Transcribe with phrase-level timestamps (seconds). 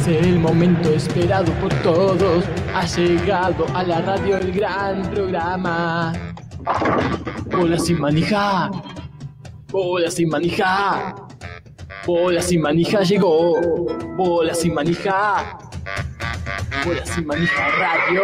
[0.00, 2.44] Es el momento esperado por todos.
[2.74, 6.14] Ha llegado a la radio el gran programa.
[7.50, 8.70] Bola sin manija.
[9.68, 11.14] Bola sin manija.
[12.06, 13.60] Bola sin manija llegó.
[14.16, 15.58] Bola sin manija.
[16.86, 18.22] Bola sin manija radio.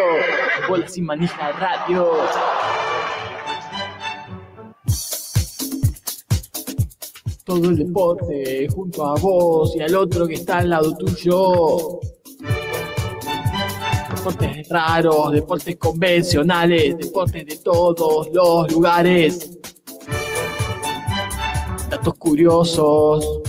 [0.71, 2.11] Bola sin manija radio.
[7.47, 12.01] Todo el deporte junto a vos y al otro que está al lado tuyo.
[14.11, 19.61] Deportes raros, deportes convencionales, deportes de todos los lugares.
[21.89, 23.43] Datos curiosos.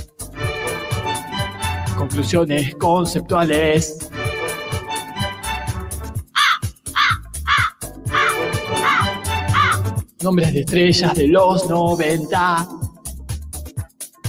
[1.97, 3.97] Conclusiones conceptuales.
[10.21, 12.77] Nombres de estrellas de los 90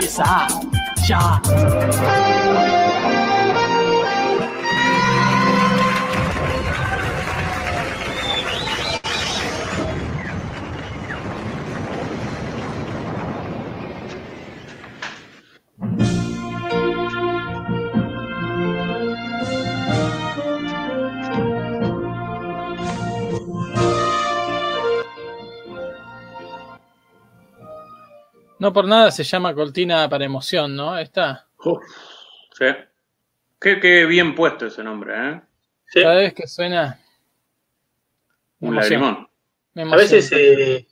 [0.00, 0.46] empieza
[1.08, 2.89] ya.
[28.60, 30.96] No por nada se llama cortina para emoción, ¿no?
[30.98, 31.46] Esta.
[31.64, 31.78] Uf,
[32.56, 32.66] sí.
[33.60, 35.40] Qué, qué bien puesto ese nombre, ¿eh?
[35.86, 36.02] Sí.
[36.02, 37.00] Cada vez que suena.
[38.60, 39.28] Un lagrimón.
[39.76, 40.86] A veces eh,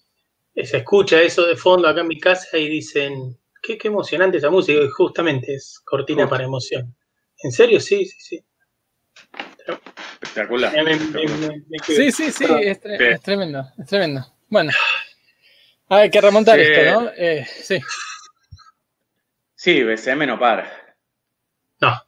[0.65, 4.51] se escucha eso de fondo acá en mi casa y dicen, qué, qué emocionante esa
[4.51, 6.31] música, y justamente es cortina Justo.
[6.31, 6.95] para emoción.
[7.43, 7.81] ¿En serio?
[7.81, 8.45] Sí, sí, sí.
[10.23, 10.73] Espectacular.
[10.73, 11.97] Me- me- me- me- me quedé.
[11.97, 12.61] Sí, sí, sí, Perdón.
[12.63, 13.05] es, tre- Sí.
[13.05, 14.27] es tremendo, es tremendo.
[14.49, 14.71] Bueno,
[15.89, 16.63] hay que remontar Sí.
[16.67, 17.11] esto, ¿no?
[17.17, 17.81] Eh, sí,
[19.55, 20.71] Sí, BCM no para.
[21.81, 22.01] No,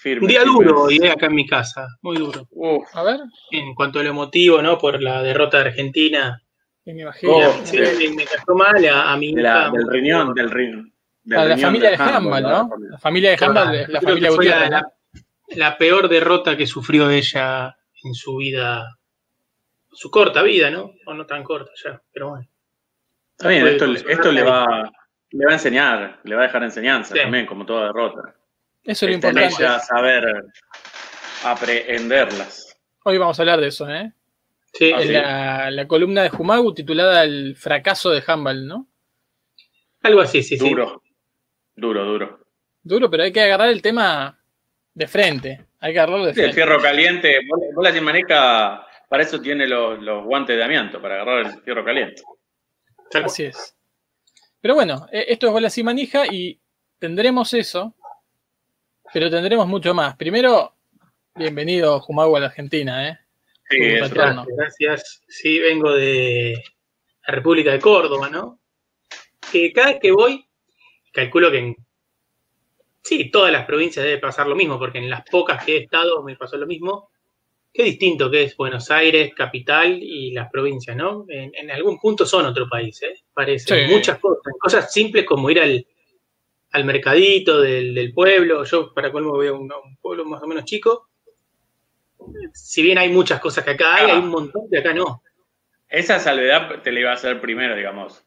[0.00, 0.22] Firme.
[0.22, 0.54] un día firme.
[0.54, 2.46] duro hoy eh, acá en mi casa, muy duro.
[2.50, 4.78] Uf, a ver, En cuanto a lo emotivo, ¿no?
[4.78, 6.40] Por la derrota de Argentina.
[6.84, 7.32] me imagino.
[7.32, 8.08] Oh, Sí, sí.
[8.14, 9.70] me, cayó mal a, a mi de la- hija.
[9.70, 10.92] del riñón, del riñón.
[11.24, 12.70] del a la riñón familia de Handball, ¿no?
[12.90, 14.64] La familia de Handball la familia la.
[14.64, 14.70] ¿no?
[14.70, 14.92] la-
[15.56, 18.98] la peor derrota que sufrió ella en su vida,
[19.94, 20.92] su corta vida, ¿no?
[21.06, 22.48] O no tan corta ya, pero bueno.
[23.36, 24.90] Está bien, Fue esto, esto le, va,
[25.30, 27.20] le va a enseñar, le va a dejar enseñanza Sí.
[27.20, 28.34] también, como toda derrota.
[28.84, 29.62] Eso es lo Está en importante.
[29.64, 30.44] ella saber
[31.44, 32.76] aprehenderlas.
[33.04, 34.12] Hoy vamos a hablar de eso, ¿eh?
[34.72, 35.08] Sí, En sí.
[35.12, 38.88] la, la columna de Jumagu titulada El fracaso de Handball, ¿no?
[40.02, 40.68] algo así, sí, sí.
[40.68, 41.02] Duro,
[41.74, 42.40] duro, duro.
[42.82, 44.38] Duro, pero hay que agarrar el tema
[44.92, 45.64] de frente.
[45.80, 46.54] Hay que agarrarlo de Sí, el frente.
[46.62, 51.14] fierro caliente, bola, bola sin maneja, para eso tiene los, los guantes de amianto, para
[51.14, 52.20] agarrar el fierro caliente.
[53.12, 53.76] Así es.
[54.60, 56.60] Pero bueno, eh, esto es bola sin manija y
[56.98, 57.94] tendremos eso,
[59.12, 60.16] pero tendremos mucho más.
[60.16, 60.74] Primero,
[61.32, 63.20] bienvenido Jumagu a la Argentina, ¿eh?
[63.70, 63.78] Sí.
[63.78, 65.22] Gracias, gracias.
[65.28, 66.60] Sí, vengo de
[67.24, 68.58] la República de Córdoba, ¿no?
[69.52, 70.44] Que cada vez que voy,
[71.12, 71.76] calculo que en
[73.00, 76.20] sí, todas las provincias debe pasar lo mismo, porque en las pocas que he estado
[76.24, 77.10] me pasó lo mismo.
[77.76, 81.26] Qué distinto que es Buenos Aires, capital y las provincias, ¿no?
[81.28, 83.16] En, en algún punto son otro país, ¿eh?
[83.34, 83.86] Parece.
[83.86, 83.92] Sí.
[83.92, 84.54] Muchas cosas.
[84.60, 85.84] Cosas simples como ir al,
[86.70, 88.62] al mercadito del, del pueblo.
[88.62, 89.68] Yo, para colmo, voy a un,
[90.00, 91.08] pueblo más o menos chico.
[92.52, 94.14] Si bien hay muchas cosas que acá hay, Ah.
[94.14, 95.20] hay un montón que acá no.
[95.88, 98.24] Esa salvedad te la iba a hacer primero, digamos.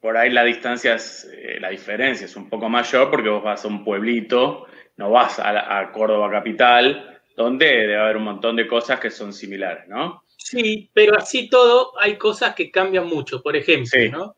[0.00, 3.64] Por ahí la distancia, es, eh, la diferencia es un poco mayor porque vos vas
[3.64, 4.66] a un pueblito,
[4.96, 9.32] no vas a, a Córdoba capital, donde debe haber un montón de cosas que son
[9.32, 10.22] similares, ¿no?
[10.36, 13.42] Sí, pero así todo hay cosas que cambian mucho.
[13.42, 14.08] Por ejemplo, Sí.
[14.10, 14.36] ¿no?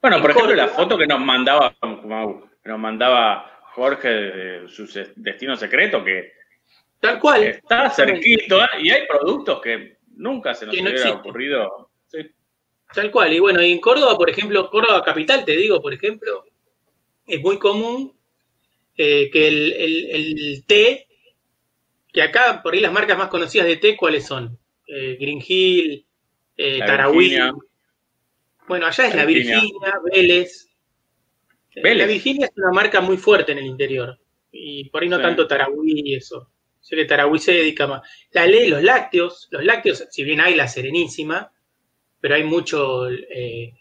[0.00, 4.86] Bueno, En por ejemplo, la foto que nos mandaba, que nos mandaba Jorge de su
[5.16, 6.32] destino secreto, que
[7.00, 7.42] Tal cual.
[7.44, 11.90] está cerquito, y hay productos que nunca se nos no hubiera ocurrido.
[12.06, 12.18] Sí.
[12.94, 13.32] Tal cual.
[13.32, 16.44] Y bueno, y en Córdoba, por ejemplo, Córdoba capital, te digo, por ejemplo,
[17.26, 18.12] es muy común
[18.96, 21.05] eh, que el, el- el té,
[22.16, 24.58] que acá por ahí las marcas más conocidas de té, ¿cuáles son?
[24.86, 26.06] Eh, Green Hill,
[26.56, 27.36] eh, Tarahui.
[28.66, 29.60] Bueno, allá es La Virginia.
[29.60, 30.68] Virginia, Vélez.
[31.74, 34.18] La Virginia es una marca muy fuerte en el interior.
[34.50, 36.50] Y por ahí no tanto Tarahui y eso.
[36.80, 38.08] Sé que Tarahui se dedica más.
[38.30, 41.52] La ley, los lácteos, los lácteos, si bien hay la Serenísima,
[42.18, 43.74] pero hay mucho, eh,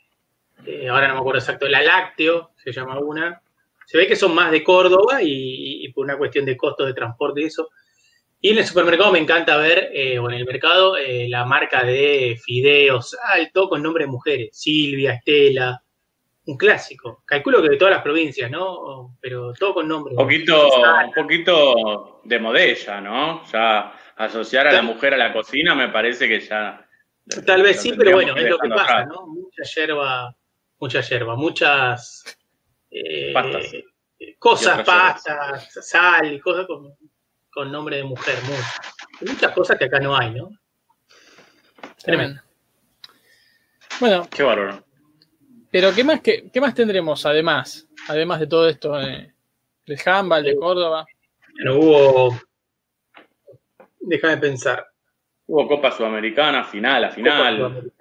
[0.65, 3.41] eh, ahora no me acuerdo exacto, la Lácteo, se llama una.
[3.85, 7.39] Se ve que son más de Córdoba y, por una cuestión de costo de transporte
[7.39, 7.69] y eso.
[8.41, 10.95] Y en el supermercado me encanta ver, eh, o en el mercado,
[11.27, 14.49] la marca de fideos alto con nombre de mujeres.
[14.51, 15.81] Silvia, Estela,
[16.45, 17.23] un clásico.
[17.25, 19.17] Calculo que de todas las provincias, ¿no?
[19.19, 20.13] Pero todo con nombre.
[20.13, 23.43] Un poquito, un poquito de modella, ¿no?
[23.51, 26.87] Ya asociar a la mujer a la cocina me parece que ya.
[27.45, 29.25] Tal vez sí, pero bueno, es lo que pasa, ¿no?
[29.27, 30.35] Mucha hierba,
[30.77, 32.37] mucha hierba, muchas
[32.91, 33.33] eh,
[34.37, 36.67] cosas, pastas, sal cosas
[37.55, 38.81] con, nombre de mujer, muchas.
[39.21, 40.49] Muchas cosas que acá no hay, ¿no?
[42.03, 42.41] Tremendo.
[43.99, 44.27] Bueno.
[44.29, 44.83] Qué bárbaro.
[45.71, 47.87] Pero ¿qué más, qué, más tendremos además?
[48.07, 49.33] Además de todo esto eh,
[49.85, 51.05] de handball, de Córdoba.
[51.53, 52.39] Bueno, hubo.
[53.99, 54.85] Déjame pensar.
[55.47, 57.91] Hubo Copa Sudamericana, final a final.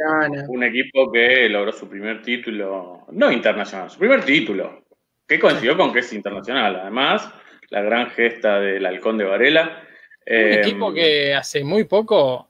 [0.49, 4.85] Un equipo que logró su primer título, no internacional, su primer título,
[5.27, 6.77] que coincidió con que es internacional.
[6.77, 7.31] Además,
[7.75, 9.83] la gran gesta del Halcón de Varela.
[10.27, 12.47] Un eh, equipo que hace muy poco,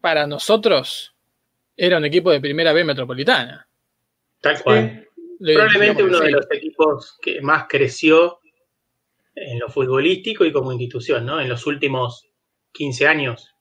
[0.00, 1.16] para nosotros,
[1.76, 3.66] era un equipo de primera B metropolitana.
[4.40, 5.08] Tal cual.
[5.40, 8.38] Probablemente uno de los equipos que más creció
[9.34, 11.40] en lo futbolístico y como institución, ¿no?
[11.40, 12.28] En los últimos
[12.72, 13.52] 15 años.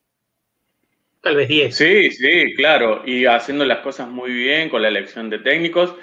[1.20, 1.76] Tal vez 10.
[1.76, 3.02] Sí, sí, claro.
[3.08, 5.96] Y haciendo las cosas muy bien con la elección de técnicos,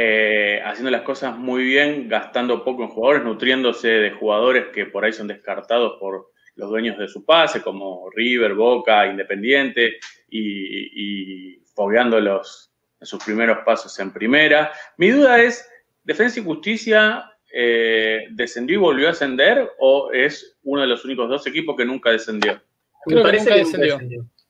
[0.00, 5.04] eh, haciendo las cosas muy bien, gastando poco en jugadores, nutriéndose de jugadores que por
[5.04, 9.98] ahí son descartados por los dueños de su pase, como River, Boca, Independiente,
[10.28, 14.72] y, y fogueándolos en sus primeros pasos en primera.
[14.96, 15.68] Mi duda es,
[16.04, 21.28] ¿Defensa y Justicia eh, descendió y volvió a ascender o es uno de los únicos
[21.28, 22.60] dos equipos que nunca descendió?
[23.04, 23.98] Creo que nunca descendió.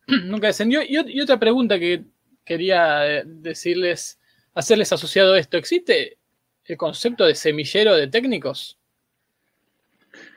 [0.24, 0.80] Nunca descendió.
[0.82, 2.02] Y, otra pregunta que
[2.42, 4.18] quería eh, decirles,
[4.54, 6.18] hacerles asociado a esto, ¿existe
[6.64, 8.78] el concepto de semillero de técnicos?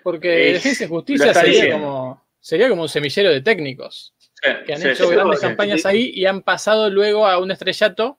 [0.03, 4.13] Porque Defensa y Justicia sería como, sería como un semillero de técnicos
[4.65, 8.17] que han hecho grandes campañas ahí y han pasado luego a un estrellato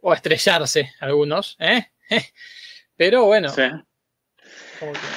[0.00, 1.86] o a estrellarse algunos, ¿eh?
[2.96, 3.48] Pero bueno.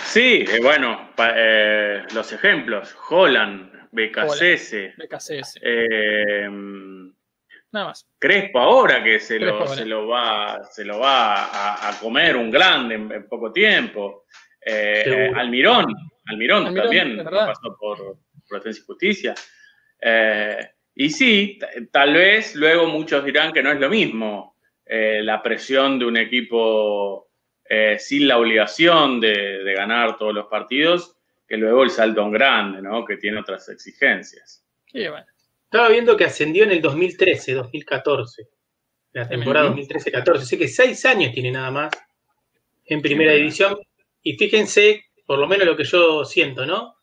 [0.06, 5.60] Sí, eh, bueno, eh, los ejemplos, Holland, BKCS, BKCS.
[7.72, 8.08] Nada más.
[8.18, 12.96] Crespo ahora que se, lo, se lo, va, se lo va a, comer un grande
[12.96, 14.26] en, poco tiempo.
[15.36, 15.86] Almirón,
[16.28, 18.18] Almirón, también pasó por,
[18.48, 19.34] por y Justicia.
[20.00, 21.60] Eh, y sí,
[21.92, 24.56] tal vez luego muchos dirán que no es lo mismo
[24.86, 27.30] eh, la presión de un equipo
[27.70, 31.16] eh, sin la obligación de, ganar todos los partidos
[31.48, 33.06] que luego el salto en grande, ¿no?
[33.06, 34.66] Que tiene otras exigencias.
[35.70, 38.44] Estaba viendo que ascendió en el 2013, 2014,
[39.12, 41.92] la temporada 2013-14, así que seis años tiene nada más
[42.86, 43.78] en primera división.
[44.22, 46.96] Y fíjense, por lo menos lo que yo siento, ¿no?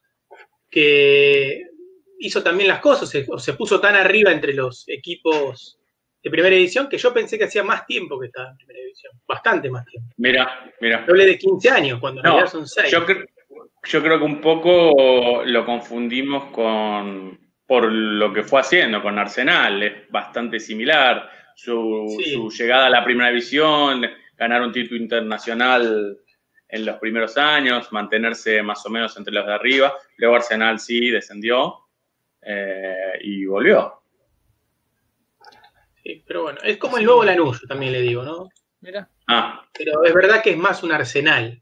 [0.71, 1.61] Que
[2.21, 5.79] hizo también las cosas, se, se puso tan arriba entre los equipos
[6.23, 9.13] de primera edición que yo pensé que hacía más tiempo que estaba en primera edición,
[9.29, 10.11] bastante más tiempo.
[10.17, 11.05] Mira, mira.
[11.07, 12.91] Hablé de 15 años, cuando no, son 6.
[12.91, 13.05] Yo,
[13.85, 17.44] yo creo que un poco lo confundimos con
[17.75, 21.29] por lo que fue haciendo con Arsenal, es bastante similar.
[21.57, 26.17] Su, su llegada a la primera división, ganar un título internacional
[26.69, 29.93] en los primeros años, mantenerse más o menos entre los de arriba.
[30.19, 31.81] Luego Arsenal sí descendió,
[32.43, 34.05] eh, y volvió.
[36.01, 38.51] Sí, pero bueno, es como el nuevo Lanús, también le digo, ¿no?
[38.83, 39.11] Mira.
[39.27, 39.69] Ah.
[39.77, 41.61] Pero es verdad que es más un Arsenal,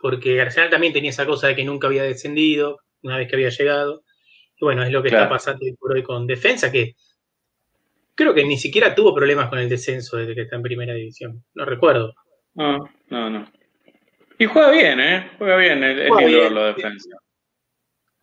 [0.00, 3.50] porque Arsenal también tenía esa cosa de que nunca había descendido una vez que había
[3.50, 4.02] llegado.
[4.56, 6.94] Y bueno, es lo que está pasando por hoy con defensa, que
[8.14, 11.44] creo que ni siquiera tuvo problemas con el descenso desde que está en primera división.
[11.54, 12.14] No recuerdo.
[12.54, 13.50] No, no, no.
[14.38, 15.30] Y juega bien, ¿eh?
[15.38, 17.16] Juega bien, el es lo defensa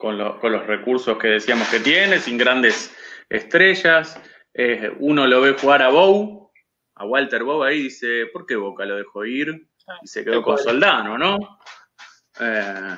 [0.02, 2.94] con, los recursos que decíamos que tiene, sin grandes
[3.30, 4.20] estrellas.
[4.54, 6.52] Eh, uno lo ve jugar a Bow,
[6.96, 9.68] a Walter Bow ahí, dice, ¿por qué Boca lo dejó ir?
[10.02, 11.60] Y se quedó con Soldano, ¿no?
[12.40, 12.98] Eh,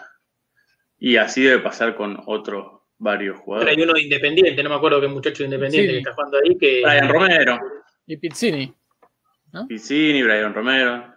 [0.99, 2.72] y así debe pasar con otros
[3.03, 3.75] varios jugadores.
[3.75, 6.57] hay uno independiente, no me acuerdo qué muchacho independiente que está jugando ahí.
[6.57, 6.81] Que...
[6.83, 7.60] Brian Romero.
[8.07, 8.74] Y Pizzini.
[9.67, 11.13] Pizzini, Brian Romero.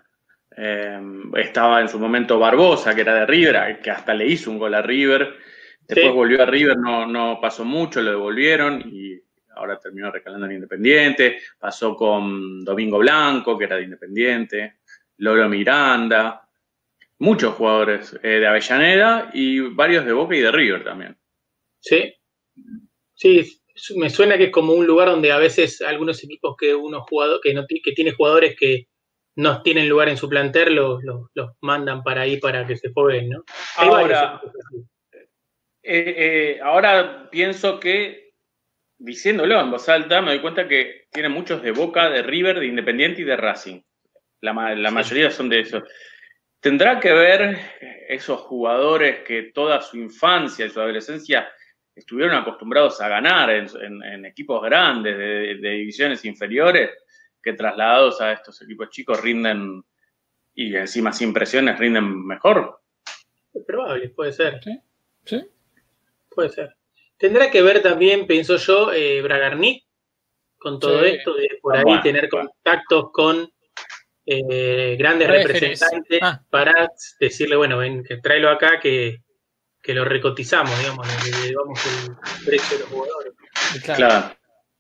[0.57, 1.01] Eh,
[1.37, 4.75] estaba en su momento Barbosa, que era de River, que hasta le hizo un gol
[4.75, 5.37] a River.
[5.81, 9.21] Después volvió a River, no, no pasó mucho, lo devolvieron y
[9.55, 11.39] ahora terminó recalando en Independiente.
[11.59, 14.79] Pasó con Domingo Blanco, que era de Independiente.
[15.19, 16.47] Loro Miranda,
[17.19, 21.17] muchos jugadores eh, de Avellaneda y varios de Boca y de River también.
[21.87, 22.13] Sí,
[23.15, 23.63] sí,
[23.95, 27.41] me suena que es como un lugar donde a veces algunos equipos que uno jugador,
[27.41, 28.89] que no que tiene jugadores que
[29.37, 31.01] no tienen lugar en su plantel, los,
[31.61, 33.45] mandan para ahí para que se jueguen, ¿no?
[33.77, 34.41] Ahora,
[35.83, 38.33] eh, eh, ahora pienso que,
[38.99, 42.67] diciéndolo en voz alta, me doy cuenta que tiene muchos de Boca, de River, de
[42.67, 43.81] Independiente y de Racing.
[44.41, 45.85] La, mayoría son de esos.
[46.61, 47.59] ¿Tendrá que ver
[48.09, 51.49] esos jugadores que toda su infancia y su adolescencia
[51.97, 56.91] estuvieron acostumbrados a ganar en, equipos grandes, de, divisiones inferiores,
[57.43, 59.83] que trasladados a estos equipos chicos rinden
[60.55, 62.81] y encima sin presiones rinden mejor?
[63.55, 64.61] Es probable, puede ser.
[64.63, 64.79] Sí,
[65.25, 65.47] sí.
[66.29, 66.77] Puede ser.
[67.17, 69.85] Tendrá que ver también, pienso yo, eh, Bragarnik,
[70.59, 73.51] con todo esto, de por ahí tener contactos con
[74.27, 76.43] eh, grandes representantes ah.
[76.51, 79.23] para decirle, bueno, ven, que tráelo acá, que,
[79.95, 83.33] lo recotizamos, digamos, le llevamos el precio de los jugadores.
[83.83, 84.37] Claro.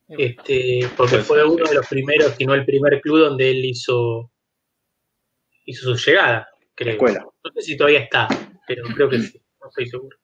[0.09, 4.31] Este, porque fue uno de los primeros, si no el primer club donde él hizo,
[5.65, 6.93] hizo su llegada, creo.
[6.93, 7.25] Escuela.
[7.45, 8.29] No sé si todavía está,
[8.67, 10.17] pero creo que sí, no estoy seguro.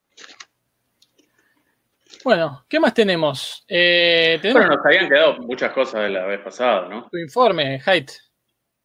[2.24, 3.64] Bueno, ¿qué más tenemos?
[3.66, 7.08] Eh, Bueno, nos habían quedado muchas cosas de la vez pasada, ¿no?
[7.10, 8.12] Tu informe, Haidt,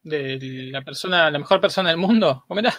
[0.02, 0.38] de
[0.72, 2.44] la persona, la mejor persona del mundo.
[2.48, 2.74] ¿Cómo era?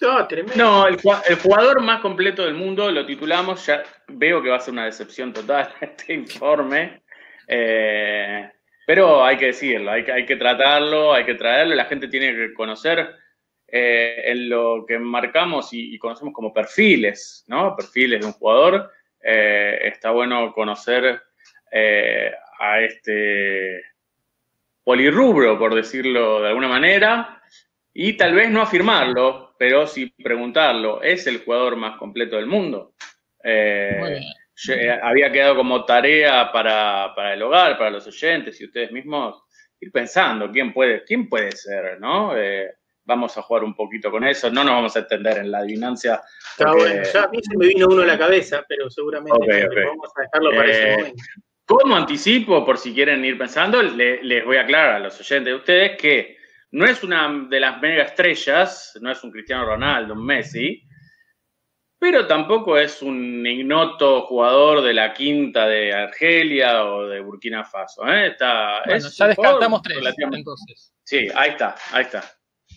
[0.00, 0.56] No, tremendo.
[0.56, 3.64] No, el, jugador más completo del mundo lo titulamos.
[3.66, 7.02] Ya veo que va a ser una decepción total este informe.
[7.46, 8.50] Eh,
[8.86, 11.74] pero hay que decirlo, hay que, tratarlo, hay que traerlo.
[11.74, 13.14] La gente tiene que conocer
[13.66, 17.76] eh, en lo que marcamos y, conocemos como perfiles, ¿no?
[17.76, 18.90] Perfiles de un jugador.
[19.22, 21.22] Eh, está bueno conocer
[22.60, 23.82] a este
[24.82, 27.42] polirrubro, por decirlo de alguna manera,
[27.92, 32.94] y tal vez no afirmarlo, pero sí preguntarlo, ¿es el jugador más completo del mundo?
[33.42, 34.20] Eh,
[35.02, 39.42] había quedado como tarea para, el hogar, para los oyentes y ustedes mismos
[39.80, 42.34] ir pensando quién puede, quién puede ser, ¿no?
[43.08, 44.50] vamos a jugar un poquito con eso.
[44.50, 46.20] No nos vamos a entender en la adivinancia.
[46.58, 50.50] ya a mí se me vino uno a la cabeza, pero seguramente vamos a dejarlo
[50.50, 51.22] para ese eh, momento.
[51.64, 55.54] Como anticipo, por si quieren ir pensando, les voy a aclarar a los oyentes de
[55.54, 56.37] ustedes que
[56.70, 60.82] no es una de las mega estrellas, no es un Cristiano Ronaldo, un Messi,
[61.98, 68.06] pero tampoco es un ignoto jugador de la quinta de Argelia o de Burkina Faso.
[68.06, 68.28] ¿eh?
[68.28, 70.94] Está, bueno, ya descartamos tres, entonces.
[71.02, 72.22] Sí, ahí está, ahí está.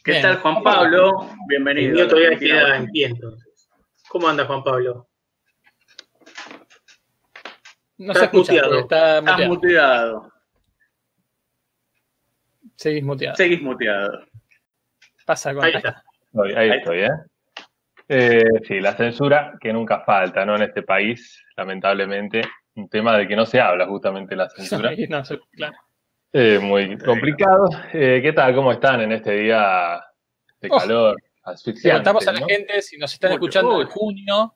[0.03, 1.29] ¿Qué tal, Juan Pablo?
[1.47, 2.01] Bienvenido.
[2.01, 3.69] El todavía queda en pie, entonces.
[4.09, 5.07] ¿Cómo anda, Juan Pablo?
[7.97, 8.79] No se escucha, muteado.
[8.79, 9.37] Está muteado.
[9.37, 10.30] Estás muteado.
[12.81, 13.35] Seguís muteado.
[13.35, 14.25] Seguís muteado.
[15.23, 16.03] Pasa con ahí, está.
[16.57, 17.09] ahí, estoy, ¿eh?
[18.07, 18.43] ¿eh?
[18.67, 20.55] Sí, la censura que nunca falta, ¿no?
[20.55, 22.41] En este país, lamentablemente,
[22.73, 24.89] un tema de que no se habla justamente la censura.
[24.95, 25.21] Sí, no,
[25.51, 25.73] claro.
[26.33, 27.69] Eh, muy complicado.
[27.93, 28.55] Eh, ¿Qué tal?
[28.55, 30.01] ¿Cómo están en este día
[30.59, 30.77] de oh.
[30.77, 31.17] calor?
[31.43, 32.09] asfixiante?
[32.09, 34.55] a la gente, si nos están escuchando en junio,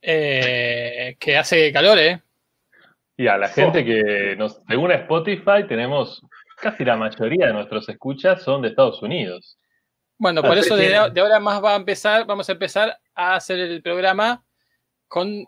[0.00, 2.22] eh, que hace calor, ¿eh?
[3.18, 6.22] Y a la gente que, nos, según Spotify, tenemos
[6.60, 9.58] casi la mayoría de nuestros escuchas son de Estados Unidos.
[10.18, 13.82] Bueno, por eso de, ahora más va a empezar, vamos a empezar a hacer el
[13.82, 14.44] programa
[15.06, 15.46] con,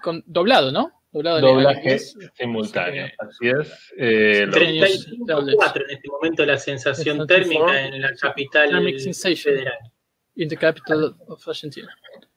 [0.00, 0.98] con doblado, ¿no?
[1.10, 1.98] Doblaje
[2.34, 3.92] simultáneo, así es.
[3.96, 8.70] Eh, 35.4 en este momento la sensación térmica en la capital
[9.36, 9.78] federal.
[10.36, 11.92] In the capital of Argentina.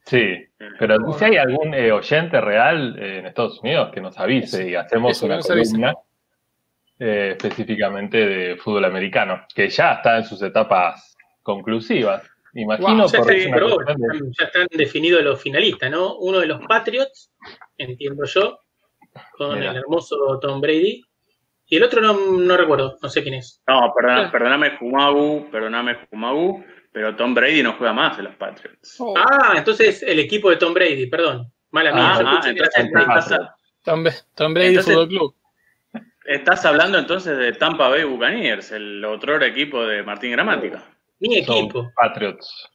[0.06, 0.46] Sí,
[0.80, 4.76] pero si hay algún eh, oyente real eh, en Estados Unidos que nos avise y
[4.76, 5.94] hacemos una columna
[7.04, 12.22] eh, específicamente de fútbol americano, que ya está en sus etapas conclusivas.
[12.54, 16.18] Imagino ya, ya, están definidos los finalistas, ¿no?
[16.18, 17.32] Uno de los Patriots,
[17.76, 18.60] entiendo yo,
[19.36, 21.02] con el hermoso Tom Brady.
[21.66, 23.64] Y el otro no, recuerdo, no sé quién es.
[23.68, 23.92] No,
[24.32, 28.98] perdóname, Jumagu, perdóname, Jumagu, pero Tom Brady no juega más en los Patriots.
[29.00, 29.16] Oh.
[29.18, 31.52] Ah, entonces el equipo de Tom Brady, perdón.
[31.72, 32.14] Mala mía.
[32.14, 35.41] Ah, entonces, Tom, Brady Fútbol Club.
[36.26, 40.84] Estás hablando entonces de Tampa Bay Buccaneers, el otro equipo de Martín Gramática.
[41.20, 41.92] Mi equipo.
[41.96, 42.72] Patriots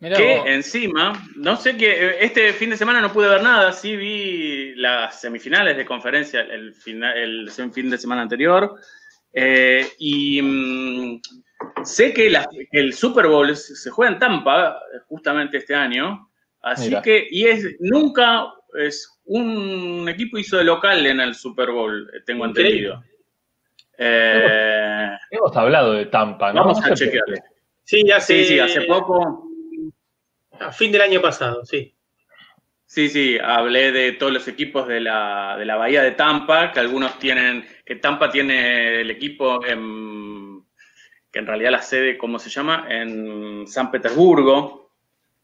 [0.00, 4.74] que encima, no sé que este fin de semana no pude ver nada, sí vi
[4.76, 8.76] las semifinales de conferencia el, final, el fin de semana anterior.
[9.32, 11.20] Eh, y mm,
[11.84, 12.32] sé que,
[12.72, 16.30] el Super Bowl se juega en Tampa justamente este año.
[16.62, 18.46] Así que, y es nunca
[18.78, 23.02] es un equipo hizo de local en el Super Bowl, tengo entendido.
[23.96, 26.64] Eh, hemos hablado de Tampa, ¿no?
[26.64, 27.24] Vamos a chequear.
[27.84, 29.48] Sí, ya Sí, sí, hace poco.
[30.58, 31.94] A fin del año pasado, sí.
[32.86, 36.80] Sí, sí, hablé de todos los equipos de la, de la Bahía de Tampa, que
[36.80, 40.64] algunos tienen, que Tampa tiene el equipo en,
[41.30, 42.86] que en realidad la sede, ¿cómo se llama?
[42.88, 44.90] En San Petersburgo,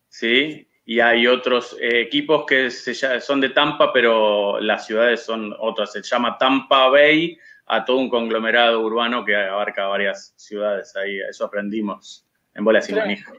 [0.08, 0.66] ¿sí?
[0.88, 5.92] Y hay otros eh, equipos que se, son de Tampa, pero las ciudades son otras.
[5.92, 10.94] Se llama Tampa Bay, a todo un conglomerado urbano que abarca varias ciudades.
[10.94, 12.24] Ahí, eso aprendimos
[12.54, 13.32] en Bolas y Manija.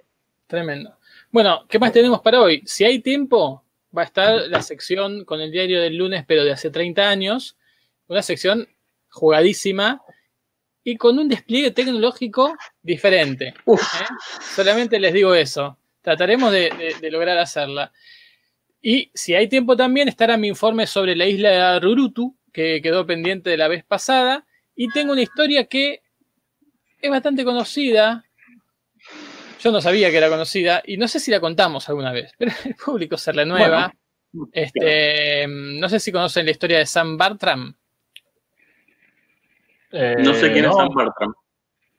[0.45, 0.97] Tremendo.
[1.31, 2.61] Bueno, ¿qué más tenemos para hoy?
[2.65, 3.63] Si hay tiempo,
[3.97, 7.57] va a estar la sección con el diario del lunes, pero de hace 30 años.
[8.07, 8.67] Una sección
[9.09, 10.01] jugadísima
[10.83, 13.47] y con un despliegue tecnológico diferente.
[13.47, 13.75] ¿eh?
[14.55, 15.77] Solamente les digo eso.
[16.07, 17.91] Trataremos de, lograr hacerla.
[18.81, 23.05] Y si hay tiempo también, estará mi informe sobre la isla de Rurutu, que quedó
[23.05, 24.47] pendiente de la vez pasada.
[24.73, 26.03] Y tengo una historia que
[27.01, 28.23] es bastante conocida.
[29.59, 32.53] Yo no sabía que era conocida y no sé si la contamos alguna vez, pero
[32.63, 33.93] el público se renueva.
[34.53, 37.75] este, no sé si conocen la historia de Sam Bartram.
[39.91, 41.33] no sé quién es Sam Bartram.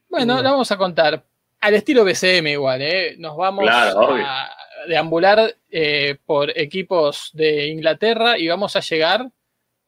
[0.09, 1.28] Bueno, la vamos a contar.
[1.61, 3.15] Al estilo BCM igual, ¿eh?
[3.17, 4.55] Nos vamos a
[4.87, 9.29] deambular eh, por equipos de Inglaterra y vamos a llegar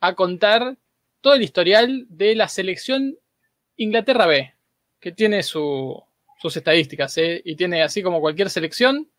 [0.01, 0.75] a contar
[1.21, 3.17] todo el historial de la selección
[3.77, 4.53] Inglaterra B,
[4.99, 6.03] que tiene sus
[6.43, 7.41] estadísticas, ¿eh?
[7.45, 9.09] y tiene así como cualquier selección,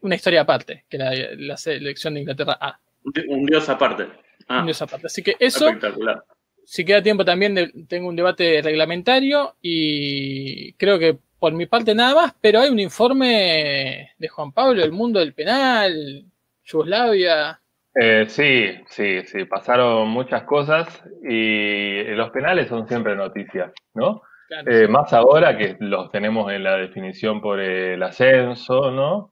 [0.00, 2.80] una historia aparte, que la, la selección de Inglaterra A.
[3.28, 4.08] Un dios aparte.
[4.48, 4.60] Ah.
[4.60, 5.06] Un dios aparte.
[5.06, 6.24] Así que eso, Espectacular
[6.72, 12.14] si queda tiempo también tengo un debate reglamentario y creo que por mi parte nada
[12.14, 16.24] más, pero hay un informe de Juan Pablo, el mundo del penal,
[16.64, 17.60] Yugoslavia.
[17.94, 20.88] Eh, sí, sí, sí, pasaron muchas cosas
[21.22, 24.22] y los penales son siempre noticias, ¿no?
[24.66, 29.30] Eh, más ahora que los tenemos en la definición por el ascenso, ¿no?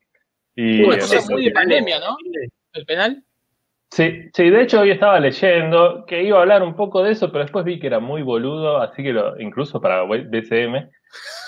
[0.54, 2.18] Y es muy de pandemia, ¿no?
[2.74, 3.24] El penal.
[3.92, 7.32] Sí, sí, de hecho hoy estaba leyendo que iba a hablar un poco de eso,
[7.32, 10.88] pero después vi que era muy boludo, así que lo, incluso para BCM,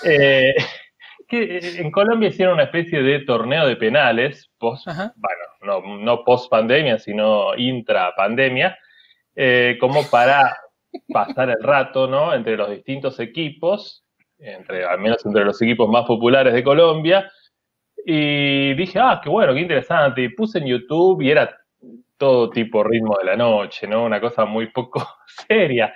[0.03, 0.53] eh,
[1.29, 6.49] que en Colombia hicieron una especie de torneo de penales, post, bueno, no, no post
[6.49, 8.77] pandemia, sino intra pandemia,
[9.35, 10.57] eh, como para
[11.13, 12.33] pasar el rato, ¿no?
[12.33, 14.03] Entre los distintos equipos,
[14.37, 17.31] entre, al menos entre los equipos más populares de Colombia,
[18.05, 21.57] y dije, ah, qué bueno, qué interesante, y puse en YouTube y era
[22.17, 24.03] todo tipo ritmo de la noche, ¿no?
[24.03, 25.05] Una cosa muy poco
[25.47, 25.93] seria,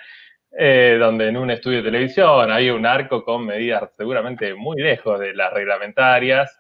[0.58, 5.20] eh, donde en un estudio de televisión había un arco con medidas seguramente muy lejos
[5.20, 6.58] de las reglamentarias,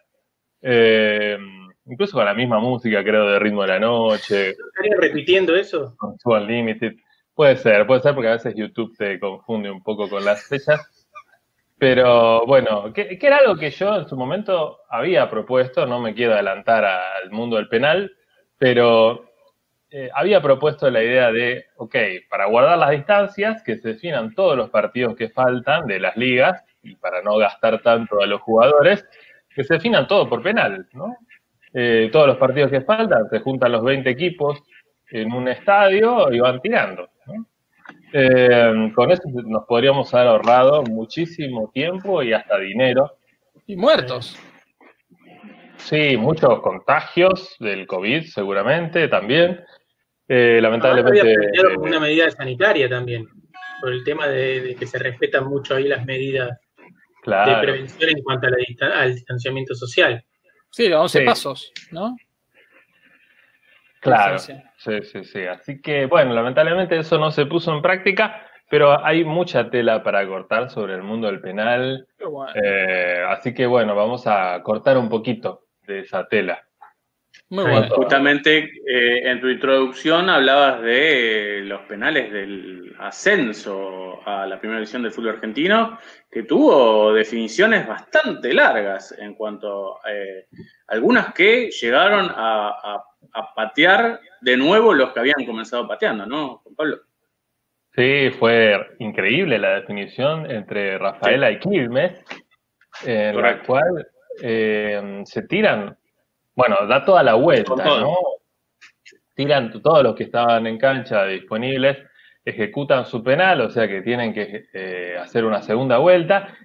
[0.61, 1.37] eh,
[1.85, 4.49] incluso con la misma música, creo, de ritmo de la noche.
[4.49, 5.95] ¿Estaría repitiendo eso?
[5.97, 6.93] Con Unlimited.
[7.33, 11.07] Puede ser, puede ser porque a veces YouTube te confunde un poco con las fechas.
[11.79, 16.15] Pero bueno, que, que, era algo que yo en su momento había propuesto, no me
[16.15, 18.11] quiero adelantar al mundo del penal,
[18.57, 19.26] pero
[19.89, 21.95] eh, había propuesto la idea de, ok,
[22.29, 26.63] para guardar las distancias, que se definan todos los partidos que faltan de las ligas
[26.83, 29.05] y para no gastar tanto a los jugadores,
[29.53, 31.15] que se definan todo por penal, ¿no?
[31.73, 34.61] Eh, todos los partidos que faltan, se juntan los 20 equipos
[35.09, 37.09] en un estadio y van tirando.
[38.13, 43.17] Eh, con eso nos podríamos haber ahorrado muchísimo tiempo y hasta dinero.
[43.65, 44.37] Y muertos.
[45.77, 49.63] Sí, muchos contagios del COVID seguramente también.
[50.27, 51.37] Eh, lamentablemente.
[51.77, 53.27] una medida sanitaria también,
[53.81, 56.59] por el tema de, que se respetan mucho ahí las medidas
[57.25, 60.23] de prevención en cuanto al distanciamiento social.
[60.69, 62.15] Sí, los 11 pasos, ¿no?
[63.99, 65.45] Claro, sí, sí, sí.
[65.45, 70.25] Así que, bueno, lamentablemente eso no se puso en práctica, pero hay mucha tela para
[70.27, 72.07] cortar sobre el mundo del penal.
[72.55, 76.66] Eh, así que, bueno, vamos a cortar un poquito de esa tela.
[77.49, 77.87] Muy bueno.
[77.95, 85.03] Justamente eh, en tu introducción hablabas de los penales del ascenso a la primera división
[85.03, 85.97] del fútbol argentino,
[86.29, 90.47] que tuvo definiciones bastante largas en cuanto a eh,
[90.87, 93.03] algunas que llegaron a,
[93.55, 96.97] patear de nuevo los que habían comenzado pateando, ¿no, Juan Pablo?
[97.95, 102.13] Sí, fue increíble la definición entre Rafaela y Quilmes,
[103.05, 104.07] en la cual
[104.41, 105.97] eh, se tiran
[106.57, 108.17] bueno, da toda la vuelta, ¿no?
[109.35, 111.99] Tiran todos los que estaban en cancha disponibles,
[112.43, 116.57] ejecutan su penal, o sea que tienen que eh, hacer una segunda vuelta.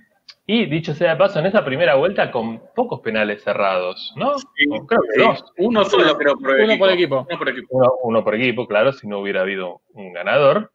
[0.46, 4.32] Y dicho sea de paso, en esa primera vuelta con pocos penales cerrados, ¿no?
[4.56, 5.44] creo que dos.
[5.58, 7.26] Uno solo, creo, por, uno equipo.
[7.26, 7.98] por equipo.
[8.02, 8.66] Uno por equipo.
[8.66, 10.72] claro, si no hubiera habido un ganador.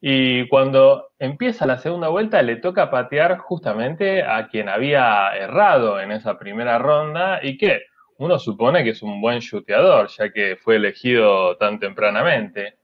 [0.00, 6.10] Y cuando empieza la segunda vuelta le toca patear justamente a quien había errado en
[6.10, 7.82] esa primera ronda y que
[8.18, 12.78] uno supone que es un buen chuteador, ya que fue elegido tan tempranamente,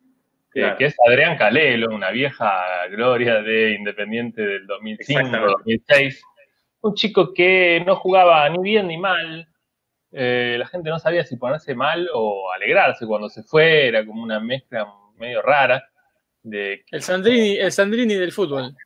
[0.55, 6.21] eh, que es Adrián Calelo, una vieja gloria de Independiente del 2005-2006.
[6.83, 9.49] Un chico que no jugaba ni bien ni mal.
[10.13, 14.23] Eh, la gente no sabía si ponerse mal o alegrarse cuando se fue, era como
[14.23, 14.87] una mezcla
[15.19, 15.83] medio rara.
[16.45, 16.85] De...
[16.93, 18.77] El, Sandrini, el Sandrini del fútbol.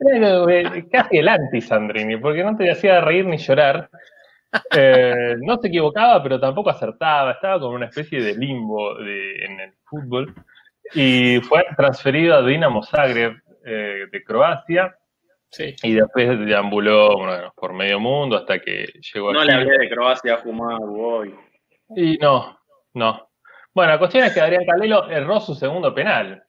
[0.00, 3.90] Eh, casi el anti-Sandrini, porque no te hacía reír ni llorar.
[4.74, 7.32] Eh, no se equivocaba, pero tampoco acertaba.
[7.32, 10.34] Estaba como una especie de limbo en el fútbol.
[10.94, 14.96] Y fue transferido a Dinamo Zagreb eh, de Croacia.
[15.50, 15.74] Sí.
[15.82, 17.18] Y después deambuló
[17.54, 21.34] por medio mundo hasta que llegó No le hablé de Croacia a fumar hoy.
[21.94, 22.58] Y no,
[22.94, 23.28] no.
[23.74, 26.42] Bueno, la cuestión es que Adrián Calelo erró su segundo penal.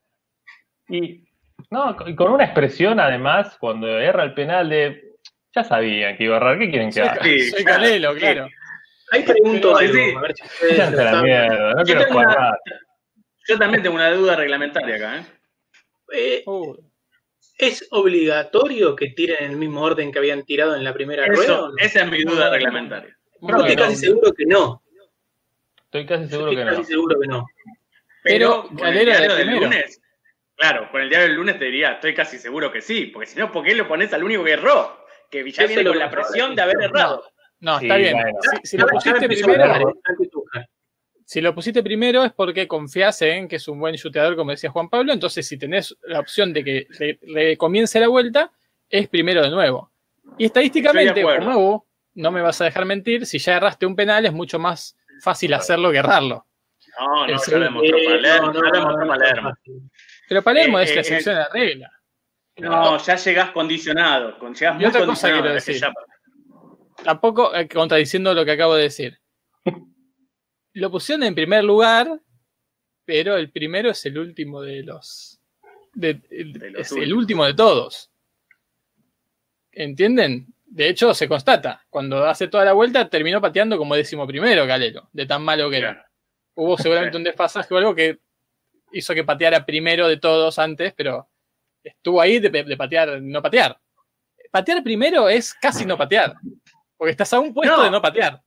[0.88, 1.24] Y,
[1.70, 5.13] no, con una expresión además, cuando erra el penal de
[5.56, 6.60] ya sabían que iba a errar.
[6.60, 7.24] ¿Qué quieren que haga?
[7.24, 8.48] Sí, soy Calelo, claro.
[9.12, 10.20] Ahí pregunto algo.
[10.20, 12.58] A ver si la mierda, no quiero jugar
[13.48, 15.18] Yo también tengo una duda reglamentaria acá.
[15.18, 15.26] ¿eh?
[16.12, 16.44] eh
[17.58, 21.70] ¿Es obligatorio que tiren en el mismo orden que habían tirado en la primera rueda?
[21.78, 23.16] Esa es mi duda reglamentaria.
[23.42, 24.82] Yo estoy casi seguro que no.
[25.86, 26.84] Estoy casi seguro que no.
[26.84, 27.46] Seguro que no.
[28.24, 30.02] Pero, Pero con el diario del lunes,
[30.56, 33.38] claro, con el diario del lunes te diría, estoy casi seguro que sí, porque si
[33.38, 35.03] no, ¿por qué lo pones al único que erró?
[35.34, 37.24] Que viene con la presión de haber errado.
[37.60, 38.18] No, está bien.
[38.64, 39.94] Si, lo pusiste primero,
[41.26, 44.70] si lo pusiste primero es porque confías en que es un buen chuteador, como decía
[44.70, 45.12] Juan Pablo.
[45.12, 46.88] Entonces, si tenés la opción de que
[47.22, 48.52] le, comience la vuelta,
[48.90, 49.92] es primero de nuevo.
[50.38, 54.34] Y estadísticamente, como no me vas a dejar mentir, si ya erraste un penal es
[54.34, 56.46] mucho más fácil hacerlo que errarlo.
[57.00, 57.98] No, no, ya lo demostró
[59.08, 59.54] Palermo.
[60.30, 62.03] Pero Palermo es la excepción de la regla.
[62.58, 64.38] No, ya llegás condicionado.
[64.54, 65.82] Llegás y otra cosa quiero decir.
[67.04, 69.20] Tampoco eh, contradiciendo lo que acabo de decir.
[70.74, 72.20] Lo pusieron en primer lugar,
[73.06, 75.40] pero el primero es el último de los.
[76.00, 78.12] es el último de todos.
[79.72, 80.54] ¿Entienden?
[80.66, 81.86] De hecho, se constata.
[81.90, 85.78] Cuando hace toda la vuelta, terminó pateando como décimo primero, Galero, de tan malo que
[85.78, 86.10] era.
[86.56, 88.20] Hubo seguramente un desfasaje o algo que
[88.92, 91.30] hizo que pateara primero de todos antes, pero
[91.84, 93.78] estuvo ahí de, patear, no patear.
[94.52, 96.36] Patear primero es casi no patear,
[96.98, 98.42] porque estás a un puesto de no patear.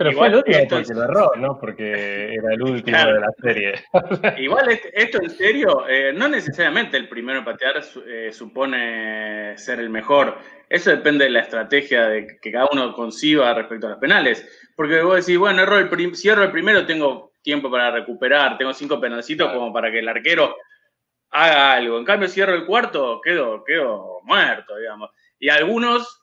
[0.00, 1.58] Pero fue el último porque lo erró, ¿no?
[1.60, 3.74] Porque era el último de la serie.
[4.38, 9.90] Igual esto en serio, eh, no necesariamente el primero en patear eh, supone ser el
[9.90, 10.38] mejor.
[10.70, 14.48] Eso depende de la estrategia de que cada uno conciba respecto a los penales.
[14.74, 18.72] Porque vos decís, bueno, erro el si erro el primero tengo tiempo para recuperar, tengo
[18.72, 20.56] cinco penalcitos como para que el arquero
[21.30, 21.98] haga algo.
[21.98, 25.10] En cambio, cierro el cuarto, quedo, quedo muerto, digamos.
[25.38, 26.20] Y algunos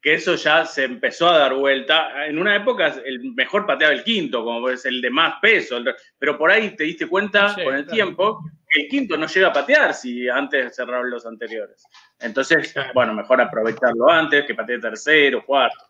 [0.00, 2.26] que eso ya se empezó a dar vuelta.
[2.26, 5.78] En una época el mejor pateaba el quinto, como es el de más peso,
[6.18, 9.52] pero por ahí te diste cuenta con el tiempo que el quinto no llega a
[9.52, 11.84] patear si antes cerraron los anteriores.
[12.20, 15.84] Entonces, bueno, mejor aprovecharlo antes que patee tercero, cuarto.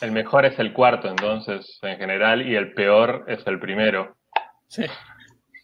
[0.00, 4.16] El mejor es el cuarto, entonces, en general, y el peor es el primero.
[4.66, 4.84] Sí.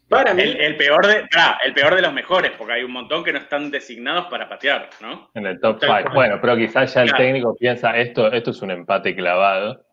[0.09, 0.43] Para mí.
[0.43, 1.25] El, peor de,
[1.65, 4.89] el peor de los mejores, porque hay un montón que no están designados para patear,
[5.01, 5.31] ¿no?
[5.35, 6.15] En el top 5.
[6.15, 9.85] Bueno, pero quizás ya el técnico piensa, esto, esto es un empate clavado,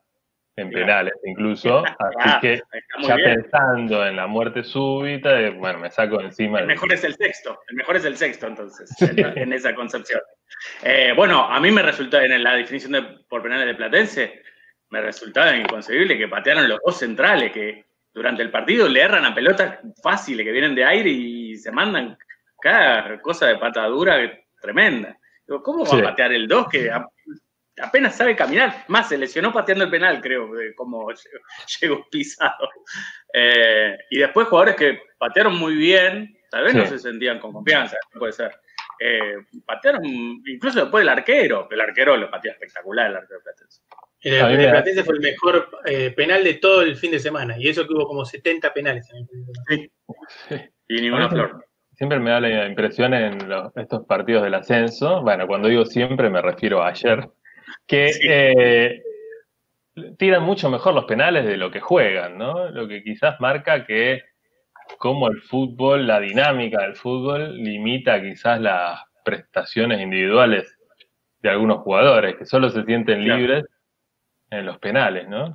[0.56, 1.84] en penales incluso,
[2.20, 2.62] así que
[3.02, 6.60] ya pensando en la muerte súbita, eh, bueno, me saco encima.
[6.60, 10.22] El mejor es el sexto, el mejor es el sexto entonces, en, esa concepción.
[10.84, 14.44] Eh, bueno, a mí me resulta, en la definición de, por penales de Platense,
[14.92, 19.34] me resultaba inconcebible que patearon los dos centrales, que durante el partido le erran a
[19.34, 22.18] pelotas fáciles que vienen de aire y se mandan
[22.62, 24.18] cada cosa de patadura
[24.62, 25.18] tremenda.
[25.46, 26.92] ¿Cómo va a patear el 2 que
[27.82, 28.86] apenas sabe caminar?
[28.88, 31.08] Más, se lesionó pateando el penal, creo, como
[31.82, 32.70] llegó pisado.
[33.34, 37.98] Eh, y después jugadores que patearon muy bien, tal vez no se sentían con confianza,
[38.18, 38.56] puede ser.
[39.00, 43.82] Eh, patearon incluso después del arquero, el arquero lo patea espectacular, el arquero Platense.
[44.24, 47.68] El, el Platense fue el mejor eh, penal de todo el fin de semana, y
[47.68, 50.70] eso que hubo como 70 penales en el fin de semana.
[50.88, 51.66] Y ninguna flor.
[51.96, 53.38] Siempre me da la impresión en
[53.76, 57.30] estos partidos del ascenso, bueno, cuando digo siempre me refiero a ayer,
[57.86, 59.02] que eh,
[60.18, 62.70] tiran mucho mejor los penales de lo que juegan, ¿no?
[62.70, 64.24] Lo que quizás marca que
[64.98, 70.78] como el fútbol, la dinámica del fútbol limita quizás las prestaciones individuales
[71.42, 73.66] de algunos jugadores que solo se sienten libres
[74.60, 75.54] en los penales, ¿no?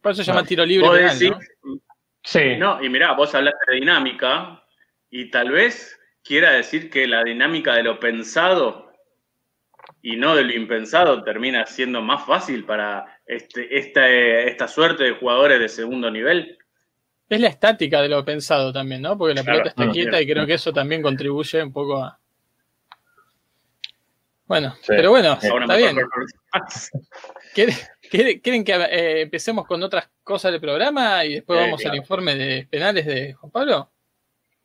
[0.00, 0.88] Por eso se llama tiro libre.
[0.88, 1.18] Penal,
[1.62, 1.80] ¿no?
[2.22, 2.56] Sí.
[2.56, 4.62] No, y mirá, vos hablaste de dinámica
[5.10, 8.92] y tal vez quiera decir que la dinámica de lo pensado
[10.02, 15.12] y no de lo impensado termina siendo más fácil para este, esta, esta suerte de
[15.12, 16.58] jugadores de segundo nivel.
[17.28, 19.16] Es la estática de lo pensado también, ¿no?
[19.16, 22.18] Porque la pelota está quieta y creo que eso también contribuye un poco a.
[24.46, 25.96] Bueno, pero bueno, está bien.
[28.10, 32.66] ¿Quieren, que eh, empecemos con otras cosas del programa y después vamos al informe de
[32.68, 33.90] penales de Juan Pablo?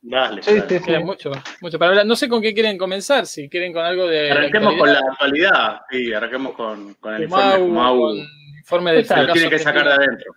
[0.02, 0.42] Dale.
[0.42, 1.32] Sí, Queda mucho,
[1.62, 2.06] mucho para hablar.
[2.08, 4.32] No sé con qué quieren comenzar, si quieren con algo de.
[4.32, 8.26] Arranquemos con la actualidad, sí, arranquemos con, con el informe,
[8.58, 10.34] informe del Tiene que sacar de adentro.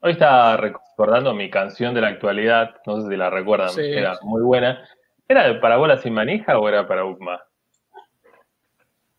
[0.00, 4.42] Hoy estaba recordando mi canción de la actualidad, no sé si la recuerdan, era muy
[4.42, 4.84] buena.
[5.28, 7.40] ¿Era para bolas sin manija o era para UPMA?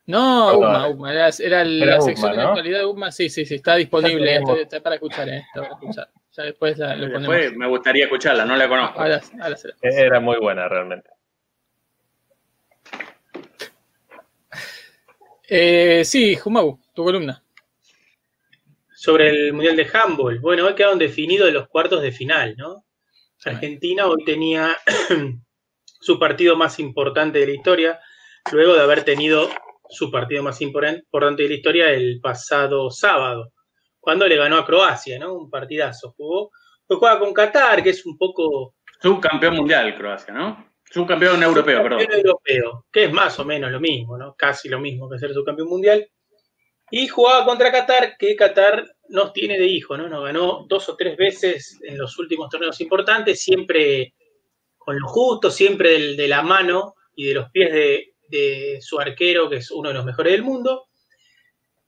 [0.05, 3.55] No, UPMA, UPMA, era, era la sección de la actualidad de UPMA, sí, sí, sí,
[3.55, 6.09] está disponible, está, para escuchar, eh, está para escuchar.
[6.35, 8.99] Ya después lo después me gustaría escucharla, no la conozco.
[8.99, 11.09] Ahora, ahora Era muy buena realmente.
[15.47, 17.43] Eh, sí, Jumau, tu columna
[19.03, 20.39] sobre el Mundial de Handball.
[20.39, 22.85] Bueno, hoy quedaron definidos los cuartos de final, ¿no?
[23.43, 24.77] Argentina hoy tenía
[25.99, 27.99] su partido más importante de la historia,
[28.53, 29.49] luego de haber tenido
[29.93, 33.53] su partido más importante de la historia el pasado sábado,
[33.99, 35.34] cuando le ganó a Croacia, ¿no?
[35.34, 36.13] Un partidazo.
[36.17, 36.51] Jugó,
[36.86, 38.75] pues juega con Qatar, que es un poco...
[39.01, 40.73] Subcampeón mundial Croacia, ¿no?
[40.89, 42.01] Subcampeón europeo, perdón.
[42.01, 44.36] europeo, que es más o menos lo mismo, ¿no?
[44.38, 46.08] Casi lo mismo que ser subcampeón mundial.
[46.91, 50.08] Y jugaba contra Qatar, que Qatar nos tiene de hijo, ¿no?
[50.08, 54.13] Nos ganó dos o tres veces en los últimos torneos importantes, siempre
[54.77, 58.12] con lo justo, siempre de, la mano y de los pies de,
[58.81, 60.87] su arquero, que es uno de los mejores del mundo.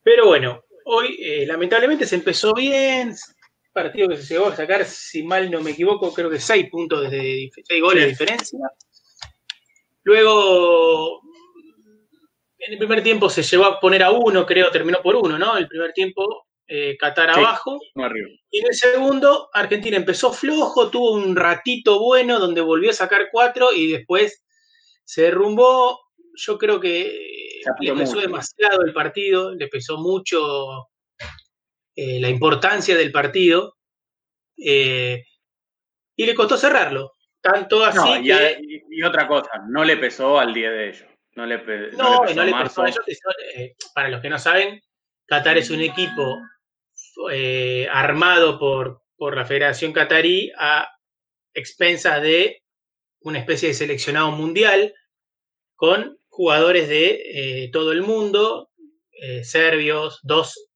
[0.04, 3.16] Pero bueno, hoy eh, lamentablemente se empezó bien,
[3.74, 7.10] partido que se llegó a sacar, si mal no me equivoco, creo que seis puntos
[7.10, 8.60] de seis goles de diferencia.
[10.04, 11.22] Luego
[12.60, 15.58] en el primer tiempo se llevó a poner a uno, creo, terminó por uno, ¿no?
[15.58, 17.80] El primer tiempo, eh, Qatar abajo.
[18.50, 23.30] Y en el segundo, Argentina empezó flojo, tuvo un ratito bueno donde volvió a sacar
[23.32, 24.44] cuatro y después
[25.04, 26.00] se derrumbó.
[26.36, 30.90] Yo creo que le pesó demasiado el partido, le pesó mucho
[31.96, 33.78] eh, la importancia del partido
[34.58, 35.24] eh,
[36.16, 37.14] y le costó cerrarlo.
[37.42, 38.28] Tanto así
[38.90, 41.08] y, otra cosa, no le pesó al día de ellos.
[41.36, 41.58] No le,
[41.92, 43.04] no, no le pesó, a ellos.
[43.56, 44.82] Eh, para los que no saben,
[45.28, 46.38] Qatar es un equipo
[47.92, 50.90] armado por, por la Federación Qatarí a
[51.54, 52.64] expensas de
[53.22, 54.94] una especie de seleccionado mundial
[55.76, 58.70] con jugadores de eh, todo el mundo,
[59.44, 60.70] serbios, dos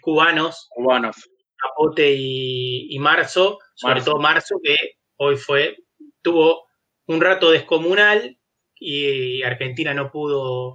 [0.00, 1.16] cubanos, cubanos,
[1.56, 4.76] Capote y, Marzo, sobre todo Marzo, que
[5.16, 5.76] hoy fue,
[6.22, 6.64] tuvo
[7.06, 8.38] un rato descomunal
[8.74, 10.72] y Argentina no pudo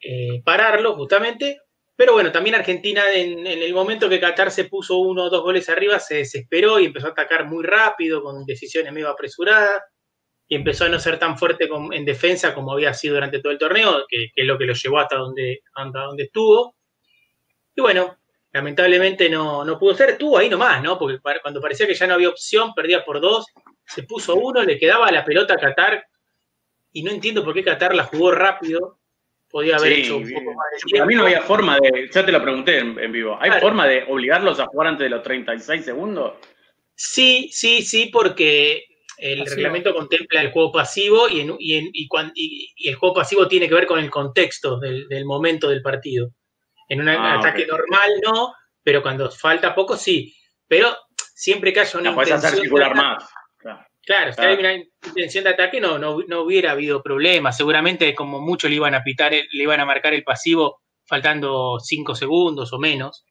[0.00, 1.60] eh, pararlo justamente.
[1.96, 5.68] Pero bueno, también Argentina en, el momento que Qatar se puso uno o dos goles
[5.68, 9.80] arriba se desesperó y empezó a atacar muy rápido con decisiones medio apresuradas
[10.46, 13.58] y empezó a no ser tan fuerte en defensa como había sido durante todo el
[13.58, 16.76] torneo, que, es lo que lo llevó hasta donde, hasta donde estuvo.
[17.74, 18.18] Y bueno,
[18.52, 20.98] lamentablemente no, no pudo ser, estuvo ahí nomás, ¿no?
[20.98, 23.46] Porque cuando parecía que ya no había opción, perdía por dos,
[23.86, 26.04] se puso uno, le quedaba la pelota a Qatar
[26.92, 29.00] y no entiendo por qué Qatar la jugó rápido.
[29.50, 32.32] Podía haber hecho un poco más de A mí no había forma de, ya te
[32.32, 36.34] lo pregunté en, vivo, ¿hay forma de obligarlos a jugar antes de los 36 segundos?
[36.96, 38.84] Sí, sí, sí, porque
[39.18, 44.10] el reglamento contempla el juego pasivo y, el juego pasivo tiene que ver con el
[44.10, 46.30] contexto del, momento del partido.
[46.88, 50.34] En un ah, ataque normal no, pero cuando falta poco sí.
[50.66, 50.96] Pero
[51.34, 53.24] siempre que haya una no, intención hacer circular más.
[54.06, 57.52] Claro, si hay una intención de ataque no, no, hubiera habido problema.
[57.52, 62.14] Seguramente como mucho le iban a pitar, le iban a marcar el pasivo faltando 5
[62.14, 63.24] segundos o menos.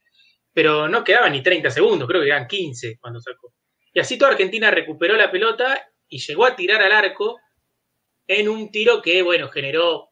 [0.52, 3.54] Pero no quedaban ni 30 segundos, creo que eran 15 cuando sacó.
[3.94, 7.40] Y así toda Argentina recuperó la pelota y llegó a tirar al arco
[8.28, 10.10] en un tiro que, bueno, generó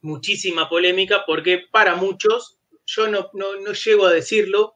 [0.00, 4.74] muchísima polémica porque para muchos, yo no, no, no llego a decirlo,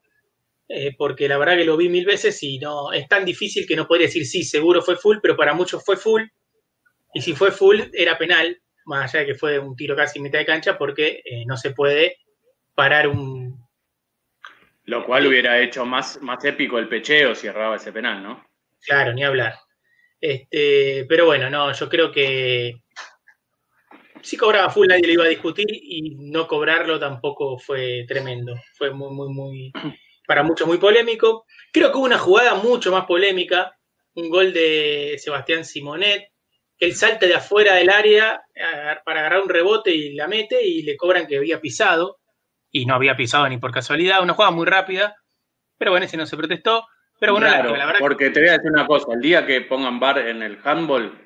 [0.68, 3.76] eh, porque la verdad que lo vi mil veces y no es tan difícil que
[3.76, 6.22] no podría decir sí, seguro fue full, pero para muchos fue full.
[7.14, 10.24] Y si fue full, era penal, más allá de que fue un tiro casi en
[10.24, 12.18] mitad de cancha, porque eh, no se puede
[12.74, 13.65] parar un.
[14.86, 18.46] Lo cual hubiera hecho más, más épico el pecheo si erraba ese penal, ¿no?
[18.80, 19.54] Claro, ni hablar.
[20.20, 22.82] Este, pero bueno, no, yo creo que
[24.22, 28.54] si cobraba full nadie le iba a discutir y no cobrarlo tampoco fue tremendo.
[28.74, 29.72] Fue muy, muy, muy
[30.26, 31.46] para muchos muy polémico.
[31.72, 33.76] Creo que hubo una jugada mucho más polémica,
[34.14, 36.32] un gol de Sebastián Simonet,
[36.76, 38.42] que él salte de afuera del área
[39.04, 42.18] para agarrar un rebote y la mete y le cobran que había pisado.
[42.76, 44.22] Y no había pisado ni por casualidad.
[44.22, 45.16] Una jugada muy rápida.
[45.78, 46.86] Pero bueno, ese no se protestó.
[47.18, 49.14] Pero bueno, la, verdad porque te voy a decir una cosa.
[49.14, 51.18] El día que pongan bar en el handball,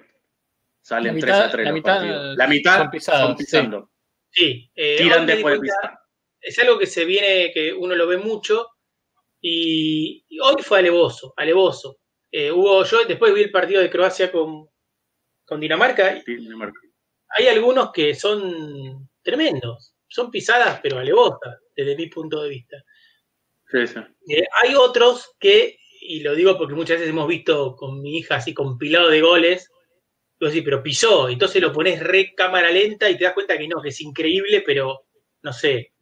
[0.80, 2.02] salen 3 a 3 la mitad,
[2.36, 3.90] La mitad son, pisando.
[4.30, 4.70] Sí.
[4.76, 5.98] Eh, Tiran después de pisar.
[6.40, 8.68] Es algo que se viene, que uno lo ve mucho.
[9.40, 11.98] Y, hoy fue alevoso, alevoso.
[12.30, 14.68] Eh, hubo, yo después vi el partido de Croacia con,
[15.44, 16.22] con Dinamarca.
[17.36, 19.96] Hay algunos que son tremendos.
[20.11, 22.77] Son pisadas, pero alevosas, desde mi punto de vista.
[24.29, 28.35] Eh, hay otros que, y lo digo porque muchas veces hemos visto con mi hija
[28.37, 29.70] así compilado de goles,
[30.51, 33.81] sí, pero pisó, entonces lo pones re cámara lenta y te das cuenta que no,
[33.81, 35.07] que es increíble, pero
[35.42, 35.92] no sé,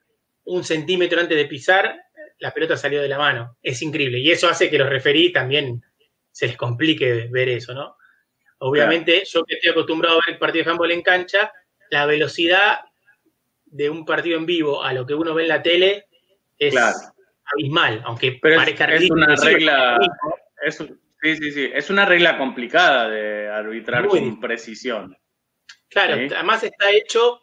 [0.44, 1.96] un centímetro antes de pisar,
[2.38, 3.56] la pelota salió de la mano.
[3.62, 4.18] Es increíble.
[4.18, 5.82] Y eso hace que los referí también
[6.30, 7.96] se les complique ver eso, ¿no?
[8.60, 11.52] Obviamente, yo que estoy acostumbrado a ver el partido de handball en cancha,
[11.90, 12.80] la velocidad
[13.70, 16.06] de un partido en vivo a lo que uno ve en la tele
[16.58, 16.74] es
[17.44, 19.98] abismal, aunque parezca es, es una regla,
[20.64, 25.16] es, sí, sí, sí, es una regla complicada de arbitrar con precisión.
[25.88, 27.40] Claro, además está hecho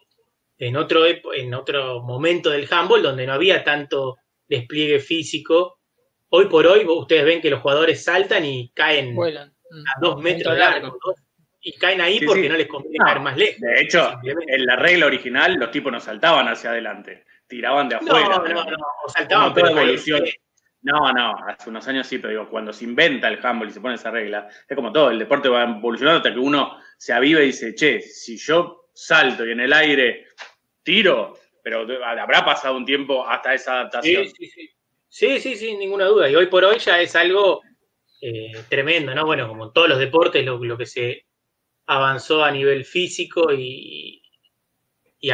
[0.57, 5.79] en otro, en otro momento del handball donde no había tanto despliegue físico.
[6.29, 10.93] Hoy por hoy ustedes ven que los jugadores saltan y caen a dos metros largos.
[11.67, 13.59] Y caen ahí porque no les conviene caer más lejos.
[13.59, 18.37] De hecho, en la regla original los tipos no saltaban hacia adelante, tiraban de afuera.
[18.37, 20.23] No, no, no, o saltaban, pero evolución.
[20.83, 23.81] No, no, hace unos años sí, pero digo, cuando se inventa el handball y se
[23.81, 27.41] pone esa regla, es como todo, el deporte va evolucionando hasta que uno se aviva
[27.41, 30.27] y dice, che, si yo salto y en el aire
[30.83, 34.27] tiro, pero habrá pasado un tiempo hasta esa adaptación.
[34.27, 34.69] Sí, sí, sí.
[35.09, 36.29] Sí, sí, sin ninguna duda.
[36.29, 37.61] Y hoy por hoy ya es algo
[38.21, 39.25] eh, tremendo, ¿no?
[39.25, 41.24] Bueno, como en todos los deportes, lo, que se
[41.87, 44.21] avanzó a nivel físico y,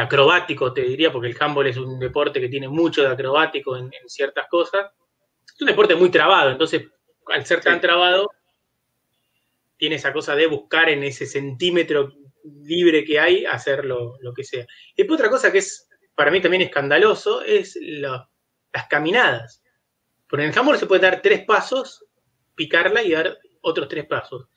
[0.00, 3.90] acrobático, te diría, porque el handball es un deporte que tiene mucho de acrobático en,
[4.06, 4.90] ciertas cosas.
[5.46, 6.84] Es un deporte muy trabado, entonces,
[7.26, 8.30] al ser tan trabado,
[9.76, 12.10] tiene esa cosa de buscar en ese centímetro
[12.62, 14.66] libre que hay hacer lo, que sea.
[14.94, 19.62] Y después otra cosa que es para mí también escandaloso es las caminadas.
[20.26, 22.06] Porque en el handball se puede dar tres pasos
[22.54, 24.48] picarla y dar otros tres pasos.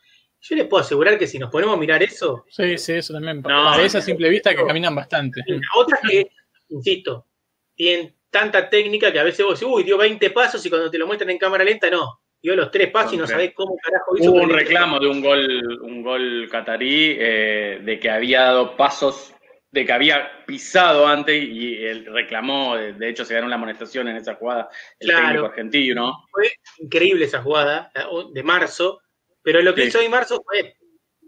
[0.47, 2.45] Yo les puedo asegurar que si nos ponemos a mirar eso.
[2.49, 3.41] Sí, sí, eso también.
[3.41, 5.41] No, a simple vista que caminan bastante.
[5.75, 6.27] Otras que,
[6.69, 7.25] insisto,
[7.73, 10.99] tienen tanta técnica que a veces vos decís, uy, dio 20 pasos y cuando te
[10.99, 12.21] lo muestran en cámara lenta, no.
[12.39, 14.31] Dio los tres pasos y no sabés cómo carajo hizo.
[14.31, 19.33] Hubo un reclamo de un gol, un gol catarí eh, de que había dado pasos
[19.71, 24.15] de que había pisado antes y él reclamó, de hecho se ganó la amonestación en
[24.15, 26.25] esa jugada, el técnico argentino.
[26.31, 27.91] Fue increíble esa jugada
[28.31, 29.01] de marzo,
[29.45, 30.75] pero lo que hizo en marzo fue,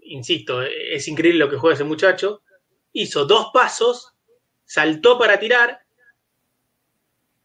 [0.02, 2.42] insisto, es increíble lo que juega ese muchacho,
[2.92, 4.12] hizo dos pasos,
[4.64, 5.78] saltó para tirar,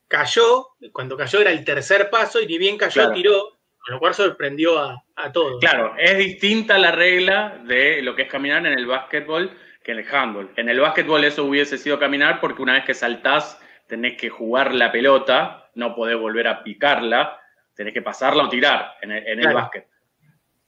[0.08, 4.14] cayó, cuando cayó era el tercer paso y ni bien cayó, tiró, con lo cual
[4.14, 5.60] sorprendió a, a todos.
[5.60, 9.98] Claro, es distinta la regla de lo que es caminar en el básquetbol que en
[9.98, 10.50] el handball.
[10.56, 14.74] En el básquetbol eso hubiese sido caminar porque una vez que saltás tenés que jugar
[14.74, 17.40] la pelota, no podés volver a picarla,
[17.76, 19.93] tenés que pasarla o tirar en el, en básquet.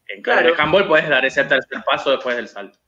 [0.09, 0.49] En, claro.
[0.49, 2.79] el handball podés dar ese tercer paso después del salto.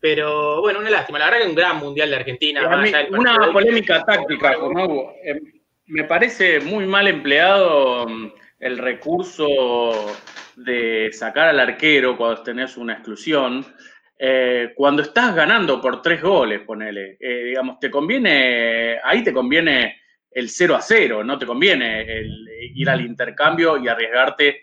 [0.00, 1.18] Pero bueno, una lástima.
[1.18, 2.82] La verdad que es un gran mundial de Argentina.
[3.10, 5.40] una polémica táctica, como eh,
[5.86, 10.16] me parece muy mal empleado mm, el recurso
[10.56, 13.64] de sacar al arquero cuando tenés una exclusión.
[14.20, 20.00] Eh, cuando estás ganando por tres goles, ponele, eh, digamos, te conviene, ahí te conviene
[20.30, 22.22] el 0 a 0, no te conviene
[22.74, 24.62] ir al intercambio y arriesgarte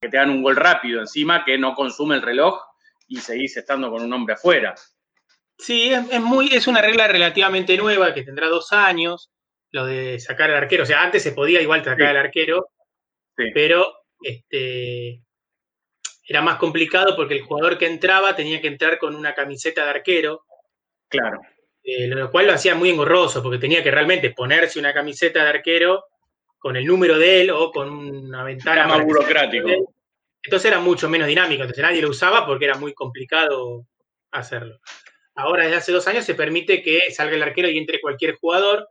[0.00, 2.60] que te dan un gol rápido encima que no consume el reloj
[3.06, 4.74] y seguís estando con un hombre afuera.
[5.58, 9.30] Sí, es, muy, es una regla relativamente nueva que tendrá dos años,
[9.72, 10.84] lo de sacar al arquero.
[10.84, 12.70] O sea, antes se podía igual sacar al arquero,
[13.52, 15.22] pero este,
[16.26, 19.90] era más complicado porque el jugador que entraba tenía que entrar con una camiseta de
[19.90, 20.46] arquero.
[21.08, 21.40] Claro.
[21.82, 25.50] Eh, lo cual lo hacía muy engorroso porque tenía que realmente ponerse una camiseta de
[25.50, 26.04] arquero
[26.60, 28.82] con el número de él o con una ventana.
[28.82, 29.68] Era más burocrático.
[30.42, 33.86] Entonces era mucho menos dinámico, entonces nadie lo usaba porque era muy complicado
[34.30, 34.78] hacerlo.
[35.34, 38.88] Ahora, desde hace dos años, se permite que salga el arquero y entre cualquier jugador,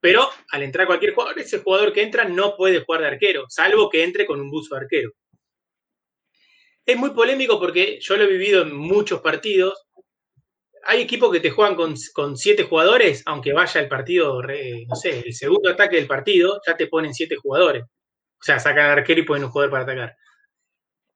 [0.00, 3.90] pero al entrar cualquier jugador, ese jugador que entra no puede jugar de arquero, salvo
[3.90, 5.12] que entre con un buzo de arquero.
[6.86, 9.86] Es muy polémico porque yo lo he vivido en muchos partidos.
[10.86, 15.34] Hay equipos que te juegan con, siete jugadores, aunque vaya el partido, no sé, el
[15.34, 17.84] segundo ataque del partido, ya te ponen siete jugadores.
[17.84, 20.16] O sea, sacan al arquero y ponen un jugador para atacar.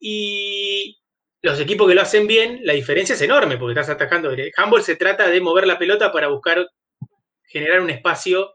[0.00, 0.98] Y
[1.42, 4.30] los equipos que lo hacen bien, la diferencia es enorme porque estás atacando.
[4.30, 6.66] El handball se trata de mover la pelota para buscar
[7.44, 8.54] generar un espacio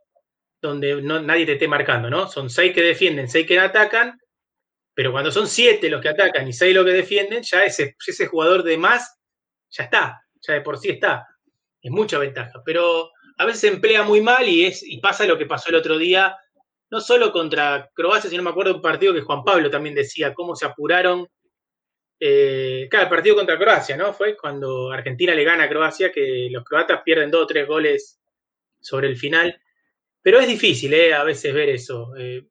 [0.61, 2.27] donde no, nadie te esté marcando, ¿no?
[2.27, 4.17] Son seis que defienden, seis que atacan,
[4.93, 8.27] pero cuando son siete los que atacan y seis los que defienden, ya ese, ese
[8.27, 9.17] jugador de más
[9.69, 11.27] ya está, ya de por sí está.
[11.81, 15.37] Es mucha ventaja, pero a veces se emplea muy mal y, es, y pasa lo
[15.37, 16.37] que pasó el otro día,
[16.91, 20.55] no solo contra Croacia, sino me acuerdo un partido que Juan Pablo también decía, cómo
[20.55, 21.27] se apuraron
[22.25, 24.13] eh, claro, el partido contra Croacia, ¿no?
[24.13, 28.17] Fue cuando Argentina le gana a Croacia, que los croatas pierden dos o tres goles
[28.79, 29.59] sobre el final.
[30.21, 31.13] Pero es difícil, ¿eh?
[31.13, 32.15] A veces ver eso.
[32.17, 32.47] Eh,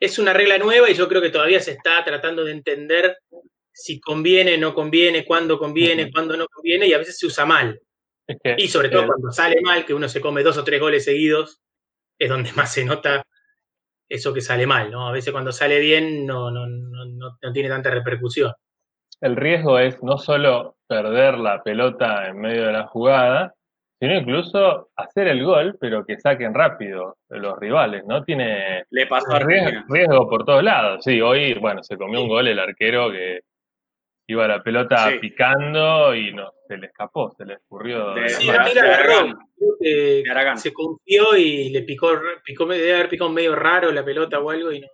[0.00, 3.18] es una regla nueva y yo creo que todavía se está tratando de entender
[3.72, 7.80] si conviene, no conviene, cuándo conviene, cuándo no conviene, y a veces se usa mal.
[8.56, 11.60] y sobre todo cuando sale mal, que uno se come dos o tres goles seguidos,
[12.18, 13.26] es donde más se nota
[14.08, 15.08] eso que sale mal, ¿no?
[15.08, 17.04] A veces cuando sale bien no, no, no,
[17.40, 18.52] no tiene tanta repercusión.
[19.20, 23.54] El riesgo es no solo perder la pelota en medio de la jugada,
[24.02, 28.24] sino incluso hacer el gol, pero que saquen rápido los rivales, ¿no?
[28.24, 31.04] Tiene Le pasó riesgo, riesgo, por todos lados.
[31.04, 33.42] Sí, hoy, bueno, se comió un gol el arquero que
[34.26, 38.14] iba la pelota picando y no, se le escapó, se le escurrió.
[38.14, 38.48] De, sí,
[40.56, 42.12] Se confió y le picó,
[42.44, 44.88] picó, debe haber picado medio raro la pelota o algo y no.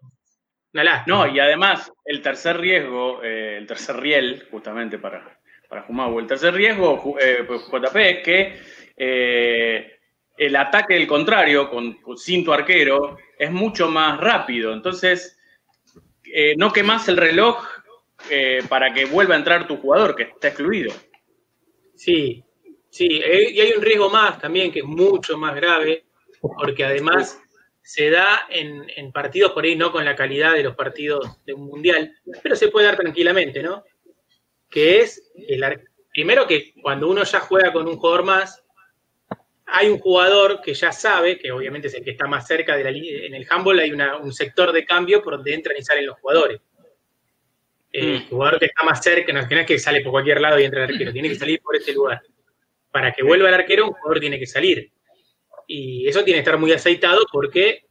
[1.06, 5.86] No, y además, el tercer riesgo, eh, el tercer riel, justamente para, para
[6.18, 8.60] el tercer riesgo, eh, pues, JP, es que
[8.96, 9.98] eh,
[10.36, 14.72] el ataque del contrario, con, sin tu arquero, es mucho más rápido.
[14.72, 15.36] Entonces,
[16.58, 17.66] no quemas el reloj
[18.68, 20.92] para que vuelva a entrar tu jugador, que está excluido.
[21.94, 22.44] Sí,
[22.90, 26.04] sí, y hay un riesgo más también, que es mucho más grave,
[26.40, 27.40] porque además
[27.88, 31.66] se da en, partidos por ahí, no con la calidad de los partidos de un
[31.66, 33.82] mundial, pero se puede dar tranquilamente, ¿no?
[34.68, 35.64] Que es, el,
[36.12, 38.62] primero que cuando uno ya juega con un jugador más,
[39.64, 42.84] hay un jugador que ya sabe, que obviamente es el que está más cerca de
[42.84, 46.18] la en el handball hay un sector de cambio por donde entran y salen los
[46.20, 46.60] jugadores.
[47.92, 48.28] El mm.
[48.28, 50.90] jugador que está más cerca, no es que sale por cualquier lado y entra el
[50.90, 52.20] arquero, tiene que salir por ese lugar.
[52.90, 54.90] Para que vuelva el arquero, un jugador tiene que salir.
[55.66, 57.86] Y eso tiene que estar muy aceitado porque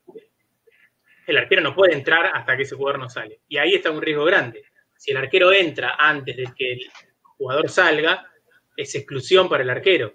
[1.27, 3.41] el arquero no puede entrar hasta que ese jugador no sale.
[3.47, 4.63] Y ahí está un riesgo grande.
[4.95, 6.81] Si el arquero entra antes de que el
[7.21, 8.25] jugador salga,
[8.75, 10.13] es exclusión para el arquero.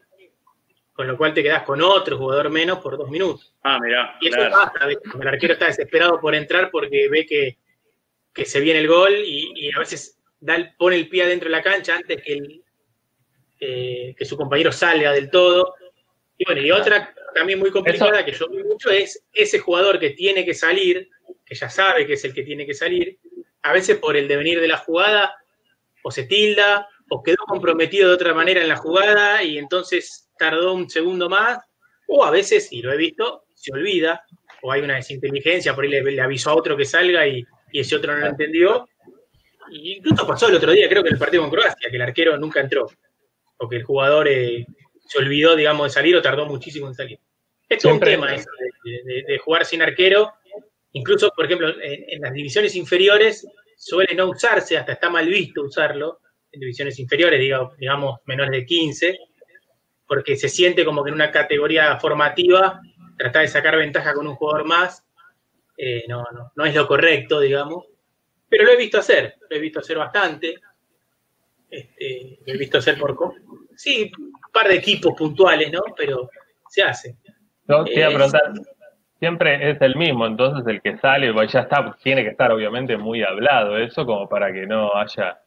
[0.92, 3.54] Con lo cual te quedas con otro jugador menos por dos minutos.
[3.62, 4.16] Ah, mira.
[4.20, 7.58] Y eso pasa, el arquero está desesperado por entrar porque ve que,
[8.34, 11.96] se viene el gol y, a veces da pone el pie adentro de la cancha
[11.96, 12.60] antes que,
[13.60, 15.74] eh, que su compañero salga del todo.
[16.38, 20.10] Y bueno, y otra también muy complicada que yo veo mucho es ese jugador que
[20.10, 21.08] tiene que salir,
[21.44, 23.18] que ya sabe que es el que tiene que salir,
[23.62, 25.36] a veces por el devenir de la jugada,
[26.02, 30.74] o se tilda, o quedó comprometido de otra manera en la jugada y entonces tardó
[30.74, 31.58] un segundo más,
[32.08, 34.24] o a veces, y lo he visto, se olvida,
[34.62, 37.44] o hay una desinteligencia, por ahí le, avisó a otro que salga y,
[37.80, 38.88] ese otro no lo entendió.
[39.70, 42.02] Y incluso pasó el otro día, creo que en el partido con Croacia, que el
[42.02, 42.86] arquero nunca entró,
[43.56, 44.66] o que el jugador eh,
[45.06, 47.18] se olvidó, digamos, de salir o tardó muchísimo en salir.
[47.68, 48.50] Esto es un tema eso,
[48.84, 50.32] de, jugar sin arquero.
[50.92, 53.46] Incluso, por ejemplo, en, las divisiones inferiores
[53.76, 56.20] suele no usarse, hasta está mal visto usarlo,
[56.50, 59.18] en divisiones inferiores, digamos, digamos menores de 15,
[60.06, 62.78] porque se siente como que en una categoría formativa
[63.16, 65.06] tratar de sacar ventaja con un jugador más
[65.84, 67.86] eh, no, no, no es lo correcto, digamos.
[68.48, 70.54] Pero lo he visto hacer, lo he visto hacer bastante.
[71.68, 73.16] Este, lo he visto hacer por...
[73.74, 74.12] Sí,
[74.52, 75.80] par de equipos puntuales, ¿no?
[75.96, 76.30] Pero
[76.68, 77.16] se hace.
[77.66, 78.52] Yo quería preguntar,
[79.18, 83.24] siempre es el mismo, entonces el que sale, ya está, tiene que estar obviamente muy
[83.24, 85.40] hablado eso, como para que no haya,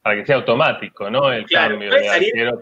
[0.00, 1.30] para que sea automático, ¿no?
[1.30, 2.54] El cambio puede salir,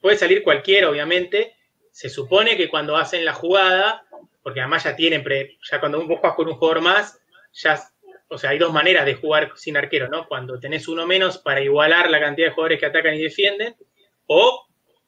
[0.00, 1.54] Puede salir cualquiera, obviamente.
[1.90, 4.04] Se supone que cuando hacen la jugada,
[4.44, 7.18] porque además ya tienen, ya cuando vos juegas con un jugador más,
[7.54, 7.80] ya,
[8.28, 10.28] o sea, hay dos maneras de jugar sin arquero, ¿no?
[10.28, 13.74] Cuando tenés uno menos para igualar la cantidad de jugadores que atacan y defienden,
[14.26, 14.66] o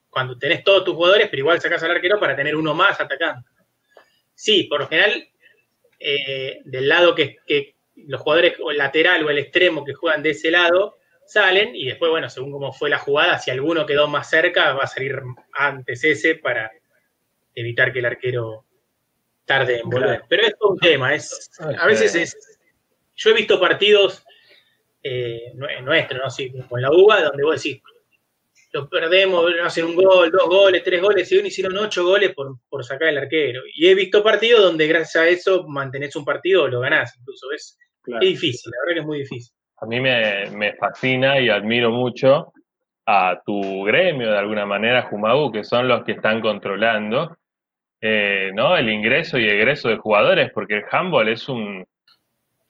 [0.09, 3.47] cuando tenés todos tus jugadores, pero igual sacas al arquero para tener uno más atacando.
[4.33, 5.29] Sí, por lo general,
[5.99, 7.37] eh, del lado que,
[7.95, 11.85] los jugadores o el lateral o el extremo que juegan de ese lado salen y
[11.85, 15.19] después, bueno, según cómo fue la jugada, si alguno quedó más cerca, va a salir
[15.53, 16.71] antes ese para
[17.55, 18.66] evitar que el arquero
[19.47, 20.23] tarde en volver.
[20.29, 22.59] Pero es todo un tema, es, a veces es...
[23.15, 24.23] Yo he visto partidos
[25.01, 26.29] eh, nuestros, ¿no?
[26.29, 27.81] Sí, con la UBA, donde vos decís,
[28.73, 32.85] lo perdemos, hacen un gol, dos goles, tres goles, y uno hicieron ocho goles por,
[32.85, 33.61] sacar el arquero.
[33.73, 37.51] Y he visto partidos donde gracias a eso mantenés un partido o lo ganás, incluso.
[37.51, 37.77] Es,
[38.21, 39.53] difícil, la verdad que es muy difícil.
[39.81, 42.53] a mí me, fascina y admiro mucho
[43.05, 47.35] a tu gremio de alguna manera, Jumagu, que son los que están controlando
[48.01, 48.77] eh, ¿no?
[48.77, 51.85] el ingreso y egreso de jugadores, porque el handball es un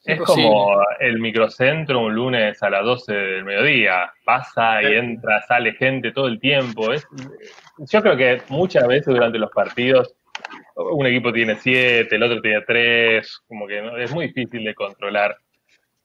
[0.06, 4.14] es como el microcentro un lunes a las 12 del mediodía.
[4.24, 6.94] Pasa y entra, sale gente todo el tiempo.
[6.94, 7.06] Es,
[7.78, 10.16] yo creo que muchas veces durante los partidos
[10.76, 13.98] un equipo tiene siete, el otro tiene tres, como que ¿no?
[13.98, 15.38] es muy difícil de controlar.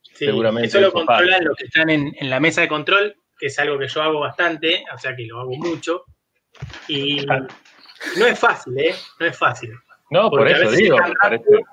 [0.01, 0.69] seguramente.
[0.69, 3.89] Eso lo controlan los que están en, la mesa de control, que es algo que
[3.89, 6.05] yo hago bastante, o sea que lo hago mucho.
[6.89, 7.25] Y
[8.17, 8.95] no es fácil, ¿eh?
[9.19, 9.73] No es fácil.
[10.11, 11.65] No, por eso digo, parece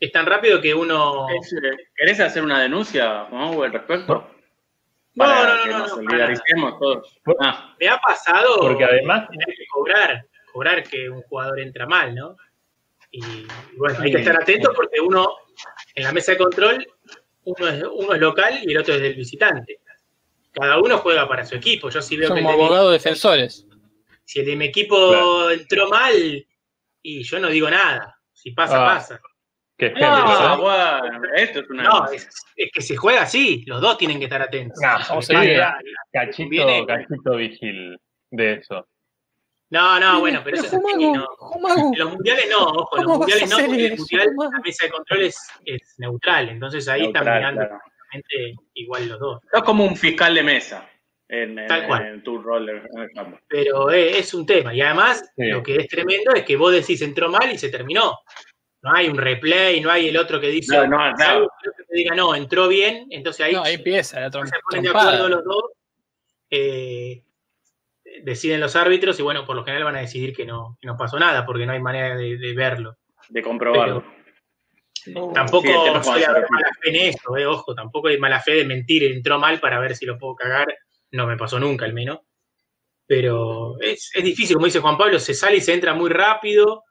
[0.00, 1.28] es tan rápido que uno.
[1.28, 4.30] Eh, ¿Querés hacer una denuncia, Juan, al respecto?
[5.14, 7.20] No, no, no, no, solidaricemos todos.
[7.40, 7.74] Ah.
[7.80, 8.60] Me ha pasado.
[8.60, 9.28] Porque además.
[9.30, 12.36] Hay que cobrar, cobrar que un jugador entra mal, ¿no?
[13.10, 13.22] Y,
[13.76, 15.34] bueno, hay que estar atentos porque uno,
[15.94, 16.86] en la mesa de control,
[17.44, 19.80] uno es, uno es local y el otro es del visitante.
[20.52, 21.88] Cada uno juega para su equipo.
[21.88, 23.66] Yo sí veo Somos abogados defensores.
[24.28, 26.46] Si el de mi equipo entró mal,
[27.02, 28.20] y yo no digo nada.
[28.34, 28.94] Si pasa, ah.
[28.94, 29.20] pasa
[29.78, 31.82] no, esto es una.
[31.84, 32.28] No, es,
[32.72, 34.78] que se juega así, los dos tienen que estar atentos.
[34.82, 35.78] No, vamos a
[36.12, 37.96] cachito, cachito vigil
[38.30, 38.86] de eso.
[39.70, 41.26] No, no, bueno, pero, eso es no.
[41.96, 45.38] Los mundiales no, ojo, los mundiales no, porque el mundial, la mesa de control es,
[45.98, 47.66] neutral, entonces ahí están mirando
[48.74, 49.42] igual los dos.
[49.52, 50.88] Es como un fiscal de mesa
[51.28, 52.06] en, Tal cual.
[52.06, 52.82] en tu rol.
[53.48, 57.28] Pero es, un tema, y además lo que es tremendo es que vos decís entró
[57.28, 58.18] mal y se terminó.
[58.80, 60.76] No hay un replay, no hay el otro que dice.
[60.76, 61.16] No, no, no.
[61.16, 63.52] Que diga, no, entró bien, entonces ahí.
[63.52, 65.64] No, ahí empieza la Se ponen de acuerdo los dos.
[66.50, 67.22] Eh,
[68.22, 71.18] deciden los árbitros y bueno, por lo general van a decidir que no, no pasó
[71.18, 72.96] nada porque no hay manera de, verlo.
[73.28, 74.04] De comprobarlo.
[75.34, 79.38] tampoco hay mala fe en eso, eh, ojo, tampoco hay mala fe de mentir, entró
[79.38, 80.66] mal para ver si lo puedo cagar.
[81.12, 82.20] No me pasó nunca, al menos.
[83.06, 86.84] Pero es, es difícil, como dice Juan Pablo, se sale y se entra muy rápido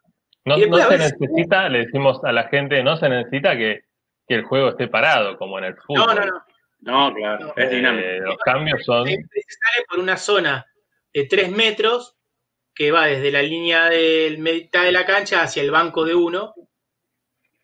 [0.47, 3.81] no, se necesita, le decimos a la gente, no se necesita que,
[4.29, 6.05] el juego esté parado, como en el fútbol.
[6.05, 6.43] No, no, no.
[6.79, 8.07] No, claro, es dinámico.
[8.07, 9.07] Eh, los cambios son.
[9.07, 10.65] Se sale por una zona
[11.13, 12.15] de tres metros
[12.75, 16.53] que va desde la línea de mitad de la cancha hacia el banco de uno.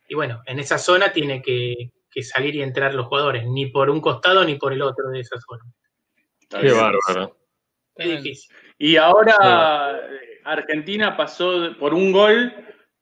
[0.07, 1.91] Y bueno, en esa zona tiene que,
[2.21, 5.37] salir y entrar los jugadores, ni por un costado ni por el otro de esa
[5.39, 5.63] zona.
[6.61, 7.37] Qué bárbaro.
[8.77, 9.99] Y ahora
[10.43, 12.53] Argentina pasó por un gol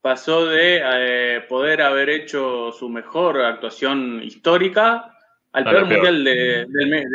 [0.02, 5.16] pasó de eh, poder haber hecho su mejor actuación histórica
[5.54, 6.68] al peor, mundial del,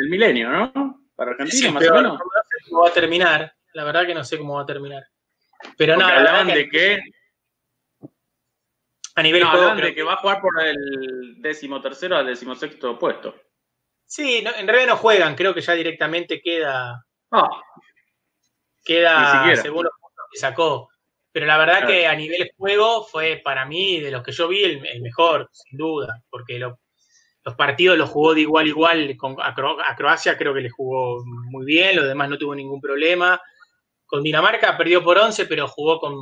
[0.09, 1.03] milenio, ¿no?
[1.15, 2.13] Para Argentina, más o menos.
[2.13, 3.55] No sé cómo va a terminar.
[3.73, 5.05] La verdad que no sé cómo va a terminar.
[5.77, 6.19] Pero nada.
[6.19, 7.01] Hablaban de que.
[9.15, 12.99] A nivel no, juego, de que, va a jugar por el décimo tercero al decimosexto
[12.99, 13.35] puesto.
[14.07, 17.05] Sí, en realidad no juegan, creo que ya directamente queda.
[17.33, 17.49] Ah.
[18.85, 20.89] Queda según los puntos que sacó.
[21.33, 24.65] Pero la verdad que a nivel juego fue para mí, de los que yo vi,
[24.65, 26.75] el, mejor, sin duda, porque los
[27.59, 29.17] partidos los jugó de igual a igual.
[29.19, 29.55] Con, a,
[29.97, 33.39] Croacia creo que le jugó muy bien, los demás no tuvo ningún problema.
[34.07, 36.15] Con Dinamarca perdió por 11, pero jugó con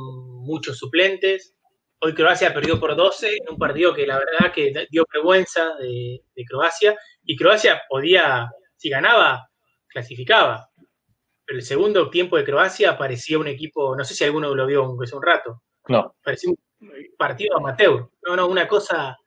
[0.43, 1.55] muchos suplentes.
[2.01, 6.23] Hoy Croacia perdió por 12 en un partido que la verdad que dio vergüenza de,
[6.35, 6.97] de Croacia.
[7.25, 9.49] Y Croacia podía, si ganaba,
[9.87, 10.69] clasificaba
[11.47, 15.15] el segundo tiempo de Croacia parecía un equipo, no sé si alguno lo vio hace
[15.15, 15.61] un rato.
[15.87, 16.15] No.
[16.23, 16.57] Parecía un
[17.17, 18.09] partido amateur.
[18.23, 19.17] No, no, una cosa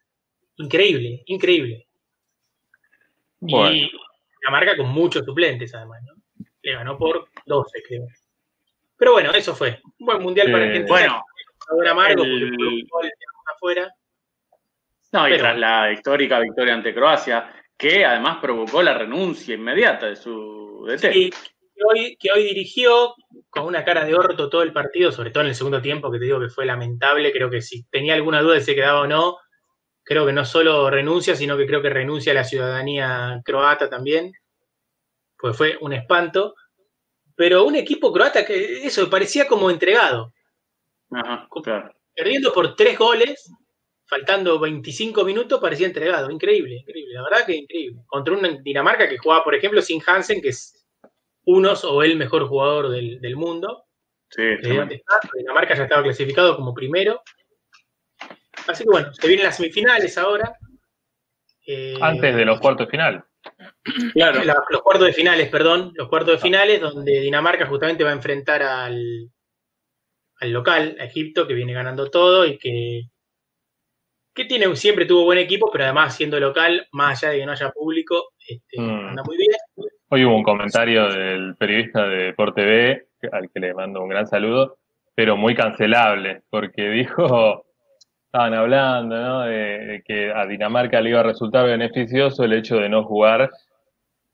[0.56, 1.86] increíble, increíble.
[3.40, 3.90] Y
[4.42, 6.14] la marca con muchos suplentes, además, ¿no?
[6.62, 8.06] Le ganó por 12, creo.
[8.96, 9.80] Pero bueno, eso fue.
[10.00, 10.88] Un buen mundial para Argentina.
[10.88, 11.24] Bueno,
[11.70, 12.84] ahora amargo el...
[12.90, 13.10] porque
[13.54, 13.94] afuera.
[15.12, 20.16] No, y tras la histórica victoria ante Croacia, que además provocó la renuncia inmediata de
[20.16, 21.12] su DT.
[21.12, 21.30] Sí,
[22.18, 23.14] que hoy, dirigió
[23.48, 26.18] con una cara de orto todo el partido, sobre todo en el segundo tiempo, que
[26.18, 27.32] te digo que fue lamentable.
[27.32, 29.36] Creo que si tenía alguna duda de si se quedaba o no,
[30.02, 34.32] creo que no solo renuncia, sino que creo que renuncia a la ciudadanía croata también,
[35.38, 36.54] pues fue un espanto.
[37.36, 40.32] Pero un equipo croata que eso parecía como entregado.
[42.12, 43.52] Perdiendo por tres goles,
[44.08, 46.30] faltando 25 minutos, parecía entregado.
[46.30, 47.14] Increíble, increíble.
[47.14, 48.02] La verdad que increíble.
[48.06, 50.86] Contra una Dinamarca que jugaba, por ejemplo, sin Hansen, que es
[51.44, 53.84] unos o el mejor jugador del, mundo.
[54.30, 54.42] Sí,
[55.36, 57.22] Dinamarca ya estaba clasificado como primero.
[58.66, 60.56] Así que bueno, se vienen las semifinales ahora.
[61.66, 63.24] Eh, Antes de los cuartos de final.
[64.14, 64.42] Claro.
[64.70, 65.92] los cuartos de finales, perdón.
[65.94, 69.30] Los cuartos de finales, donde Dinamarca justamente va a enfrentar al,
[70.40, 73.08] al local, a Egipto, que viene ganando todo y que,
[74.38, 77.52] que tiene, siempre tuvo buen equipo, pero además siendo local, más allá de que no
[77.52, 79.08] haya público, este, Mm.
[79.08, 79.50] anda muy bien.
[80.10, 84.26] Hoy hubo un comentario del periodista de Deporte B, al que le mando un gran
[84.26, 84.78] saludo,
[85.14, 87.66] pero muy cancelable, porque dijo,
[88.24, 89.40] estaban hablando, ¿no?
[89.42, 93.50] De, de que a Dinamarca le iba a resultar beneficioso el hecho de no jugar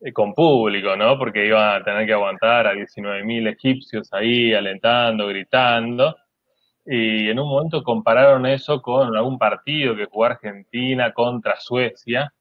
[0.00, 1.16] eh, con público, ¿no?
[1.18, 6.14] Porque iban a tener que aguantar a 19.000 egipcios ahí alentando, gritando.
[6.86, 12.32] Y en un momento compararon eso con algún partido que jugó Argentina contra Suecia,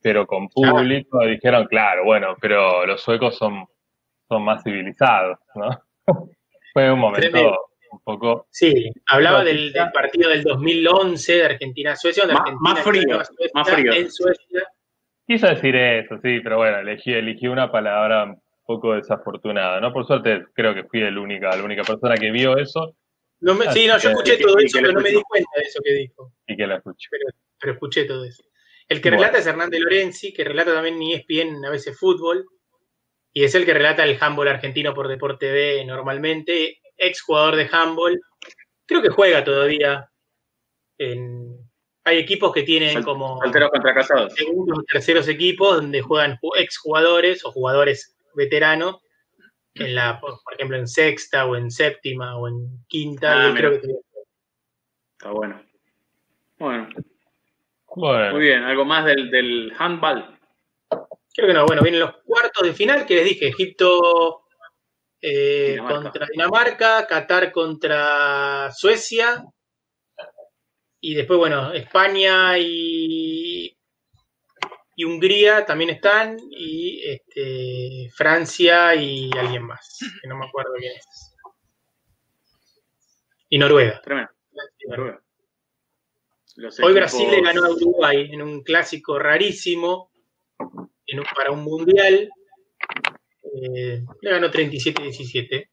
[0.00, 3.66] pero con público, y dijeron, claro, bueno, pero los suecos son,
[4.28, 5.70] son más civilizados, ¿no?
[6.72, 7.58] Fue un momento Tremendo.
[7.90, 8.46] un poco...
[8.50, 13.70] Sí, hablaba del, del partido del 2011 de Argentina-Suecia, donde Argentina más frío, Suecia más
[13.70, 13.92] frío.
[13.92, 14.62] en Suecia.
[15.26, 19.92] Quiso decir eso, sí, pero bueno, elegí, elegí una palabra un poco desafortunada, ¿no?
[19.92, 22.94] Por suerte creo que fui el única, la única persona que vio eso
[23.40, 25.62] No me- sí, no, yo que- escuché todo eso, pero no me di cuenta de
[25.62, 26.32] eso que dijo.
[26.46, 27.08] y que la escuché.
[27.60, 28.42] pero escuché todo eso.
[28.88, 29.22] El que Bueno.
[29.22, 32.46] relata es Hernández Lorenzi, que relata también en E ESPN a veces fútbol,
[33.32, 37.68] y es el que relata el handball argentino por Deporte B normalmente, ex jugador de
[37.70, 38.20] handball.
[38.86, 40.08] Creo que juega todavía.
[41.00, 41.56] en-
[42.04, 44.34] hay equipos que tienen Sol- como contra casados.
[44.34, 48.96] segundos o terceros equipos donde juegan ex jugadores o jugadores veteranos,
[49.84, 53.46] en la, por ejemplo, en sexta o en séptima o en quinta.
[53.46, 53.88] Ah, yo creo que
[55.12, 55.62] Está bueno.
[56.58, 56.88] Bueno,
[57.86, 58.62] Bueno, muy bien.
[58.62, 60.38] ¿Algo más del, del handball?
[61.34, 64.44] Creo que no, bueno, vienen los cuartos de final que les dije, Egipto
[65.20, 66.02] eh, Dinamarca.
[66.02, 69.44] contra Dinamarca, Qatar contra Suecia,
[71.00, 73.77] y después, bueno, España y,
[75.00, 80.92] y Hungría también están, y este, Francia y alguien más, que no me acuerdo quién
[80.96, 81.36] es.
[83.48, 84.02] Y Noruega.
[84.02, 84.32] Tremendo.
[84.88, 85.22] Noruega.
[86.56, 90.10] Los Hoy equipos- Brasil le ganó a Uruguay en un clásico rarísimo
[91.06, 92.28] en un- para un mundial.
[93.54, 95.70] Eh, le ganó 37-17.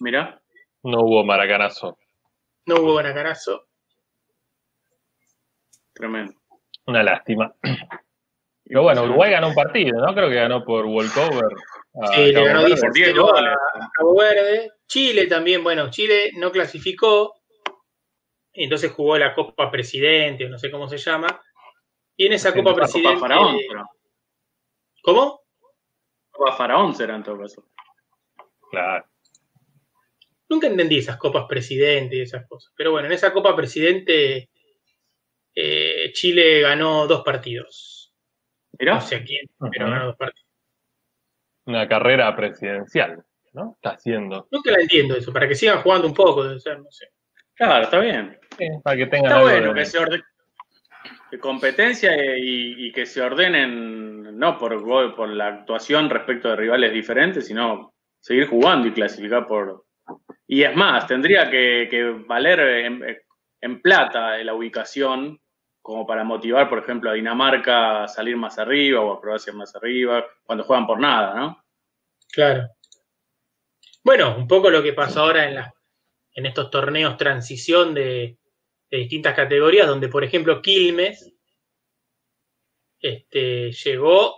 [0.00, 0.42] Mirá.
[0.82, 1.96] no hubo maracanazo.
[2.66, 3.68] No hubo Guanacarazo.
[5.92, 6.34] Tremendo.
[6.86, 7.54] Una lástima.
[8.64, 10.14] Pero bueno, Uruguay ganó un partido, ¿no?
[10.14, 11.44] Creo que ganó por walkover.
[12.14, 12.66] Sí, le ganó Verde.
[12.66, 13.52] 10 por 10 0 goles.
[13.52, 14.70] a Cabo Verde.
[14.86, 17.34] Chile también, bueno, Chile no clasificó.
[18.52, 21.40] Entonces jugó la Copa Presidente, o no sé cómo se llama.
[22.16, 23.20] Y en esa Sí, Copa Copa Presidente.
[23.20, 23.56] Faraón.
[23.68, 23.84] pero-
[25.02, 25.40] ¿Cómo?
[26.30, 27.68] Copa Faraón será en todo caso.
[28.70, 29.04] Claro.
[30.48, 32.72] Nunca entendí esas copas presidente y esas cosas.
[32.76, 34.50] Pero bueno, en esa copa presidente
[35.54, 37.93] eh, Chile ganó dos partidos.
[38.78, 38.94] Mirá.
[38.94, 40.46] No sé a quién, pero ganó dos partidos.
[41.66, 43.72] Una carrera presidencial, ¿no?
[43.76, 44.46] Está haciendo.
[44.50, 47.08] Nunca la entiendo eso, para que sigan jugando un poco, debe ser, no sé.
[47.54, 48.38] Claro, está bien.
[48.58, 50.24] Sí, para que tengan Está algo bueno de- que se ordene
[51.30, 56.56] que competencia y, y que se ordenen no por gol, por la actuación respecto de
[56.56, 59.84] rivales diferentes, sino seguir jugando y clasificar por.
[60.46, 63.16] Y es más, tendría que, que valer en,
[63.60, 65.40] en plata la ubicación
[65.84, 69.76] como para motivar, por ejemplo, a Dinamarca a salir más arriba o a Croacia más
[69.76, 71.62] arriba, cuando juegan por nada, ¿no?
[72.32, 72.70] Claro.
[74.02, 75.74] Bueno, un poco lo que pasa ahora en, la-
[76.32, 78.38] en estos torneos transición de,
[78.90, 81.30] de distintas categorías, donde, por ejemplo, Quilmes
[82.98, 84.36] este, llegó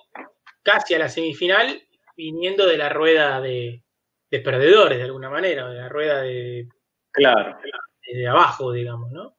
[0.64, 1.80] casi a la semifinal
[2.16, 3.84] viniendo de la rueda de,
[4.32, 6.68] de perdedores, de alguna manera, de la rueda de,
[7.12, 7.57] Claro.
[8.03, 9.36] de abajo, digamos, ¿no?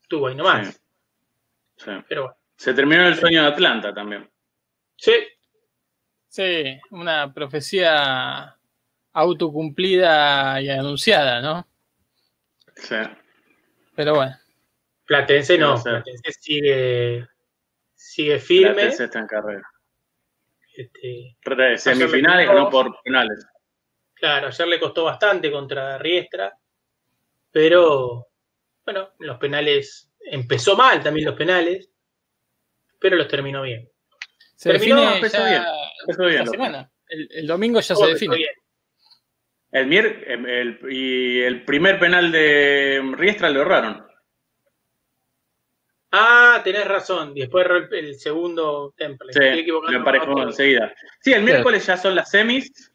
[0.00, 0.68] Estuvo ahí nomás.
[0.68, 0.80] Sí.
[1.84, 1.90] Sí.
[2.08, 2.36] Pero bueno.
[2.56, 4.30] Se terminó el sueño de Atlanta también.
[4.96, 5.12] Sí,
[6.28, 8.56] Sí, una profecía
[9.12, 11.66] autocumplida y anunciada, ¿no?
[12.76, 12.94] Sí.
[13.96, 14.36] Pero bueno,
[15.06, 15.82] Platense ¿Qué va no?
[15.82, 17.26] Platense sigue,
[17.96, 18.74] sigue firme.
[18.74, 19.68] Platense está en carrera.
[20.76, 23.44] Este, Re- Semifinales ganó por penales.
[24.14, 26.56] Claro, ayer le costó bastante contra Riestra,
[27.50, 28.28] pero
[28.84, 31.90] bueno, los penales empezó mal también los penales,
[32.98, 33.88] pero los terminó bien.
[34.56, 35.62] se Terminó, define empezó ya bien,
[36.02, 36.52] empezó bien, esta loco.
[36.64, 36.90] semana.
[37.08, 38.36] El, el domingo ya se define.
[38.36, 38.50] bien.
[39.72, 44.06] El, mier- em, el- y el primer penal de Riestra lo erraron.
[46.12, 47.32] Ah, tenés razón.
[47.36, 49.32] y Después erró el, segundo Temple.
[49.32, 50.92] Sí, Estoy equivocando lo emparejó enseguida.
[51.20, 52.92] Sí, el miércoles ya son las semis.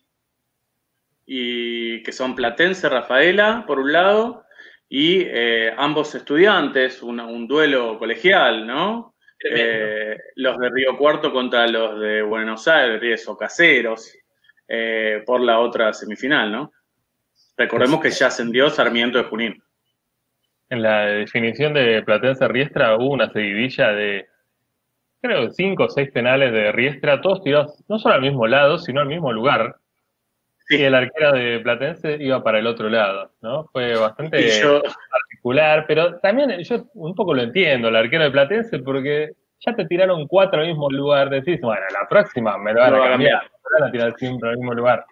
[1.26, 4.45] Y que son Platense, Rafaela, por un lado.
[4.90, 9.16] Y eh, ambos estudiantes, una- un duelo colegial, ¿no?
[9.44, 14.12] Eh, los de Río Cuarto contra los de Buenos Aires o Caseros
[14.68, 16.72] eh, por la otra semifinal, ¿no?
[17.58, 19.62] Recordemos que ya ascendió Sarmiento de Junín.
[20.70, 24.28] en la definición de Platense Riestra hubo una seguidilla de,
[25.22, 29.02] creo, cinco o seis penales de Riestra, todos tirados no solo al mismo lado, sino
[29.02, 29.76] al mismo lugar.
[30.70, 33.66] Y el arquero de Platense iba para el otro lado, ¿no?
[33.72, 34.62] Fue bastante
[35.12, 39.86] particular, pero también yo un poco lo entiendo, el arquero de Platense, porque ya te
[39.86, 43.80] tiraron cuatro al mismo lugar, decís, bueno, la próxima me lo van a cambiar, me
[43.80, 45.06] van a tirar siempre al mismo lugar.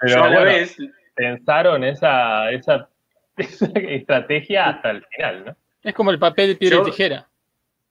[0.00, 0.76] Pero a la vez
[1.14, 2.88] pensaron esa, esa,
[3.36, 5.56] estrategia hasta el final, ¿no?
[5.82, 7.28] Es como el papel, piedra y tijera.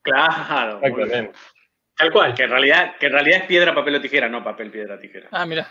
[0.01, 0.81] Claro.
[1.97, 2.33] Tal cual.
[2.33, 5.27] Que en, realidad, que en realidad es piedra, papel o tijera, no papel, piedra, tijera.
[5.31, 5.67] Ah, mira.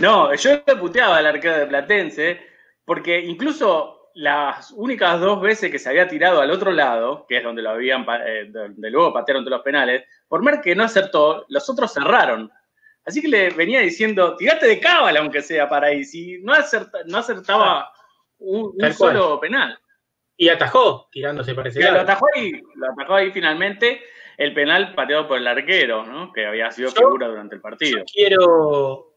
[0.00, 2.40] No, yo le puteaba al arquero de Platense,
[2.84, 7.44] porque incluso las únicas dos veces que se había tirado al otro lado, que es
[7.44, 11.44] donde lo habían, eh, de luego patearon todos los penales, por ver que no acertó,
[11.48, 12.50] los otros cerraron.
[13.04, 16.54] Así que le venía diciendo, tirate de cábala aunque sea para ahí, si no,
[17.06, 17.92] no acertaba
[18.38, 19.78] un, solo penal.
[20.36, 24.00] Y atajó, tirándose para ese Lo atajó, ahí, lo atajó ahí finalmente
[24.36, 26.32] el penal pateado por el arquero, ¿no?
[26.32, 27.98] que había sido figura durante el partido.
[27.98, 29.14] Yo quiero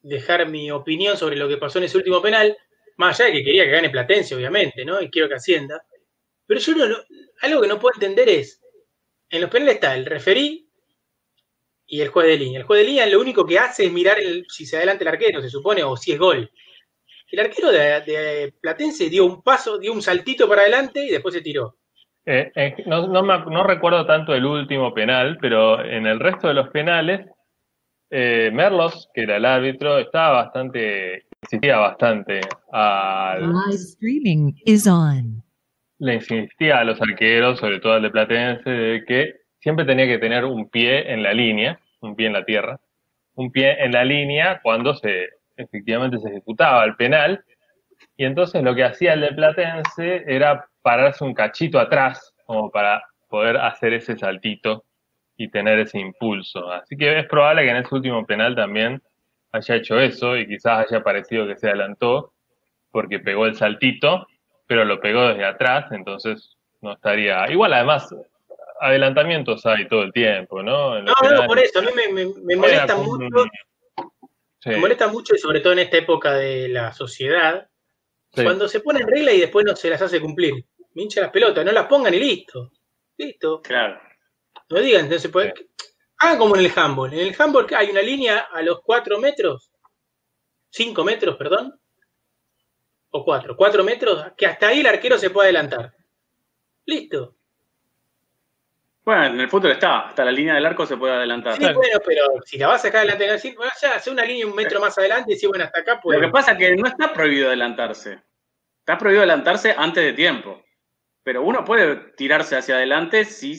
[0.00, 2.56] dejar mi opinión sobre lo que pasó en ese último penal,
[2.96, 5.00] más allá de que quería que gane Platense, obviamente, ¿no?
[5.00, 5.84] Y quiero que ascienda.
[6.46, 6.96] Pero yo no,
[7.42, 8.60] algo que no puedo entender es,
[9.30, 10.68] en los penales está el referí
[11.86, 12.60] y el juez de línea.
[12.60, 15.40] El juez de línea lo único que hace es mirar si se adelanta el arquero,
[15.40, 16.50] se supone, o si es gol.
[17.28, 21.40] El arquero de, Platense dio un paso, dio un saltito para adelante y después se
[21.40, 21.78] tiró.
[22.24, 27.26] Eh, eh, no, recuerdo tanto el último penal, pero en el resto de los penales,
[28.10, 33.40] eh, Merlos, que era el árbitro, estaba bastante, insistía bastante al...
[33.40, 35.42] Live streaming is on.
[35.98, 40.18] Le insistía a los arqueros, sobre todo al de Platense, de que siempre tenía que
[40.18, 42.80] tener un pie en la línea, un pie en la tierra,
[43.34, 47.44] un pie en la línea cuando se efectivamente se ejecutaba el penal.
[48.16, 53.02] Y entonces lo que hacía el de Platense era pararse un cachito atrás, como para
[53.28, 54.84] poder hacer ese saltito
[55.36, 56.70] y tener ese impulso.
[56.70, 59.02] Así que es probable que en ese último penal también
[59.52, 62.32] haya hecho eso y quizás haya parecido que se adelantó
[62.90, 64.26] porque pegó el saltito,
[64.66, 67.50] pero lo pegó desde atrás, entonces no estaría.
[67.50, 68.14] Igual, además,
[68.80, 71.00] adelantamientos hay todo el tiempo, ¿no?
[71.00, 73.46] no, no, por eso, a mí me, molesta mucho.
[74.66, 77.68] Me molesta mucho, y sobre todo en esta época de la sociedad,
[78.34, 80.64] cuando se ponen reglas y después no se las hace cumplir.
[80.94, 82.72] Me hincha las pelotas, no las pongan y listo.
[83.16, 83.62] Listo.
[83.62, 84.00] Claro.
[84.68, 85.54] No digan, entonces puede.
[86.18, 87.12] Hagan como en el handball.
[87.12, 89.70] En el handball hay una línea a los 4 metros,
[90.70, 91.78] 5 metros, perdón,
[93.10, 95.94] o 4, 4 metros, que hasta ahí el arquero se puede adelantar.
[96.86, 97.36] Listo.
[99.04, 101.56] Bueno, en el fútbol está, hasta la línea del arco se puede adelantar.
[101.56, 104.54] Sí, bueno, pero si la vas a sacar adelante, bueno, ya hace una línea un
[104.54, 106.20] metro más adelante y si bueno, hasta acá puede.
[106.20, 108.22] Lo que pasa es que no está prohibido adelantarse.
[108.78, 110.62] Está prohibido adelantarse antes de tiempo.
[111.22, 113.56] Pero uno puede tirarse hacia adelante si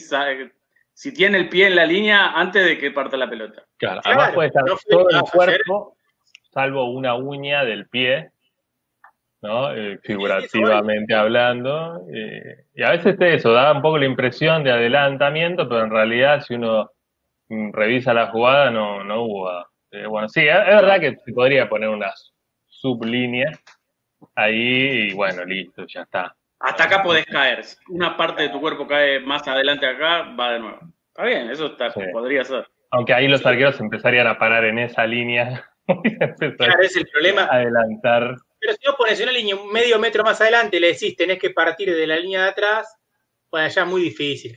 [0.94, 3.64] si tiene el pie en la línea antes de que parta la pelota.
[3.78, 5.96] Claro, además puede estar todo el cuerpo,
[6.52, 8.30] salvo una uña del pie,
[9.42, 9.74] ¿no?
[9.74, 12.06] Eh, figurativamente hablando.
[12.12, 16.40] Eh, y a veces eso da un poco la impresión de adelantamiento, pero en realidad
[16.40, 16.90] si uno
[17.48, 19.50] mm, revisa la jugada no, no hubo.
[19.90, 22.12] Eh, bueno, sí, es, verdad que se podría poner una
[22.66, 23.52] sublínea
[24.34, 26.34] ahí y bueno, listo, ya está.
[26.64, 27.64] Hasta acá podés caer.
[27.88, 30.78] Una parte de tu cuerpo cae más adelante acá, va de nuevo.
[31.08, 32.66] Está bien, eso está, podría ser.
[32.90, 35.70] Aunque ahí los arqueros empezarían a parar en esa línea.
[36.56, 37.44] claro, es el problema.
[37.50, 41.14] Adelantar pero si vos pones una línea un medio metro más adelante y le decís
[41.14, 42.96] tenés que partir de la línea de atrás,
[43.50, 44.56] pues allá es muy difícil.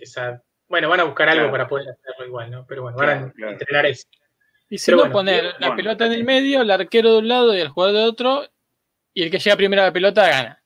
[0.69, 2.65] bueno, van a buscar algo para poder hacerlo igual, ¿no?
[2.65, 4.07] Pero bueno, van a entrenar eso.
[4.69, 7.59] Y si no, poner la pelota en el medio, el arquero de un lado y
[7.59, 8.43] el jugador de otro,
[9.13, 10.63] y el que llega primero a la pelota gana.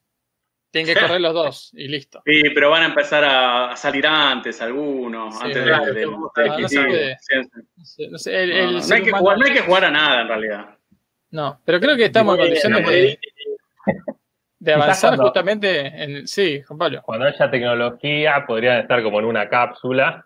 [0.72, 2.22] Tienen que correr los dos y listo.
[2.26, 6.32] Sí, pero van a empezar a, salir antes algunos, antes de, no,
[9.46, 10.78] hay que jugar a nada en realidad.
[11.32, 13.20] No, pero creo que estamos en condiciones de,
[14.60, 16.28] de avanzar justamente en.
[16.28, 17.02] Sí, Juan Pablo.
[17.04, 20.26] Cuando haya tecnología, podrían estar como en una cápsula,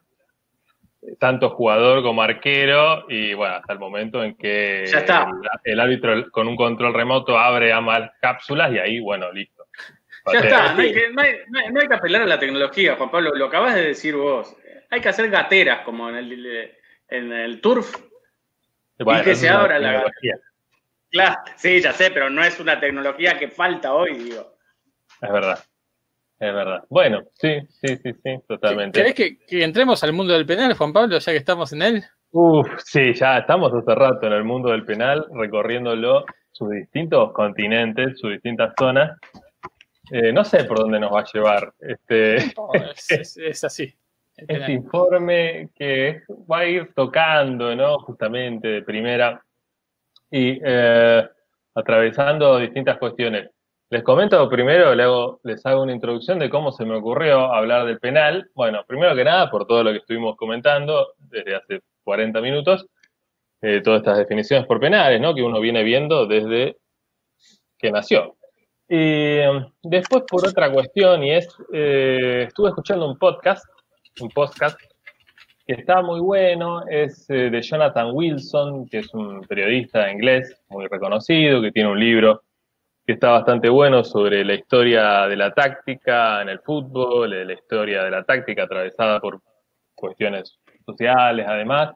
[1.20, 4.86] tanto jugador como arquero, y bueno, hasta el momento en que
[5.64, 9.55] El, árbitro con un control remoto abre ambas cápsulas y ahí, bueno, listo.
[10.34, 13.45] Ya está, no hay, que, no, hay, que, apelar a la tecnología, Juan Pablo, lo
[13.45, 14.55] acabas de decir vos.
[14.89, 16.71] Hay que hacer gateras como en el,
[17.09, 17.95] en el turf
[18.99, 20.39] y que se abra la gatera.
[21.11, 24.57] Claro, sí, ya sé, pero no es una tecnología que falta hoy, digo.
[25.21, 25.59] Es verdad.
[26.38, 26.84] Es verdad.
[26.89, 28.99] Bueno, sí, sí, sí, sí, totalmente.
[28.99, 32.03] ¿Querés que, entremos al mundo del penal, Juan Pablo, ya que estamos en él?
[32.32, 38.19] Uf, sí, ya estamos hace rato en el mundo del penal, recorriéndolo sus distintos continentes,
[38.19, 39.17] sus distintas zonas.
[40.12, 42.36] Eh, no sé por dónde nos va a llevar este,
[43.10, 43.93] es, así.
[44.36, 47.99] Este informe que va a ir tocando, ¿no?
[47.99, 49.41] Justamente de primera
[50.30, 51.28] y eh,
[51.74, 53.49] atravesando distintas cuestiones.
[53.89, 54.93] Les comento primero,
[55.43, 58.49] les hago una introducción de cómo se me ocurrió hablar del penal.
[58.53, 62.88] Bueno, primero que nada, por todo lo que estuvimos comentando desde hace 40 minutos,
[63.62, 65.34] eh, todas estas definiciones por penales, ¿no?
[65.34, 66.78] Que uno viene viendo desde
[67.78, 68.36] que nació.
[68.88, 73.65] Um, después por otra cuestión, y es, eh, estuve escuchando un podcast,
[74.21, 74.79] un podcast
[75.65, 80.86] que está muy bueno, es eh, de Jonathan Wilson, que es un periodista inglés muy
[80.88, 82.43] reconocido, que tiene un libro
[83.05, 88.03] que está bastante bueno sobre la historia de la táctica en el fútbol, la historia
[88.03, 89.41] de la táctica atravesada por
[89.95, 91.95] cuestiones sociales además,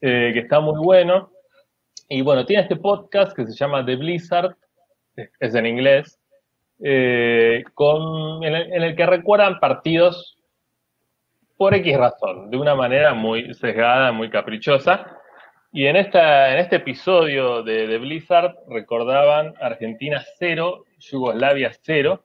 [0.00, 1.30] eh, que está muy bueno.
[2.08, 4.56] Y bueno, tiene este podcast que se llama The Blizzard,
[5.16, 6.18] es en inglés,
[6.82, 10.36] eh, con, en el, que recuerdan partidos
[11.56, 15.18] por X razón, de una manera muy sesgada, muy caprichosa.
[15.72, 22.24] Y en, esta, en este episodio de, Blizzard recordaban Argentina 0, Yugoslavia 0,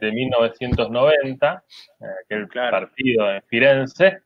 [0.00, 1.64] de 1990,
[2.00, 4.18] eh, aquel partido en Firenze,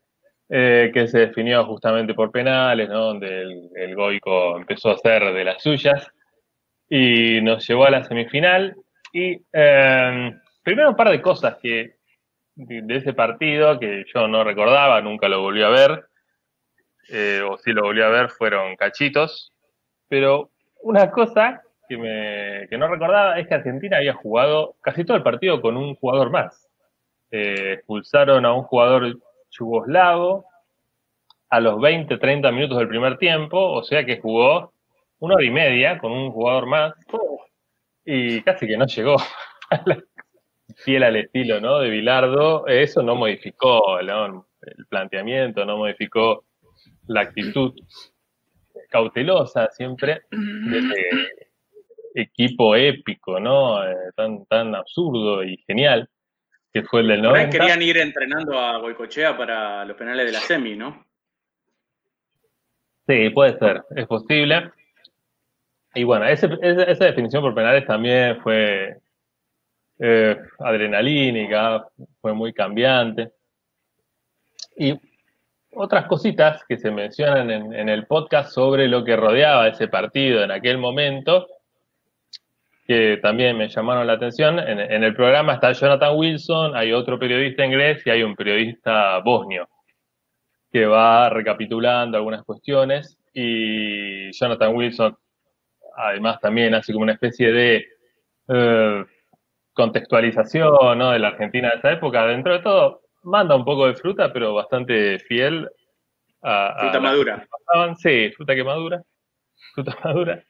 [0.49, 5.43] eh, que se definió justamente por penales, donde el, el Goico empezó a hacer de
[5.43, 6.11] las suyas
[6.89, 8.75] y nos llevó a la semifinal.
[9.13, 11.97] Y em, primero un par de cosas que
[12.55, 16.05] de ese partido que yo no recordaba, nunca lo volví a ver,
[17.09, 19.53] eh, o si lo volví a ver fueron cachitos,
[20.07, 20.49] pero
[20.81, 25.23] una cosa que, me, que no recordaba es que Argentina había jugado casi todo el
[25.23, 26.67] partido con un jugador más.
[27.29, 29.17] Eh, expulsaron a un jugador
[29.51, 30.45] yugoslavo
[31.49, 34.73] a los 20, 30 minutos del primer tiempo, o sea que jugó
[35.19, 36.93] una hora y media con un jugador más
[38.05, 39.17] y casi que no llegó
[40.77, 41.79] fiel al estilo ¿no?
[41.79, 42.67] de Bilardo.
[42.67, 44.09] Eso no modificó el
[44.89, 46.45] planteamiento, no modificó
[47.07, 47.73] la actitud
[48.89, 51.09] cautelosa siempre de ese
[52.15, 53.83] equipo épico, ¿no?
[53.83, 56.09] Eh, tan, tan absurdo y genial
[56.73, 57.49] que fue el del 90.
[57.49, 61.05] querían ir entrenando a Boicochea para los penales de la semi, ¿no?
[63.07, 64.71] Sí, puede ser, es posible.
[65.97, 68.97] Y bueno, esa definición por penales también fue
[69.97, 71.87] eh, adrenalínica,
[72.21, 73.31] fue muy cambiante.
[74.75, 74.93] Y
[75.73, 80.51] otras cositas que se mencionan en, el podcast sobre lo que rodeaba ese partido en
[80.51, 81.47] aquel momento,
[82.85, 84.59] que también me llamaron la atención.
[84.59, 89.17] En, en, el programa está Jonathan Wilson, hay otro periodista inglés y hay un periodista
[89.25, 89.67] bosnio
[90.71, 95.17] que va recapitulando algunas cuestiones y Jonathan Wilson
[95.97, 97.87] además también hace como una especie de
[98.47, 99.05] eh,
[99.73, 102.25] contextualización de la Argentina de esa época.
[102.27, 105.69] Dentro de todo, manda un poco de fruta, pero bastante fiel
[106.43, 106.77] a...
[106.79, 107.47] Fruta madura.
[107.97, 109.03] Sí, fruta que madura.
[109.73, 110.43] Fruta madura.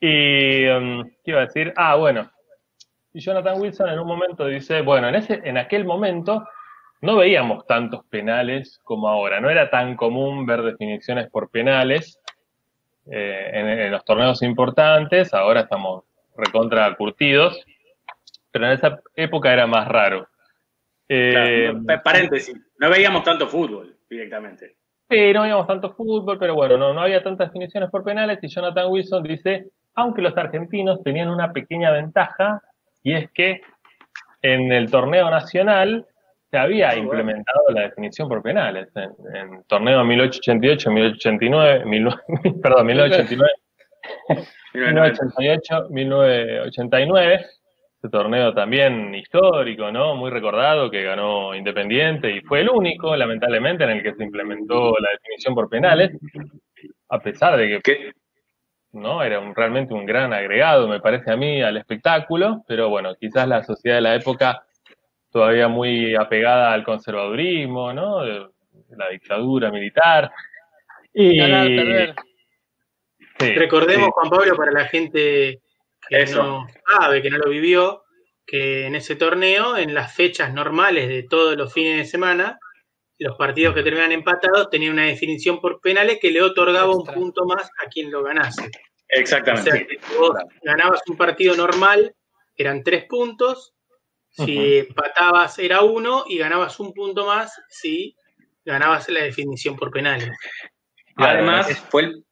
[0.00, 1.72] Y, um, ¿qué iba a decir?
[1.76, 2.30] Ah, bueno.
[3.12, 6.46] Y Jonathan Wilson en un momento dice, bueno, en, ese, en aquel momento
[7.02, 9.40] no veíamos tantos penales como ahora.
[9.40, 12.18] No era tan común ver definiciones por penales.
[13.10, 16.04] Eh, en, los torneos importantes, ahora estamos
[16.36, 17.64] recontra curtidos,
[18.50, 20.28] pero en esa época era más raro.
[21.08, 21.72] Eh,
[22.02, 24.76] paréntesis, no veíamos tanto fútbol directamente.
[25.10, 28.48] Sí, no veíamos tanto fútbol, pero bueno, no, no había tantas definiciones por penales y
[28.48, 32.62] Jonathan Wilson dice, aunque los argentinos tenían una pequeña ventaja,
[33.02, 33.60] y es que
[34.42, 36.06] en el torneo nacional
[36.52, 38.88] se había ah, implementado la definición por penales.
[38.94, 41.84] En, en torneo 1888, 1889,
[42.62, 43.52] perdón, 1989,
[44.74, 47.46] 1988, 1989.
[47.94, 50.14] Este torneo también histórico, ¿no?
[50.14, 54.94] Muy recordado, que ganó Independiente y fue el único, lamentablemente, en el que se implementó
[54.98, 56.10] la definición por penales,
[57.08, 58.12] a pesar de que
[58.92, 59.22] ¿no?
[59.22, 63.62] Era realmente un gran agregado, me parece a mí, al espectáculo, pero bueno, quizás la
[63.62, 64.66] sociedad de la época
[65.32, 68.22] todavía muy apegada al conservadurismo, ¿no?
[68.24, 70.30] la dictadura militar.
[71.14, 71.40] Y...
[73.38, 75.60] Recordemos, Juan Pablo, para la gente
[76.08, 78.04] que no sabe, que no lo vivió,
[78.46, 82.58] que en ese torneo, en las fechas normales de todos los fines de semana,
[83.18, 87.44] los partidos que terminan empatados tenían una definición por penales que le otorgaba un punto
[87.44, 88.70] más a quien lo ganase.
[89.08, 89.70] Exactamente.
[89.70, 92.14] O sea, que si vos ganabas un partido normal,
[92.56, 93.74] eran tres puntos,
[94.32, 98.16] si empatabas era uno y ganabas un punto más si
[98.64, 100.30] ganabas la definición por penales.
[101.16, 102.24] Además, fue el,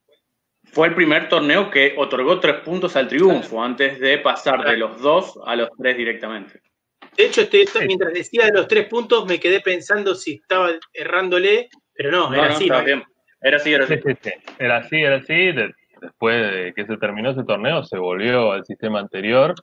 [0.65, 5.01] fue el primer torneo que otorgó tres puntos al triunfo antes de pasar de los
[5.01, 6.61] dos a los tres directamente.
[7.17, 11.69] De hecho, este, mientras decía de los tres puntos, me quedé pensando si estaba errándole,
[11.93, 12.69] pero no, era así.
[13.43, 13.95] Era así, era así.
[14.59, 15.53] Era así, era así.
[16.01, 19.55] después de que se terminó ese torneo, se volvió al sistema anterior,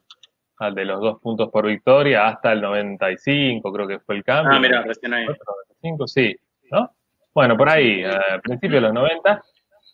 [0.59, 4.53] de los dos puntos por victoria, hasta el 95, creo que fue el cambio.
[4.53, 5.25] Ah, mira, recién ahí.
[5.25, 6.35] 95, sí,
[6.71, 6.91] ¿no?
[7.33, 9.43] Bueno, por ahí, a principios de los 90.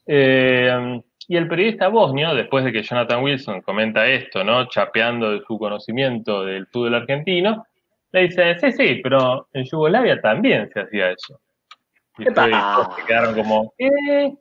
[0.08, 4.68] Eh, y el periodista bosnio, después de que Jonathan Wilson comenta esto, ¿no?
[4.68, 7.66] Chapeando de su conocimiento del fútbol argentino,
[8.12, 11.40] le dice, sí, sí, pero en Yugoslavia también se hacía eso.
[12.18, 12.34] Y se
[13.08, 14.34] quedaron como, ¿qué?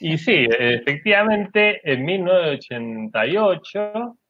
[0.00, 4.21] Y sí, efectivamente, en 1988, eh,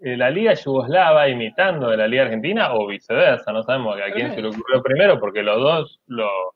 [0.00, 4.40] la Liga Yugoslava imitando de la Liga Argentina, o viceversa, no sabemos a quién se
[4.40, 6.54] le ocurrió primero, porque los dos lo,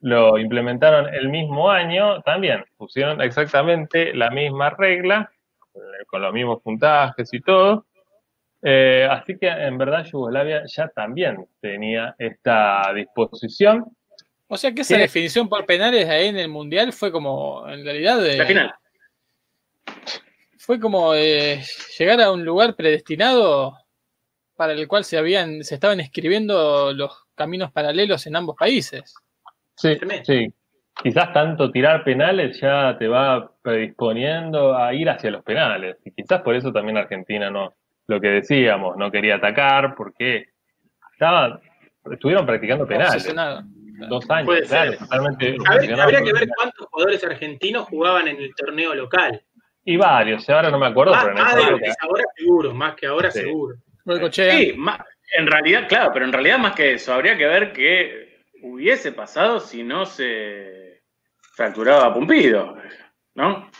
[0.00, 5.30] lo implementaron el mismo año, también pusieron exactamente la misma regla,
[5.74, 7.86] eh, con los mismos puntajes y todo.
[8.62, 13.84] Eh, así que en verdad Yugoslavia ya también tenía esta disposición.
[14.48, 18.20] O sea que esa definición por penales ahí en el Mundial fue como, en realidad...
[18.20, 18.74] De, la final.
[20.64, 21.60] Fue como eh,
[21.98, 23.76] llegar a un lugar predestinado
[24.54, 29.12] para el cual se, habían, se estaban escribiendo los caminos paralelos en ambos países.
[29.74, 30.54] Sí, sí.
[31.02, 35.96] Quizás tanto tirar penales ya te va predisponiendo a ir hacia los penales.
[36.04, 37.74] Y quizás por eso también Argentina no,
[38.06, 40.50] lo que decíamos, no quería atacar porque
[41.12, 41.60] estaba,
[42.08, 43.34] estuvieron practicando penales.
[44.08, 44.68] Dos años,
[45.00, 45.56] totalmente.
[45.66, 49.42] Habría, que ver cuántos jugadores argentinos jugaban en el torneo local.
[49.84, 53.30] Y varios, ahora no me acuerdo, más, pero en más ahora seguro, más que ahora
[53.30, 53.76] seguro.
[54.30, 54.74] Sí,
[55.34, 59.60] en realidad, claro, pero en realidad más que eso, habría que ver que hubiese pasado
[59.60, 61.02] si no se
[61.54, 62.76] fracturaba Pumpido,
[63.34, 63.70] ¿no?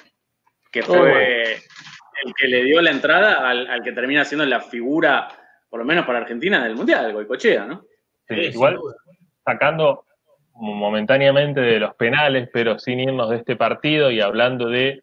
[0.71, 5.29] Que oh, fue el que le dio la entrada al, que termina siendo la figura,
[5.69, 7.85] por lo menos para Argentina, del Mundial, Goicochea, ¿no?
[8.29, 8.79] Sí, igual
[9.45, 10.05] sacando
[10.55, 15.03] momentáneamente de los penales, pero sin irnos de este partido y hablando de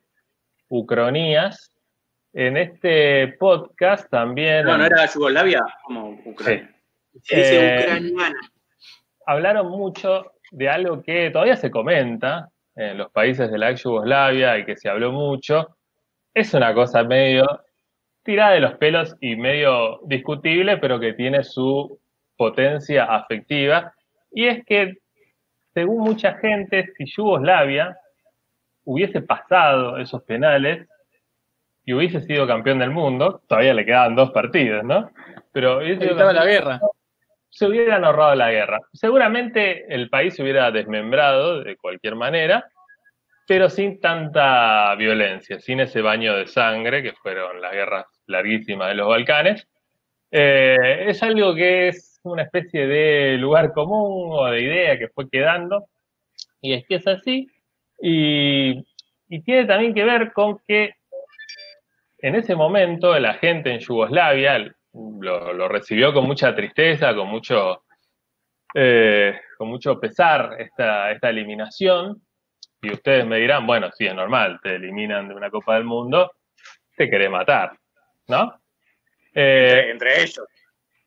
[0.69, 1.75] ucronías,
[2.33, 4.65] en este podcast también...
[4.65, 6.73] No, no era Yugoslavia como Ucrania.
[7.23, 8.39] Se dice eh, ucraniana
[9.29, 14.57] hablaron mucho de algo que todavía se comenta en los países de la ex Yugoslavia
[14.57, 15.77] y que se habló mucho.
[16.33, 17.45] Es una cosa medio
[18.23, 21.99] tirada de los pelos y medio discutible, pero que tiene su
[22.35, 23.93] potencia afectiva.
[24.31, 24.97] Y es que,
[25.75, 27.95] según mucha gente, si Yugoslavia
[28.91, 30.87] hubiese pasado esos penales
[31.85, 35.11] y hubiese sido campeón del mundo, todavía le quedaban dos partidos, ¿no?
[35.51, 36.79] Pero hubiese la guerra
[37.49, 38.79] se hubieran ahorrado la guerra.
[38.93, 42.69] Seguramente el país se hubiera desmembrado de cualquier manera,
[43.47, 48.95] pero sin tanta violencia, sin ese baño de sangre que fueron las guerras larguísimas de
[48.95, 49.67] los Balcanes.
[50.31, 55.27] Eh, es algo que es una especie de lugar común o de idea que fue
[55.29, 55.87] quedando,
[56.61, 57.49] y es que es así,
[58.01, 58.85] y,
[59.29, 60.95] y tiene también que ver con que
[62.21, 67.83] en ese momento la gente en Yugoslavia, lo, recibió con mucha tristeza, con mucho,
[68.73, 72.21] eh, con mucho pesar esta, esta eliminación.
[72.81, 76.31] Y ustedes me dirán, bueno, sí, es normal, te eliminan de una Copa del Mundo,
[76.95, 77.77] te querés matar,
[78.27, 78.53] ¿no?
[79.33, 80.45] Eh, entre, ellos.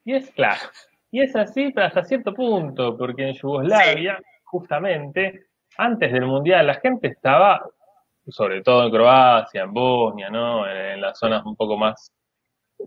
[0.05, 0.61] Y es claro.
[1.11, 5.47] Y es así, pero hasta cierto punto, porque en Yugoslavia, justamente,
[5.77, 7.65] antes del Mundial, la gente estaba,
[8.27, 10.67] sobre todo en Croacia, en Bosnia, ¿no?
[10.67, 12.11] En, las zonas un poco más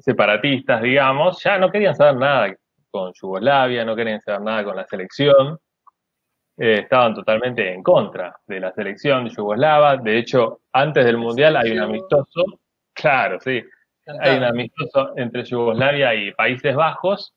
[0.01, 2.55] separatistas, digamos, ya no querían saber nada
[2.91, 5.59] con Yugoslavia, no querían saber nada con la selección,
[6.59, 9.97] eh, estaban totalmente en contra de la selección yugoslava.
[9.99, 12.45] De hecho, antes del Mundial hay un amistoso,
[12.95, 13.63] claro, sí,
[14.21, 17.36] hay un amistoso entre Yugoslavia y Países Bajos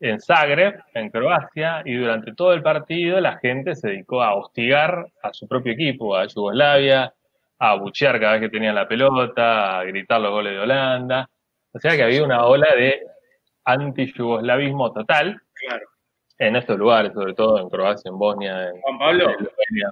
[0.00, 5.06] en Zagreb, en Croacia, y durante todo el partido la gente se dedicó a hostigar
[5.22, 7.12] a su propio equipo, a Yugoslavia,
[7.58, 11.28] a buchear cada vez que tenían la pelota, a gritar los goles de Holanda.
[11.72, 13.00] O sea que había una ola de
[13.64, 15.40] anti-yugoslavismo total.
[16.38, 19.32] En estos lugares, sobre todo en Croacia, en Bosnia, en Juan Pablo,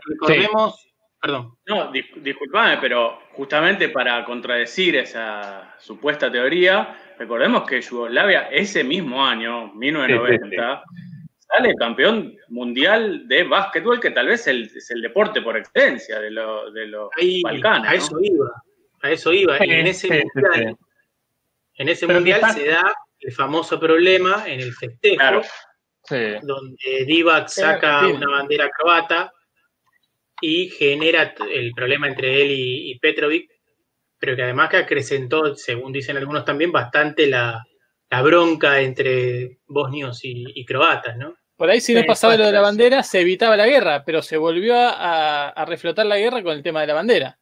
[0.07, 0.94] recordemos,
[1.25, 1.57] perdón.
[1.66, 9.72] No, disculpame, pero justamente para contradecir esa supuesta teoría, recordemos que Yugoslavia ese mismo año,
[9.75, 10.83] 1990,
[11.39, 16.70] sale campeón mundial de básquetbol, que tal vez es el deporte por excelencia de, los
[17.43, 17.91] Balcanes.
[17.91, 18.51] A eso iba,
[19.01, 19.57] a eso iba.
[19.57, 20.77] en ese mundial
[21.77, 25.43] en ese mundial se da el famoso problema en el festejo,
[26.43, 29.33] donde Divac saca una bandera croata
[30.47, 33.51] y genera el problema entre él y, Petrovic,
[34.19, 37.65] pero que además que acrecentó, según dicen algunos también, bastante la,
[38.23, 41.35] bronca entre bosnios y, croatas, ¿no?
[41.57, 44.37] Por ahí si no pasaba lo de la bandera, se evitaba la guerra, pero se
[44.37, 47.39] volvió a, reflotar la guerra con el tema de la bandera.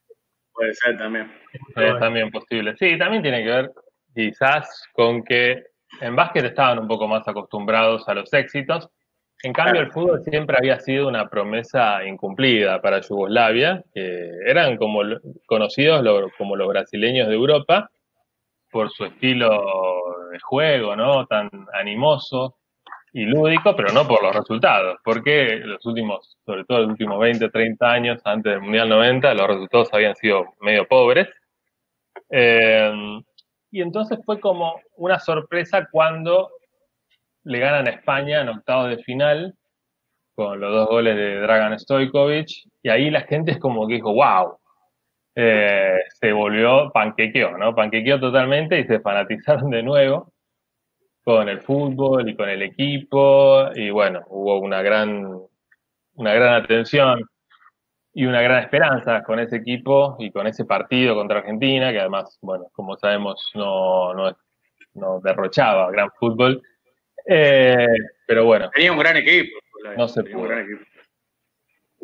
[0.53, 1.33] Puede ser también.
[1.75, 2.77] Es también posible.
[2.79, 3.73] Sí, también tiene que ver
[4.15, 5.61] quizás con que
[6.01, 8.89] en básquet estaban un poco más acostumbrados a los éxitos.
[9.45, 15.01] En cambio, el fútbol siempre había sido una promesa incumplida para Yugoslavia, que eran como
[15.47, 16.05] conocidos
[16.39, 17.91] como los brasileños de Europa
[18.71, 19.51] por su estilo
[20.31, 21.27] de juego, ¿no?
[21.27, 22.57] Tan animoso
[23.13, 27.51] y lúdico, pero no por los resultados, porque los últimos, sobre todo los últimos 20,
[27.51, 31.29] 30 años antes del Mundial 90, los resultados habían sido medio pobres.
[32.31, 33.21] Eh,
[33.73, 36.49] y entonces fue como una sorpresa cuando
[37.45, 39.55] le ganan a España en octavos de final
[40.35, 42.49] con los dos goles de Dragan Stojkovic
[42.83, 44.59] y ahí la gente es como que dijo, wow,
[45.35, 47.75] eh, se volvió, panquequeó, ¿no?
[47.75, 50.33] Panquequeó totalmente y se fanatizaron de nuevo
[51.25, 55.41] con el fútbol y con el equipo y bueno, hubo una gran,
[56.15, 57.21] una gran atención
[58.15, 62.39] y una gran esperanza con ese equipo y con ese partido contra Argentina, que además,
[62.43, 66.63] bueno, como sabemos, no, no, derrochaba gran fútbol.
[67.27, 67.87] Eh,
[68.27, 68.71] pero bueno.
[68.71, 69.59] Tenía un gran equipo.
[69.97, 70.49] No se pudo.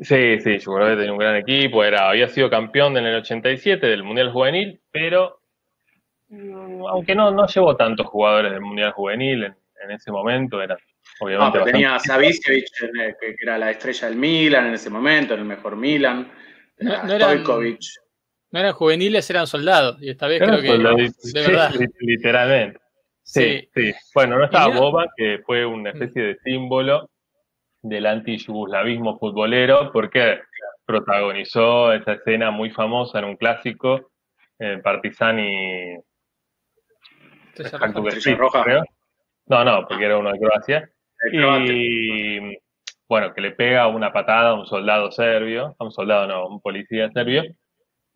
[0.01, 1.83] Sí, sí, que tenía un gran equipo.
[1.83, 5.41] Era, había sido campeón en el 87 del Mundial Juvenil, pero
[6.29, 10.79] mm, aunque no, no llevó tantos jugadores del Mundial Juvenil en, en ese momento, era
[11.21, 11.61] Obviamente.
[11.65, 12.67] tenía a Savicevic,
[13.21, 16.31] que era la estrella del Milan en ese momento, en el mejor Milan.
[16.79, 20.01] No, no, eran, no, eran, juveniles, eran soldados.
[20.01, 20.79] Y esta vez creo que.
[21.33, 21.73] De verdad.
[21.99, 22.79] literalmente.
[23.29, 27.11] Sí, sí, Bueno, no estaba Boba, que fue una especie de símbolo
[27.83, 30.41] del anti-yugoslavismo futbolero, porque
[30.87, 34.13] protagonizó esa escena muy famosa en un clásico,
[34.59, 35.97] en Partizan y.
[38.35, 38.65] Roja.
[39.47, 40.91] No, no, porque era uno de Croacia.
[41.31, 42.57] Y
[43.07, 46.63] bueno, que le pega una patada a un soldado serbio, a un soldado no, un
[46.63, 47.43] policía serbio.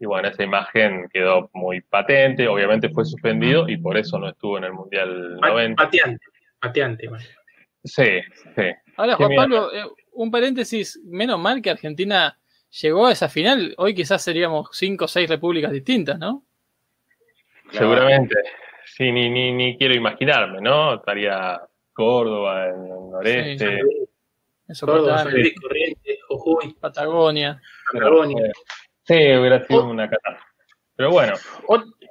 [0.03, 4.59] Y bueno, esa imagen quedó muy patente, obviamente fue suspendido y por eso no estuvo
[4.59, 5.80] en el Mundial 90.
[5.80, 6.26] Pateante,
[6.59, 7.09] pateante.
[7.84, 8.20] Sí,
[8.57, 8.62] sí.
[8.96, 9.84] Ahora, Juan Pablo, eh,
[10.14, 12.36] un paréntesis, menos mal que Argentina
[12.80, 16.42] llegó a esa final, hoy quizás seríamos cinco o seis repúblicas distintas, ¿no?
[17.70, 18.34] Seguramente,
[18.84, 20.94] sí, ni, ni, ni quiero imaginarme, ¿no?
[20.94, 21.61] Estaría
[21.92, 23.78] Córdoba, en el noreste.
[24.66, 25.26] Eso Córdoba,
[25.62, 27.62] Corrientes, Jujuy, Patagonia.
[27.92, 28.53] Patagonia.
[29.05, 30.53] Sí, hubiera sido una catástrofe.
[30.96, 31.34] Pero bueno.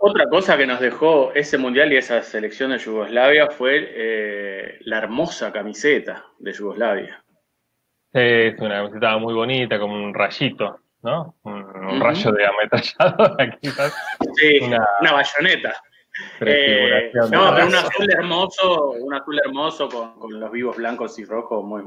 [0.04, 4.98] Otra cosa que nos dejó ese mundial y esa selección de Yugoslavia fue eh, la
[4.98, 7.24] hermosa camiseta de Yugoslavia.
[8.12, 11.36] Sí, es una camiseta muy bonita, como un rayito, ¿no?
[11.44, 13.96] Un, rayo de ametralladora, quizás.
[14.36, 15.82] Sí, una, una bayoneta.
[16.42, 21.64] Eh, no, pero un azul hermoso, un azul hermoso con, los vivos blancos y rojos,
[21.64, 21.84] muy,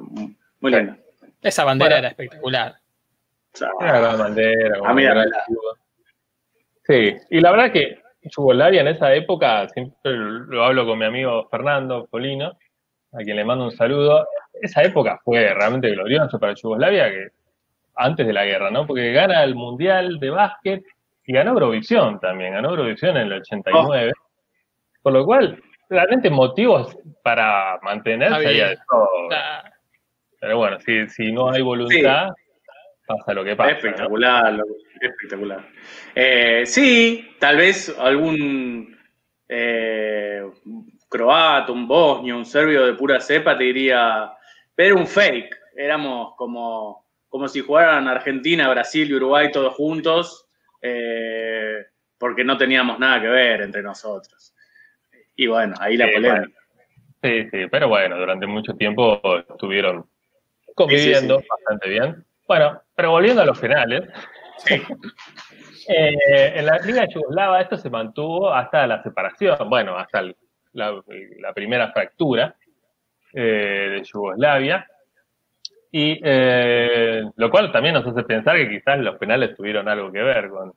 [0.61, 0.97] muy, lindo.
[1.43, 2.77] Esa bandera era espectacular.
[3.81, 4.79] Era la bandera.
[6.83, 11.47] sí, y la verdad que Yugoslavia en esa época, siempre lo hablo con mi amigo
[11.51, 12.57] Fernando Polino,
[13.13, 14.27] a quien le mando un saludo,
[14.61, 17.29] esa época fue realmente gloriosa para Yugoslavia, que
[17.97, 18.87] antes de la guerra, ¿no?
[18.87, 20.83] Porque gana el Mundial de Básquet
[21.27, 24.13] y ganó Eurovisión también, ganó Eurovisión en el 89.
[25.03, 29.09] Por lo cual, realmente motivos para mantenerse ahí de todo.
[30.41, 32.31] Pero bueno, si, si no hay voluntad,
[33.07, 33.73] pasa lo que pasa.
[33.73, 34.61] Espectacular,
[35.01, 35.69] espectacular.
[36.15, 38.97] Eh, sí, tal vez algún
[39.49, 40.43] eh,
[41.09, 44.33] croato, un bosnio, un serbio de pura cepa te diría,
[44.75, 45.57] pero un fake.
[45.77, 50.49] Éramos como, como si jugaran Argentina, Brasil y Uruguay todos juntos
[50.81, 51.87] eh,
[52.19, 54.55] porque no teníamos nada que ver entre nosotros.
[55.35, 56.61] Y bueno, ahí la polémica.
[57.23, 60.07] Sí, sí, pero bueno, durante mucho tiempo estuvieron
[60.75, 62.25] conviviendo bastante bien.
[62.47, 64.03] Bueno, pero volviendo a los finales,
[65.89, 70.23] eh, en la Liga Yugoslava esto se mantuvo hasta la separación, bueno, hasta
[70.73, 71.03] la,
[71.55, 72.55] primera fractura
[73.33, 74.87] eh, de Yugoslavia.
[75.91, 80.23] Y eh, lo cual también nos hace pensar que quizás los penales tuvieron algo que
[80.23, 80.73] ver con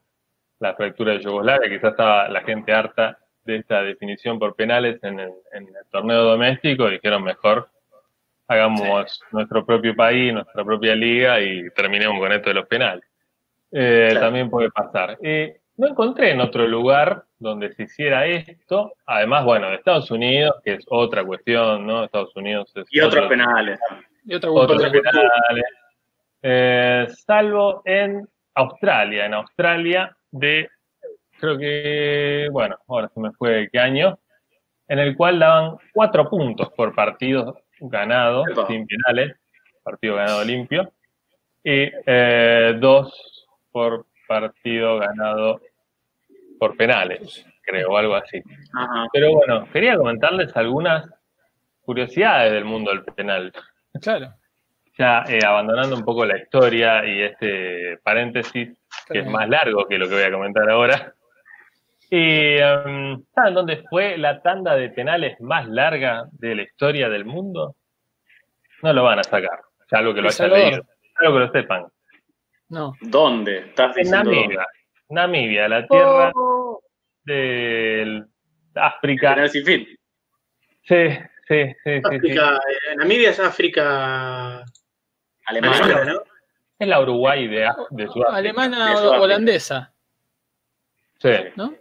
[0.60, 5.18] la fractura de Yugoslavia, quizás estaba la gente harta de esta definición por penales en
[5.20, 5.32] el,
[5.90, 7.70] torneo doméstico y dijeron mejor
[8.48, 13.04] hagamos nuestro propio país, nuestra propia liga y terminemos con esto de los penales.
[13.70, 15.18] Eh, también puede pasar.
[15.22, 20.56] Eh, no encontré en otro lugar donde se hiciera esto, además, bueno, de Estados Unidos,
[20.64, 22.04] que es otra cuestión, ¿no?
[22.04, 22.86] Estados Unidos es...
[22.90, 23.78] Y otros penales.
[24.24, 25.64] Y otro, penales.
[26.42, 29.26] Eh, salvo en Australia.
[29.26, 30.68] En Australia de,
[31.38, 34.18] creo que, bueno, ahora se me fue qué año,
[34.88, 39.36] en el cual daban cuatro puntos por partido ganado sin penales,
[39.82, 40.92] partido ganado limpio,
[41.64, 45.60] y eh, dos por partido ganado
[46.58, 48.42] por penales, creo, algo así.
[49.12, 51.08] Pero bueno, quería comentarles algunas
[51.82, 53.52] curiosidades del mundo del penal.
[54.00, 54.34] Claro.
[54.98, 58.76] Ya eh, abandonando un poco la historia y este paréntesis,
[59.06, 61.14] que es más largo que lo que voy a comentar ahora.
[62.10, 67.26] Y, em, ¿Saben dónde fue la tanda de penales más larga de la historia del
[67.26, 67.76] mundo?
[68.82, 69.60] No lo van a sacar,
[69.90, 70.82] ya algo que lo hayan leído,
[71.16, 71.86] algo que lo sepan.
[72.70, 72.94] No.
[73.00, 73.58] ¿Dónde?
[73.58, 74.66] ¿Estás en Namibia.
[75.10, 76.80] Namibia, la tierra oh.
[77.24, 78.26] del
[78.74, 79.48] África.
[79.48, 79.88] sin fin.
[80.84, 81.08] Sí,
[81.46, 82.00] sí, sí.
[82.02, 84.64] África, eh, Namibia es África
[85.44, 86.22] alemana, ¿no?
[86.78, 88.36] Es la Uruguay de, de Sudáfrica.
[88.36, 89.92] Alemana o holandesa.
[91.18, 91.30] Sí.
[91.56, 91.74] ¿No?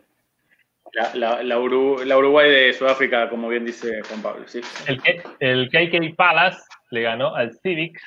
[1.13, 4.47] La, la, Uruguay de Sudáfrica, como bien dice Juan Pablo.
[4.47, 4.61] ¿sí?
[4.87, 4.99] El,
[5.39, 6.59] el KK Palace
[6.89, 8.01] le ganó al Civic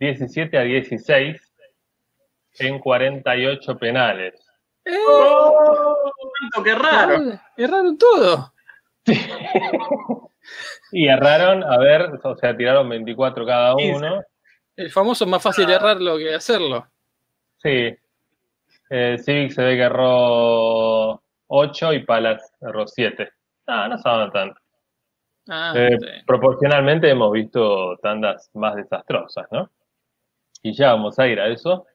[0.00, 1.40] 17 a 16
[2.58, 4.34] en 48 penales.
[4.84, 4.96] ¡Eh!
[5.08, 5.96] ¡Oh!
[6.64, 7.38] ¡Qué raro!
[7.56, 8.52] erraron todo.
[10.90, 14.24] y erraron, a ver, o sea, tiraron 24 cada uno.
[14.74, 16.84] El famoso es más fácil errarlo que hacerlo.
[17.58, 17.96] Sí.
[18.90, 21.21] Eh, Civic se ve que erró
[21.54, 23.30] 8 y Palas erró 7.
[23.66, 24.60] No, no saben tanto.
[25.48, 29.70] Ah, eh, proporcionalmente hemos visto tandas más desastrosas, ¿no?
[30.62, 31.86] Y ya vamos a ir a eso.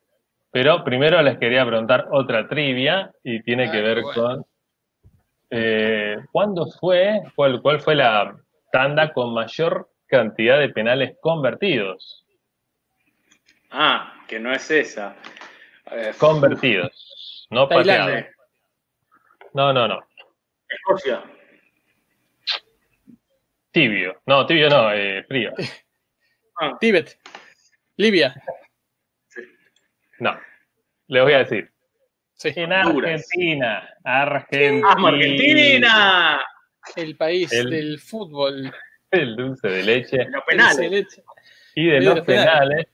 [0.52, 4.46] Pero primero les quería preguntar otra trivia y tiene que ver con
[5.50, 8.38] eh, ¿cuándo fue, cuál, cuál fue la
[8.72, 12.26] tanda con mayor cantidad de penales convertidos?
[13.72, 15.16] Ah, que no es esa.
[16.20, 18.37] convertidos, no pateados.
[19.54, 20.00] No, no, no.
[20.70, 21.24] Escocia.
[23.72, 24.22] Tibio.
[24.26, 25.54] No, tibio no, eh, frío.
[26.60, 26.76] Ah.
[26.80, 27.20] Tíbet.
[27.98, 28.34] Libia.
[30.20, 30.40] No,
[31.08, 31.72] le voy a decir.
[32.34, 32.52] Sí.
[32.56, 33.88] En Argentina.
[34.04, 34.92] Argentina.
[34.92, 36.42] Argentina!
[36.96, 38.74] El país del fútbol.
[39.12, 40.26] El dulce de leche.
[40.30, 41.22] los penales.
[41.76, 42.88] Y de los penales.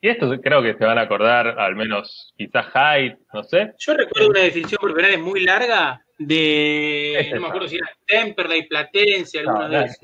[0.00, 3.74] Y esto creo que se van a acordar, al menos quizás Hyde, no sé.
[3.78, 8.68] Yo recuerdo una definición por penales muy larga de, no me acuerdo si era Temperley,
[8.68, 9.98] Platense, alguno de esos.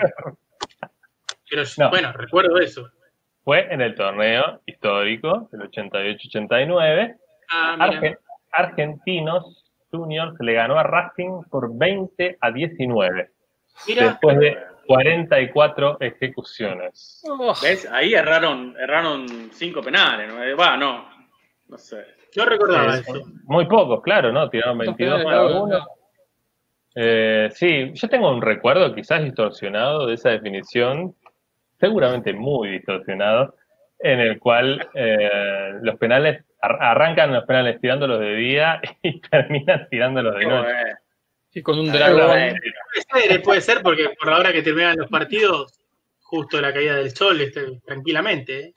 [1.49, 2.91] Pero bueno, recuerdo eso
[3.45, 7.17] fue en el torneo histórico del 88-89.
[7.51, 7.91] Ah,
[8.53, 13.31] Argentinos Juniors le ganó a Racing por 20 a 19.
[13.87, 17.23] Después de 44 ejecuciones.
[17.63, 17.89] ¿Ves?
[17.91, 20.33] Ahí erraron, erraron cinco penales.
[20.33, 20.57] ¿no?
[20.57, 21.09] Va, no.
[21.69, 22.05] No sé.
[22.33, 23.13] Yo recordaba eso.
[23.45, 24.51] Muy pocos, claro, ¿no?
[24.51, 25.87] Tiraron 22 cada uno.
[26.97, 31.15] Eh, sí, yo tengo un recuerdo quizás distorsionado de esa definición,
[31.79, 33.57] seguramente muy distorsionado,
[33.99, 40.37] en el cual eh, los penales arrancan los penales tirándolos de día y terminan tirándolos
[40.37, 40.73] de noche.
[41.55, 42.59] Y con un dragón.
[43.11, 45.81] Puede ser, puede ser, porque por la hora que terminan los partidos,
[46.21, 48.59] justo la caída del sol, este, tranquilamente.
[48.59, 48.75] ¿eh?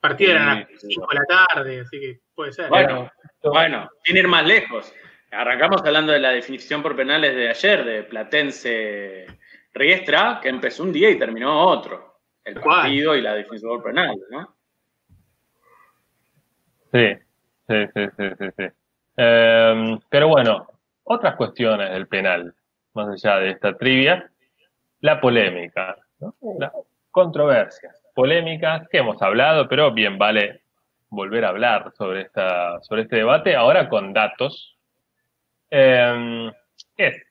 [0.00, 2.68] Partido eran a las 5 de la tarde, así que puede ser.
[2.68, 3.10] Bueno,
[3.44, 4.92] bueno, sin ir más lejos.
[5.30, 9.26] Arrancamos hablando de la definición por penales de ayer, de Platense
[9.72, 12.12] Riestra, que empezó un día y terminó otro
[12.44, 14.56] el partido y la definición por penal, ¿no?
[16.92, 17.14] Sí,
[17.68, 18.02] sí, sí,
[18.38, 18.64] sí, sí.
[19.16, 20.66] Em, pero bueno,
[21.04, 22.54] otras cuestiones del penal,
[22.94, 24.30] más allá de esta trivia,
[25.00, 26.34] la polémica, ¿no?
[26.58, 26.72] la
[27.10, 30.62] controversia, polémicas que hemos hablado, pero bien vale
[31.08, 34.76] volver a hablar sobre, esta, sobre este debate, ahora con datos.
[35.70, 36.50] Eh,
[36.96, 37.22] es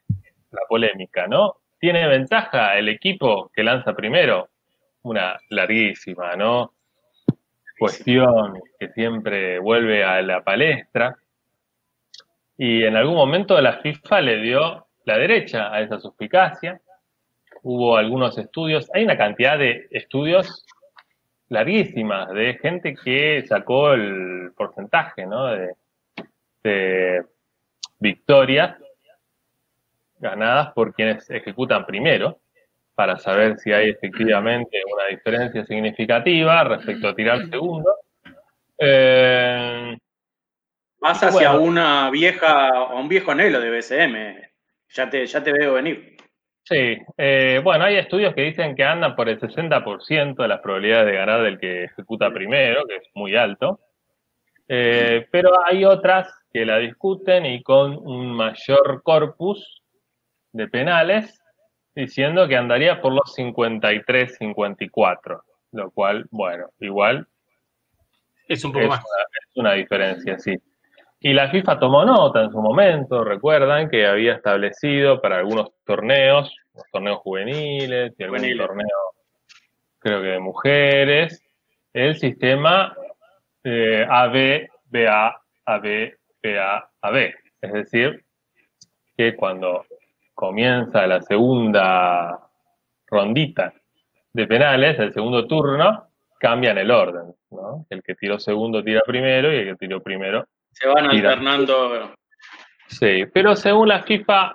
[0.51, 1.57] la polémica, ¿no?
[1.79, 4.51] ¿Tiene ventaja el equipo que lanza primero?
[5.03, 6.73] una larguísima, ¿no?
[7.77, 11.17] Cuestión que siempre vuelve a la palestra.
[12.57, 16.79] Y en algún momento la FIFA le dio la derecha a esa suspicacia.
[17.63, 20.65] Hubo algunos estudios, hay una cantidad de estudios
[21.49, 25.47] larguísimas de gente que sacó el porcentaje ¿no?
[25.47, 25.73] de,
[26.63, 27.23] de
[27.99, 28.77] victorias
[30.19, 32.39] ganadas por quienes ejecutan primero
[32.95, 37.95] para saber si hay efectivamente una diferencia significativa respecto a tirar segundo.
[38.77, 39.97] Eh,
[41.01, 44.51] Vas hacia una vieja, un viejo anhelo de BCM.
[44.89, 46.15] Ya te, ya te veo venir.
[46.63, 51.07] Sí, eh, bueno, hay estudios que dicen que andan por el 60% de las probabilidades
[51.07, 53.79] de ganar del que ejecuta primero, que es muy alto.
[54.67, 59.81] Eh, pero hay otras que la discuten y con un mayor corpus
[60.51, 61.41] de penales,
[61.95, 67.27] diciendo que andaría por los 53, 54, lo cual, bueno, igual
[68.47, 68.99] es un poco más.
[68.99, 70.55] es una diferencia, sí.
[71.23, 76.51] Y la FIFA tomó nota en su momento, recuerdan que había establecido para algunos torneos,
[76.73, 78.97] los torneos juveniles y algún torneo,
[79.99, 81.43] creo que de mujeres,
[81.93, 82.95] el sistema
[83.63, 87.33] eh, AB, BA, AB, BA, AB.
[87.61, 88.25] Es decir,
[89.15, 89.85] que cuando
[90.33, 92.39] comienza la segunda
[93.05, 93.73] rondita
[94.33, 96.07] de penales, el segundo turno,
[96.39, 97.35] cambian el orden.
[97.51, 97.85] ¿no?
[97.91, 100.47] El que tiró segundo tira primero y el que tiró primero.
[100.71, 102.13] Se van alternando.
[102.87, 104.53] Sí, pero según la FIFA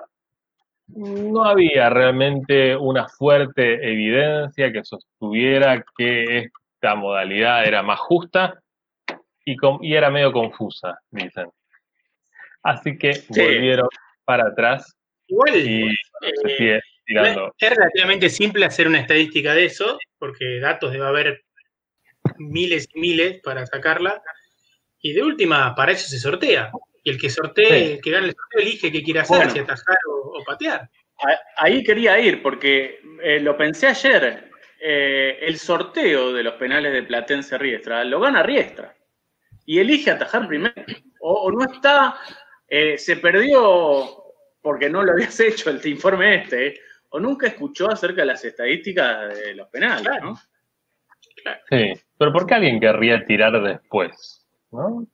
[0.89, 8.61] no había realmente una fuerte evidencia que sostuviera que esta modalidad era más justa
[9.45, 11.51] y, y era medio confusa, dicen.
[12.63, 13.89] Así que volvieron
[14.25, 14.97] para atrás
[15.29, 17.55] Igual, y se eh, sigue tirando.
[17.59, 21.45] Es relativamente simple hacer una estadística de eso, porque datos debe haber
[22.39, 24.23] miles y miles para sacarla.
[25.01, 26.71] Y de última, para eso se sortea.
[27.03, 29.97] Y el que sortee, el que gane el sorteo, elige qué quiere hacer, si atajar
[30.09, 30.89] o, patear.
[31.57, 34.51] Ahí quería ir, porque eh, lo pensé ayer.
[34.81, 38.95] Eh, el sorteo de los penales de Platense Riestra lo gana Riestra.
[39.65, 40.75] Y elige atajar primero.
[41.21, 42.17] O, no está,
[42.69, 44.25] eh, se perdió
[44.61, 49.39] porque no lo habías hecho el informe este, o nunca escuchó acerca de las estadísticas
[49.39, 50.37] de los penales, ¿no?
[51.71, 54.46] Sí, pero ¿por qué alguien querría tirar después?
[54.71, 55.07] ¿No?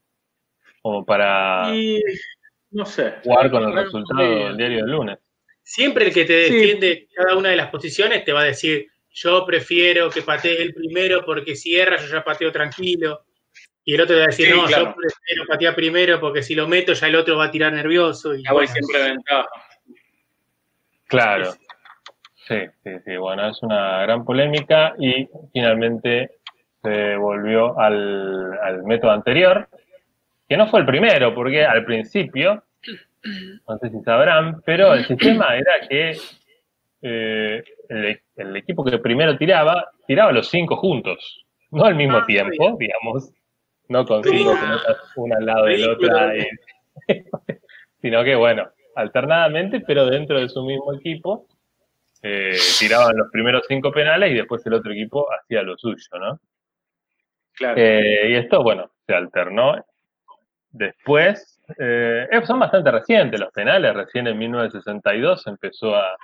[0.81, 1.73] Como para
[2.71, 3.15] no sé.
[3.23, 5.19] jugar con el resultado del diario del lunes.
[5.63, 9.45] Siempre el que te defiende cada una de las posiciones te va a decir, yo
[9.47, 13.25] prefiero que patee el primero porque si erra yo ya pateo tranquilo.
[13.85, 16.69] Y el otro te va a decir, no, yo prefiero patear primero porque si lo
[16.69, 18.35] meto ya el otro va a tirar nervioso.
[18.35, 19.49] Y ya voy siempre ventaja.
[21.07, 21.53] Claro.
[22.49, 23.17] Sí, sí, sí.
[23.17, 26.39] Bueno, es una gran polémica y finalmente
[26.83, 29.69] se volvió al, método anterior,
[30.49, 32.65] que no fue el primero, porque al principio,
[33.69, 36.17] no sé si sabrán, pero el sistema era que
[37.03, 42.77] eh, el, equipo que primero tiraba, tiraba los cinco juntos, no al mismo ah, tiempo,
[42.79, 43.33] digamos,
[43.89, 44.55] no con cinco
[45.17, 46.33] una al lado de la otra,
[48.03, 51.47] sino que bueno, alternadamente, pero dentro de su mismo equipo,
[52.23, 56.41] eh, tiraban los primeros cinco penales y después el otro equipo hacía lo suyo, ¿no?
[57.63, 57.81] Claro.
[57.81, 59.85] Eh, y esto, bueno, se alternó.
[60.71, 66.17] Después, eh, son bastante recientes los penales, recién en 1962 se empezó a,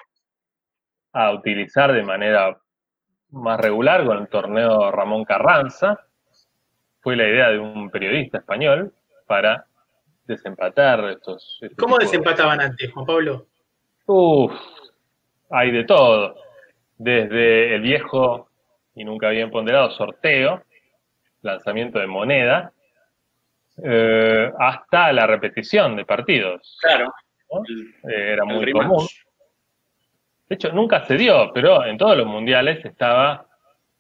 [1.13, 2.59] a utilizar de manera
[3.31, 6.01] más regular con el torneo Ramón Carranza.
[7.01, 8.93] Fue la idea de un periodista español
[9.27, 9.67] para
[10.25, 11.59] desempatar estos.
[11.61, 13.47] Este ¿Cómo desempataban antes, Juan Pablo?
[14.07, 14.53] Uf,
[15.51, 16.35] hay de todo.
[16.97, 18.49] Desde el viejo
[18.95, 20.63] y nunca bien ponderado sorteo,
[21.43, 22.73] lanzamiento de moneda,
[23.83, 26.79] eh, hasta la repetición de partidos.
[26.81, 27.13] Claro.
[28.09, 29.07] Eh, era muy común.
[30.49, 33.47] De hecho, nunca se dio, pero en todos los mundiales estaba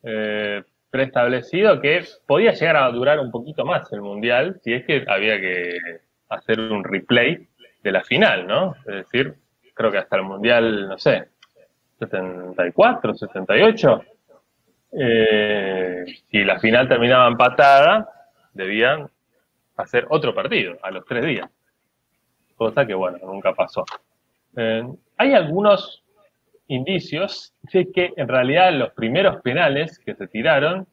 [0.02, 5.04] eh, preestablecido que podía llegar a durar un poquito más el mundial si es que
[5.06, 5.76] había que
[6.30, 7.46] hacer un replay
[7.82, 8.74] de la final, ¿no?
[8.86, 9.34] Es decir,
[9.74, 11.28] creo que hasta el mundial, no sé,
[11.98, 14.02] 74, 78.
[14.92, 18.08] Eh, si la final terminaba empatada,
[18.52, 19.08] debían
[19.76, 21.48] hacer otro partido a los tres días.
[22.56, 23.84] Cosa que, bueno, nunca pasó.
[24.56, 24.82] Eh,
[25.16, 26.02] hay algunos
[26.66, 30.86] indicios de que en realidad los primeros penales que se tiraron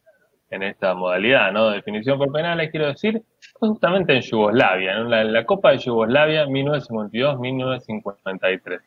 [0.51, 1.69] en esta modalidad ¿no?
[1.69, 3.21] de definición por penales, quiero decir,
[3.59, 8.79] fue justamente en Yugoslavia, en la, en la Copa de Yugoslavia 1952-1953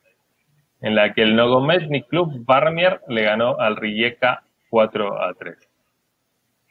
[0.80, 5.56] en la que el Nogometni Club Barmier le ganó al Rijeka 4 a 3.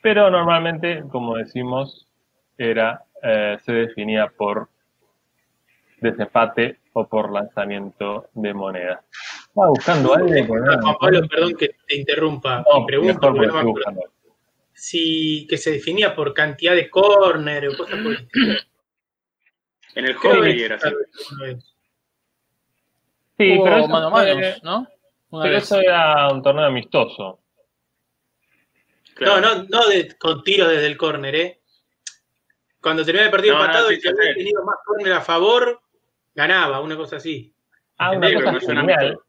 [0.02, 2.08] Pero normalmente, como decimos,
[2.58, 4.70] era eh, se definía por
[6.00, 9.04] desempate o por lanzamiento de moneda.
[9.48, 10.30] Estaba buscando algo.
[10.46, 12.64] Juan Pablo, perdón que te interrumpa.
[12.72, 13.32] No, pregunta,
[14.74, 18.16] si que se definía por cantidad de córner o cosas por
[19.96, 20.90] En el hockey era así.
[23.40, 24.12] Sí, pero eso, mano
[24.64, 24.88] ¿no?
[25.42, 27.40] pero eso era un torneo amistoso.
[29.20, 29.80] No, no, no
[30.20, 31.60] con tiros desde el córner, ¿eh?
[32.82, 35.82] Cuando terminaba el partido empatado, el que había tenido más córner a favor,
[36.36, 37.54] ganaba, una cosa así.
[37.98, 39.20] Ah, una cosa genial.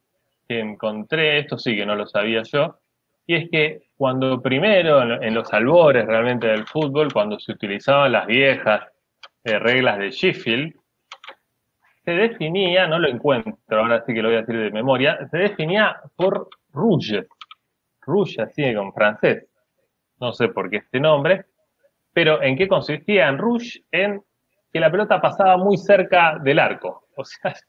[0.47, 2.79] que encontré, esto sí que no lo sabía yo,
[3.27, 8.27] y es que cuando primero, en los albores realmente del fútbol, cuando se utilizaban las
[8.27, 8.87] viejas
[9.45, 10.75] eh, reglas de Sheffield,
[12.05, 15.37] se definía, no lo encuentro, ahora sí que lo voy a decir de memoria, se
[15.37, 17.27] definía por rouge,
[18.01, 19.48] rouge así con francés,
[20.21, 21.45] no sé por qué este nombre,
[22.13, 23.29] pero ¿en qué consistía?
[23.29, 24.23] En rouge, en
[24.73, 27.55] que la pelota pasaba muy cerca del arco, o sea...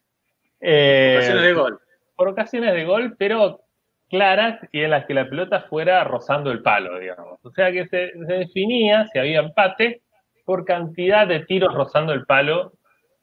[0.61, 1.79] Eh, ocasiones de gol.
[2.17, 3.61] Por ocasiones de gol, pero
[4.09, 7.39] claras y en las que la pelota fuera rozando el palo, digamos.
[7.43, 10.01] O sea que se, definía si había empate
[10.43, 12.73] por cantidad de tiros rozando el palo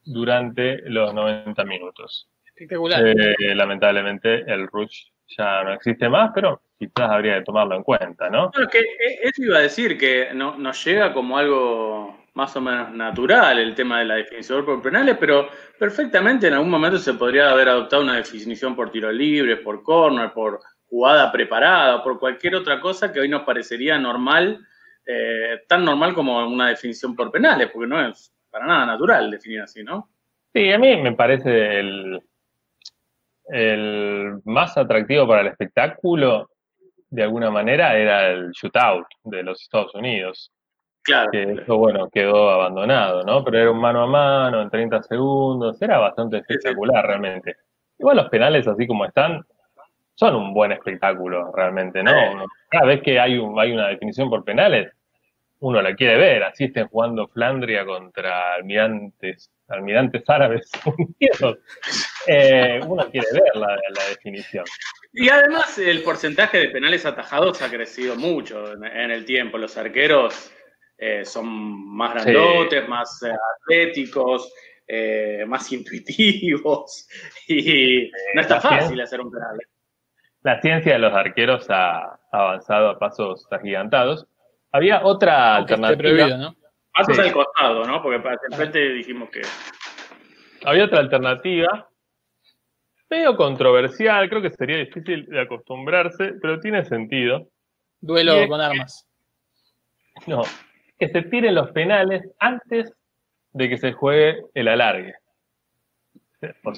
[0.04, 2.30] durante los 90 minutos.
[2.46, 3.06] Espectacular.
[3.06, 8.28] Eh, lamentablemente el rush ya no existe más, pero quizás habría que tomarlo en cuenta,
[8.30, 8.50] ¿no?
[8.50, 12.60] Bueno, que eh, eso iba a decir, que no, nos llega como algo más o
[12.60, 15.48] menos natural el tema de la definición por penales, pero
[15.78, 20.32] perfectamente en algún momento se podría haber adoptado una definición por tiro libre, por corner,
[20.32, 24.66] por jugada preparada, por cualquier otra cosa que hoy nos parecería normal,
[25.06, 29.62] eh, tan normal como una definición por penales, porque no es para nada natural definir
[29.62, 30.10] así, ¿no?
[30.52, 32.20] Sí, a mí me parece el,
[33.48, 36.50] el más atractivo para el espectáculo,
[37.10, 40.52] de alguna manera, era el shootout de los Estados Unidos.
[41.02, 41.30] Claro.
[41.30, 43.44] Que eso, bueno, quedó abandonado, ¿no?
[43.44, 47.56] Pero era un mano a mano en 30 segundos, era bastante espectacular realmente.
[47.98, 49.44] Igual los penales, así como están,
[50.14, 52.12] son un buen espectáculo realmente, ¿no?
[52.68, 54.92] Cada vez que hay, hay una definición por penales,
[55.60, 60.70] uno la quiere ver, así estén jugando Flandria contra almirantes, almirantes árabes
[62.26, 63.76] eh, uno quiere ver la,
[64.08, 64.64] definición.
[65.12, 69.56] Y además el porcentaje de penales atajados ha crecido mucho en, el tiempo.
[69.56, 70.52] Los arqueros
[70.98, 71.46] eh, son
[71.96, 74.52] más grandotes, más eh, atléticos,
[75.46, 77.08] más intuitivos
[77.48, 79.58] y no está fácil hacer un penal
[80.46, 84.28] la ciencia de los arqueros ha avanzado a pasos agigantados.
[84.76, 86.28] Había otra alternativa.
[86.36, 86.54] ¿no?
[86.92, 88.02] Pasos al costado, ¿no?
[88.02, 89.40] Porque para el frente dijimos que.
[90.64, 91.88] Había otra alternativa,
[93.08, 97.48] medio controversial, creo que sería difícil de acostumbrarse, pero tiene sentido.
[98.00, 99.08] Duelo con armas.
[100.26, 100.42] No,
[100.98, 102.92] que se tiren los penales antes
[103.52, 105.14] de que se juegue el alargue.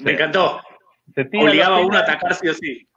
[0.03, 0.61] Me encantó.
[1.17, 2.87] Obligaba a uno a atacar sí o sí.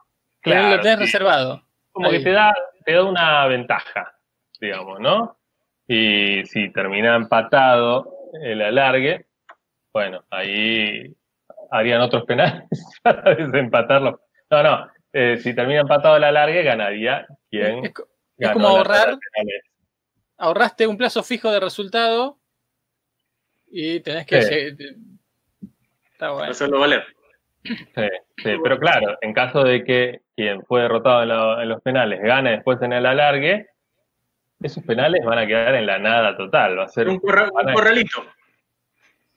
[0.42, 1.62] Claro, lo tenés reservado.
[1.90, 2.54] Como que te da,
[2.84, 4.12] te da una ventaja,
[4.62, 5.36] digamos, ¿no?
[5.88, 9.26] Y si termina empatado el alargue,
[9.92, 11.14] bueno, ahí
[11.70, 12.62] harían otros penales
[13.02, 14.20] para desempatarlo.
[14.50, 17.86] No, no, eh, si termina empatado el alargue, ganaría quien.
[18.38, 19.18] Es, como ahorrar.
[20.38, 22.38] Ahorraste un plazo fijo de resultado
[23.66, 24.74] y tenés que.
[26.12, 26.52] Está bueno.
[26.52, 27.04] Hacerlo valer.
[27.64, 28.08] Sí,
[28.38, 32.82] sí, pero claro, en caso de que quien fue derrotado en, los penales gane después
[32.82, 33.68] en el alargue,
[34.62, 36.78] esos penales van a quedar en la nada total.
[36.78, 38.24] Va a ser un, corralito.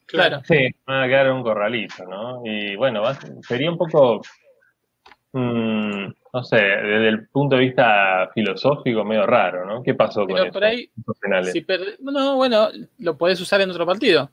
[0.05, 0.41] Claro.
[0.45, 2.41] Sí, van a quedar en un corralito, ¿no?
[2.45, 3.03] Y bueno,
[3.41, 4.21] sería un poco,
[5.33, 9.81] mm, no sé, desde el punto de vista filosófico, medio raro, ¿no?
[9.81, 10.89] ¿Qué pasó con por ahí,
[11.19, 11.53] penales?
[11.99, 12.69] no, bueno,
[12.99, 14.29] lo podés usar en otro partido.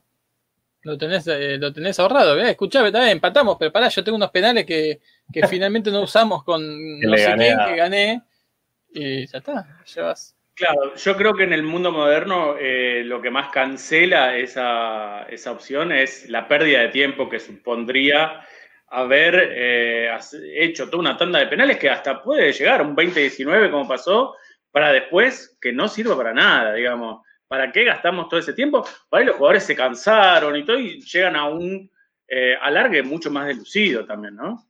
[0.84, 2.50] Lo tenés, eh, lo tenés ahorrado, ¿eh?
[2.50, 5.00] Escuchame, también empatamos, pero pará, yo tengo unos penales que,
[5.48, 6.60] finalmente no usamos con
[7.00, 8.22] no sé quién que gané.
[8.94, 10.36] Y ya está, llevas.
[10.54, 15.50] Claro, yo creo que en el mundo moderno eh, lo que más cancela esa, esa,
[15.50, 18.46] opción es la pérdida de tiempo que supondría
[18.88, 20.10] haber eh,
[20.54, 24.36] hecho toda una tanda de penales que hasta puede llegar a un 2019 como pasó,
[24.70, 27.26] para después que no sirva para nada, digamos.
[27.48, 28.86] ¿Para qué gastamos todo ese tiempo?
[29.08, 31.90] Para ahí los jugadores se cansaron y todo y llegan a un
[32.28, 34.66] eh, alargue mucho más delucido también, ¿no?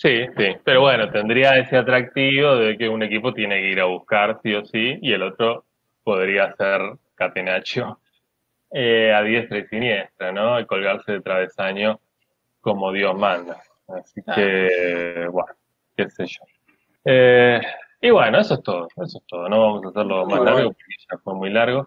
[0.00, 3.84] Sí, sí, pero bueno, tendría ese atractivo de que un equipo tiene que ir a
[3.84, 5.66] buscar sí o sí y el otro
[6.02, 6.80] podría ser
[7.14, 8.00] Catenaccio
[8.70, 10.58] eh, a diestra y siniestra, ¿no?
[10.58, 12.00] Y colgarse de travesaño
[12.62, 13.60] como Dios manda.
[13.88, 15.52] Así que, bueno,
[15.94, 16.44] qué sé yo.
[17.04, 17.60] Eh,
[18.00, 19.50] y bueno, eso es todo, eso es todo.
[19.50, 21.86] No vamos a hacerlo más largo porque ya fue muy largo.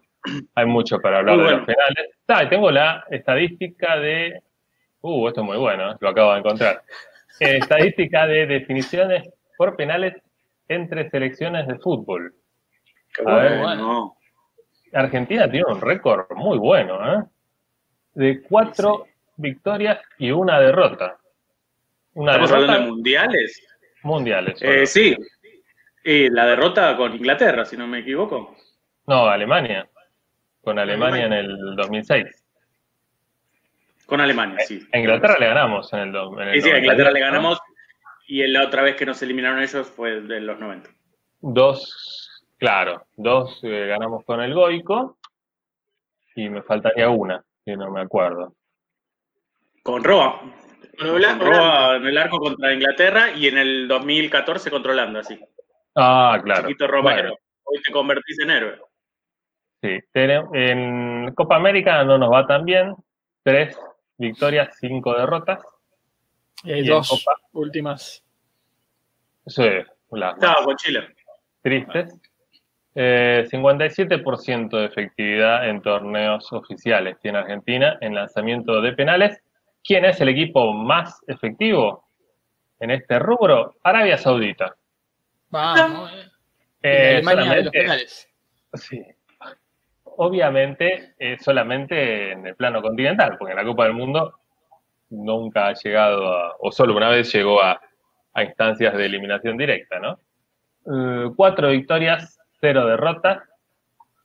[0.54, 2.12] Hay mucho para hablar de los penales.
[2.28, 4.44] Ah, tengo la estadística de.
[5.02, 5.96] Uh, esto es muy bueno, ¿eh?
[6.00, 6.84] lo acabo de encontrar.
[7.40, 10.16] Eh, estadística de definiciones por penales
[10.68, 12.34] entre selecciones de fútbol.
[13.16, 14.16] Qué bueno.
[14.94, 17.24] Argentina tiene un récord muy bueno, ¿eh?
[18.14, 19.08] De cuatro
[19.38, 21.18] victorias y una derrota.
[22.14, 23.68] Una ¿Estamos hablando de mundiales?
[24.04, 24.62] Mundiales.
[24.62, 25.18] Eh, sí,
[26.04, 28.56] y la derrota con Inglaterra, si no me equivoco.
[29.08, 29.88] No, Alemania.
[30.62, 32.43] Con Alemania, en el 2006.
[34.14, 34.80] Con Alemania, sí.
[34.92, 37.60] A Inglaterra le ganamos en el, en sí, sí, a Inglaterra le ganamos
[38.28, 40.88] y la otra vez que nos eliminaron ellos fue de los 90.
[41.42, 45.18] Dos, claro, dos eh, ganamos con el Goico
[46.36, 48.54] y me faltaría una, que no me acuerdo.
[49.82, 50.42] Con Roa.
[51.00, 55.40] Con Roa en el arco contra Inglaterra y en el 2014 controlando así.
[55.96, 56.68] Ah, claro.
[56.68, 57.36] Chiquito Romero.
[57.64, 58.80] Hoy te convertís en héroe.
[59.82, 62.94] Sí, en Copa América no nos va tan bien.
[63.42, 63.76] Tres
[64.18, 65.60] victorias, cinco derrotas.
[66.64, 68.24] Y hay dos últimas.
[69.46, 69.70] Sí,
[70.12, 71.08] las Estaba con Chile.
[71.62, 72.20] Tristes.
[72.96, 79.42] 57% eh, de efectividad en torneos oficiales tiene Argentina en lanzamiento de penales.
[79.84, 82.08] ¿Quién es el equipo más efectivo
[82.80, 83.76] en este rubro?
[83.84, 84.76] Arabia Saudita.
[85.50, 86.12] Vamos.
[86.84, 88.30] Eh, Alemania de los penales.
[88.74, 89.04] Sí,
[90.18, 94.40] obviamente solamente en el plano continental, porque en la Copa del Mundo
[95.14, 97.82] nunca ha llegado a, o solo una vez llegó a,
[98.36, 100.18] instancias de eliminación directa, ¿no?
[100.88, 103.44] Eh, cuatro victorias, cero derrotas.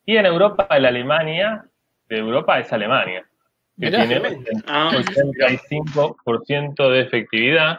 [0.03, 1.63] Y en Europa, la Alemania,
[2.07, 3.23] de Europa es Alemania,
[3.79, 6.89] que tiene 85% ah.
[6.89, 7.77] de efectividad,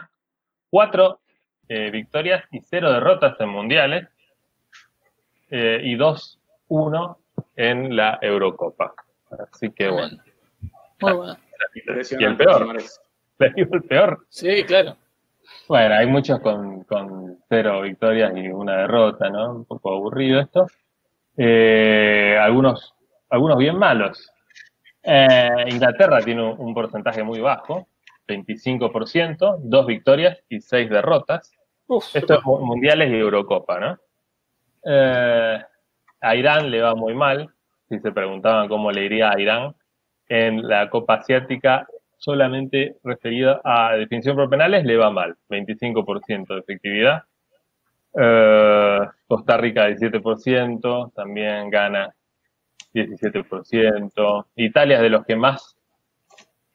[0.69, 1.19] cuatro
[1.67, 4.07] eh, victorias y cero derrotas en mundiales,
[5.49, 6.39] eh, y dos,
[6.69, 7.17] uno
[7.61, 8.95] en la Eurocopa.
[9.29, 10.17] Así que bueno.
[10.99, 11.37] Muy bueno.
[12.19, 12.75] Y el peor.
[13.37, 14.25] ¿Le digo el peor?
[14.29, 14.97] Sí, claro.
[15.67, 16.85] Bueno, hay muchos con,
[17.47, 19.53] cero victorias y una derrota, ¿no?
[19.53, 20.65] Un poco aburrido esto.
[21.37, 22.95] Eh, algunos,
[23.29, 24.31] algunos bien malos.
[25.03, 27.87] Eh, Inglaterra tiene un, porcentaje muy bajo,
[28.27, 31.51] 25%, dos victorias y seis derrotas.
[32.13, 33.99] Esto es mundiales y Eurocopa, ¿no?
[34.83, 35.63] Eh,
[36.21, 37.49] a Irán le va muy mal,
[37.89, 39.75] si se preguntaban cómo le iría a Irán
[40.29, 41.87] en la Copa Asiática,
[42.17, 47.23] solamente referido a definición por penales, le va mal, 25% de efectividad.
[48.13, 52.13] Eh, Costa Rica 17%, también gana
[52.93, 54.45] 17%.
[54.55, 55.75] Italia es de los que más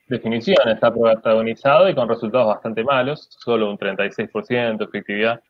[0.08, 5.40] definición está protagonizado y con resultados bastante malos, solo un 36% de efectividad.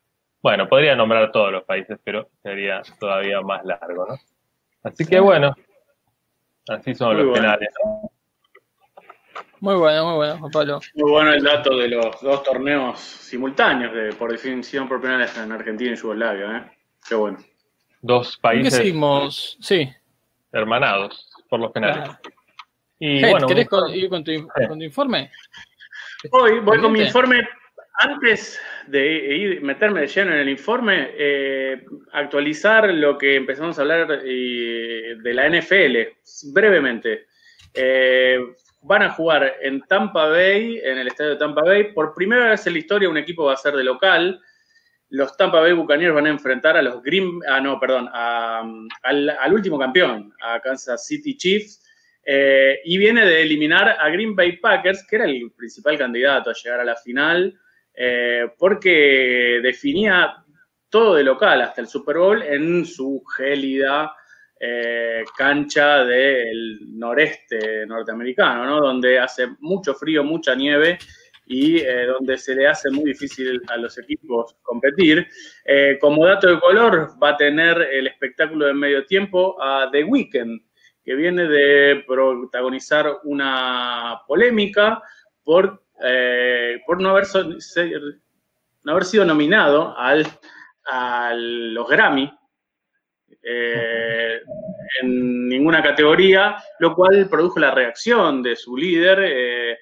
[0.47, 4.17] Bueno, podría nombrar todos los países, pero sería todavía más largo, ¿no?
[4.81, 5.53] Así que bueno,
[6.69, 8.09] así son los penales, ¿no?
[9.59, 10.79] Muy bueno, muy bueno, Juan Pablo.
[10.95, 15.51] Muy bueno el dato de los dos torneos simultáneos de, por definición por penales en
[15.51, 16.71] Argentina y Yugoslavia, ¿eh?
[17.05, 17.39] Qué bueno.
[18.01, 18.73] Dos países.
[18.73, 19.57] ¿Qué seguimos?
[19.59, 19.93] Sí.
[20.53, 22.09] Hermanados por los penales.
[22.99, 25.29] Y, bueno, ¿Querés ir con tu, con tu informe?
[26.31, 27.45] Hoy voy con mi informe
[27.99, 34.07] antes de meterme de lleno en el informe, eh, actualizar lo que empezamos a hablar
[34.07, 35.97] de la NFL,
[36.53, 37.27] brevemente.
[37.73, 38.39] Eh,
[38.81, 41.91] van a jugar en Tampa Bay, en el estadio de Tampa Bay.
[41.93, 44.41] Por primera vez en la historia un equipo va a ser de local.
[45.09, 49.79] Los Tampa Bay Buccaneers van a enfrentar a los Green, ah no, perdón, al, último
[49.79, 51.83] campeón, a Kansas City Chiefs.
[52.25, 56.53] Eh, y viene de eliminar a Green Bay Packers, que era el principal candidato a
[56.53, 57.57] llegar a la final.
[57.99, 60.35] Eh, porque definía
[60.87, 64.15] todo de local hasta el Super Bowl en su gélida
[64.59, 68.79] eh, cancha del noreste norteamericano, ¿no?
[68.81, 70.99] donde hace mucho frío, mucha nieve
[71.47, 75.27] y eh, donde se le hace muy difícil a los equipos competir.
[75.99, 80.61] como dato de color, va a tener el espectáculo de medio tiempo a The Weeknd,
[81.03, 85.01] que viene de protagonizar una polémica
[85.43, 87.25] por eh, por no haber,
[88.83, 90.27] no haber sido nominado al,
[90.85, 92.31] a los Grammy
[93.41, 94.41] eh,
[95.01, 99.77] en ninguna categoría, lo cual produjo la reacción de su líder eh,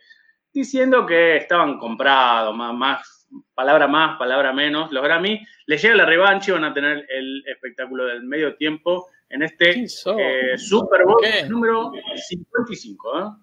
[0.53, 4.91] diciendo que estaban comprados, más, más, palabra más, palabra menos.
[4.91, 9.07] Los Grammy les llega la revancha y van a tener el espectáculo del medio tiempo
[9.29, 13.39] en este Super Bowl número 55.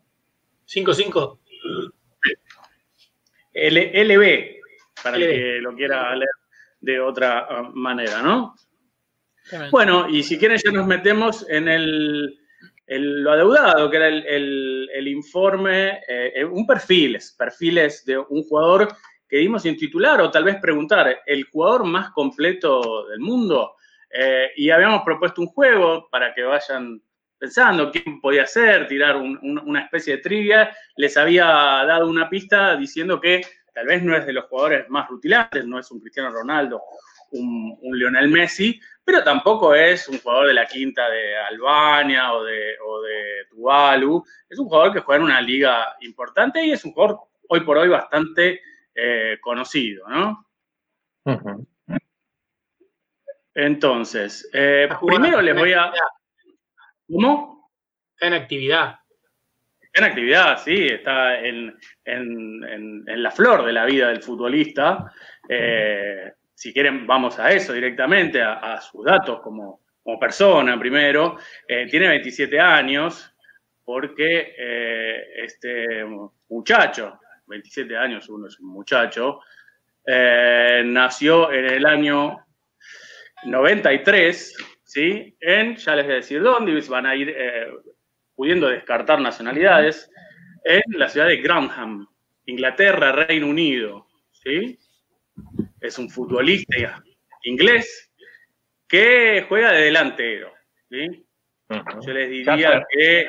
[0.66, 1.38] 5-5.
[3.54, 4.60] LB,
[5.02, 6.28] para el que lo quiera leer
[6.80, 8.54] de otra ah, manera, ¿no?
[9.70, 12.38] Bueno, y si quieren ya nos metemos en el,
[12.86, 18.88] lo adeudado, que era el, informe, eh, un perfil, perfiles de un jugador
[19.28, 23.76] que dimos sin titular o tal vez preguntar, ¿el jugador más completo del mundo?
[24.10, 27.02] Eh, y habíamos propuesto un juego para que vayan
[27.42, 33.20] pensando quién podía ser, tirar una especie de trivia, les había dado una pista diciendo
[33.20, 33.40] que
[33.74, 36.80] tal vez no es de los jugadores más rutilantes, no es un Cristiano Ronaldo,
[37.32, 42.76] un, Lionel Messi, pero tampoco es un jugador de la quinta de Albania o de,
[43.50, 47.60] Tuvalu, es un jugador que juega en una liga importante y es un jugador hoy
[47.62, 48.60] por hoy bastante
[48.94, 50.46] eh, conocido, ¿no?
[53.52, 55.92] Entonces, eh, primero les voy a...
[57.08, 57.70] ¿Cómo?
[58.14, 59.02] Está en actividad.
[59.94, 65.12] En actividad, sí, está en, la flor de la vida del futbolista.
[65.46, 69.80] Eh, si quieren, vamos a eso directamente, a, sus datos como,
[70.18, 71.36] persona primero.
[71.68, 73.34] Eh, tiene 27 años
[73.84, 76.04] porque eh, este
[76.48, 79.40] muchacho, 27 años uno es un muchacho,
[80.06, 82.38] nació en el año
[83.44, 84.56] 93,
[84.92, 85.34] ¿sí?
[85.40, 87.34] En, ya les voy a decir dónde, van a ir
[88.34, 90.10] pudiendo descartar nacionalidades,
[90.64, 92.06] en la ciudad de Granham,
[92.46, 94.06] Inglaterra, Reino Unido.
[94.32, 94.78] ¿sí?
[95.80, 97.02] Es un futbolista
[97.44, 98.12] inglés
[98.86, 100.52] que juega de delantero.
[100.90, 101.26] ¿sí?
[102.06, 103.20] Yo les diría que.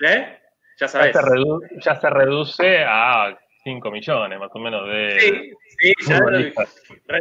[0.00, 0.38] ¿eh?
[0.80, 1.14] Ya sabes.
[1.84, 6.52] Ya se, reduce a 5 millones más o menos de sí, sí,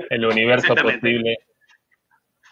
[0.10, 1.38] el universo posible.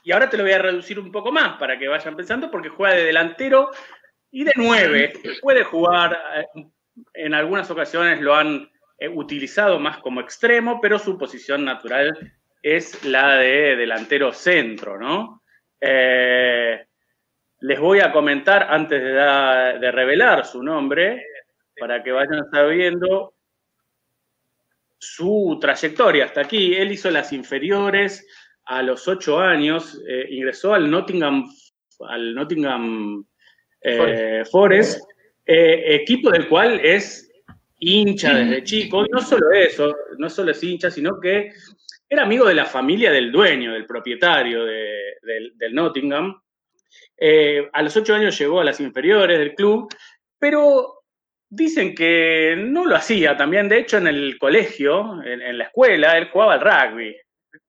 [0.03, 2.69] Y ahora te lo voy a reducir un poco más para que vayan pensando, porque
[2.69, 3.71] juega de delantero
[4.31, 6.65] y de nueve, puede jugar, eh,
[7.13, 12.17] en algunas ocasiones lo han eh, utilizado más como extremo, pero su posición natural
[12.61, 15.43] es la de delantero centro, ¿no?
[15.81, 16.85] Eh,
[17.61, 21.25] les voy a comentar antes de, de, revelar su nombre,
[21.77, 23.33] para que vayan sabiendo
[24.97, 26.75] su trayectoria hasta aquí.
[26.75, 28.27] Él hizo las inferiores
[28.69, 31.45] a los ocho años, ingresó al Nottingham,
[32.07, 33.25] al Nottingham
[33.81, 35.01] eh, Forest,
[35.45, 37.31] eh, equipo del cual es
[37.79, 41.51] hincha desde chico, y no solo eso, no solo es hincha, sino que
[42.09, 46.41] era amigo de la familia del dueño, del propietario del, Nottingham.
[47.17, 49.87] Eh, a los ocho años llegó a las inferiores del club,
[50.37, 51.03] pero
[51.47, 53.69] dicen que no lo hacía también.
[53.69, 57.15] De hecho, en el colegio, en, la escuela, él jugaba al rugby,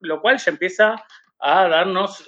[0.01, 1.05] lo cual ya empieza
[1.39, 2.27] a darnos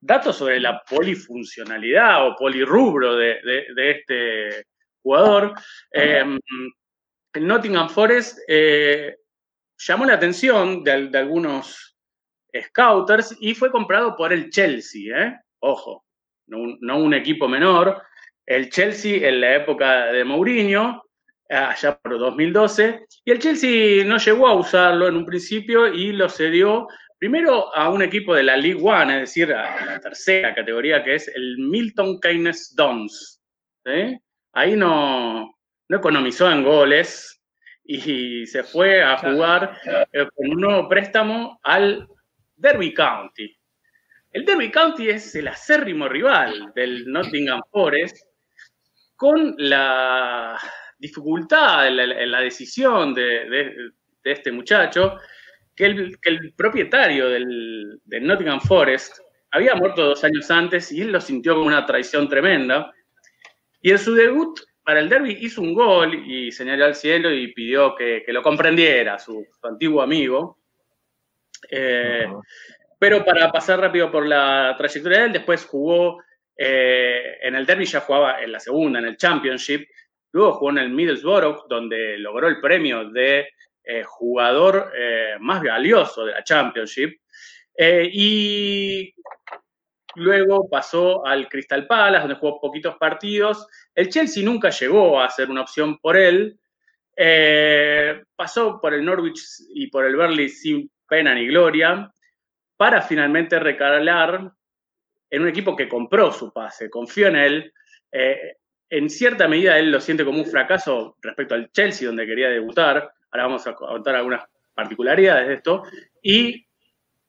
[0.00, 3.40] datos sobre la polifuncionalidad o polirrubro de,
[3.76, 4.66] este
[5.02, 5.54] jugador.
[7.32, 9.16] El Nottingham Forest eh,
[9.78, 11.96] llamó la atención de, algunos
[12.60, 15.38] scouters y fue comprado por el Chelsea, ¿eh?
[15.60, 16.04] ojo,
[16.48, 18.02] no un, equipo menor.
[18.44, 21.04] El Chelsea en la época de Mourinho,
[21.50, 26.28] allá por 2012, y el Chelsea no llegó a usarlo en un principio y lo
[26.28, 26.86] cedió
[27.20, 31.16] Primero a un equipo de la League One, es decir, a la tercera categoría, que
[31.16, 33.42] es el Milton Keynes Dons.
[34.54, 35.54] Ahí no,
[35.88, 37.42] no economizó en goles
[37.84, 39.76] y se fue a jugar
[40.14, 42.08] eh, con un nuevo préstamo al
[42.56, 43.54] Derby County.
[44.30, 48.16] El Derby County es el acérrimo rival del Nottingham Forest,
[49.14, 50.58] con la
[51.00, 53.72] dificultad en la, decisión de,
[54.22, 55.16] este muchacho,
[55.74, 59.18] que el, propietario del, Nottingham Forest
[59.50, 62.92] había muerto dos años antes y él lo sintió como una traición tremenda.
[63.80, 67.52] Y en su debut para el derby hizo un gol y señaló al cielo y
[67.52, 70.58] pidió que, lo comprendiera, su, antiguo amigo.
[71.70, 72.26] Eh,
[72.98, 76.22] pero para pasar rápido por la trayectoria de él, después jugó
[76.56, 79.88] eh, en el derby, ya jugaba en la segunda, en el Championship.
[80.32, 83.48] Luego jugó en el Middlesbrough, donde logró el premio de
[83.82, 87.20] eh, jugador eh, más valioso de la Championship.
[87.76, 89.14] Eh, y
[90.16, 93.66] luego pasó al Crystal Palace, donde jugó poquitos partidos.
[93.94, 96.58] El Chelsea nunca llegó a ser una opción por él.
[98.36, 99.40] pasó por el Norwich
[99.74, 102.10] y por el Burnley sin pena ni gloria,
[102.76, 104.52] para finalmente recalar
[105.28, 107.74] en un equipo que compró su pase, confió en él.
[108.90, 113.12] En cierta medida él lo siente como un fracaso respecto al Chelsea, donde quería debutar,
[113.32, 114.44] Ahora vamos a contar algunas
[114.74, 115.84] particularidades de esto.
[116.22, 116.66] Y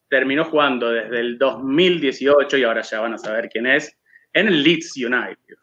[0.09, 3.97] terminó jugando desde el 2018, y ahora ya van a saber quién es,
[4.33, 5.57] en el Leeds United.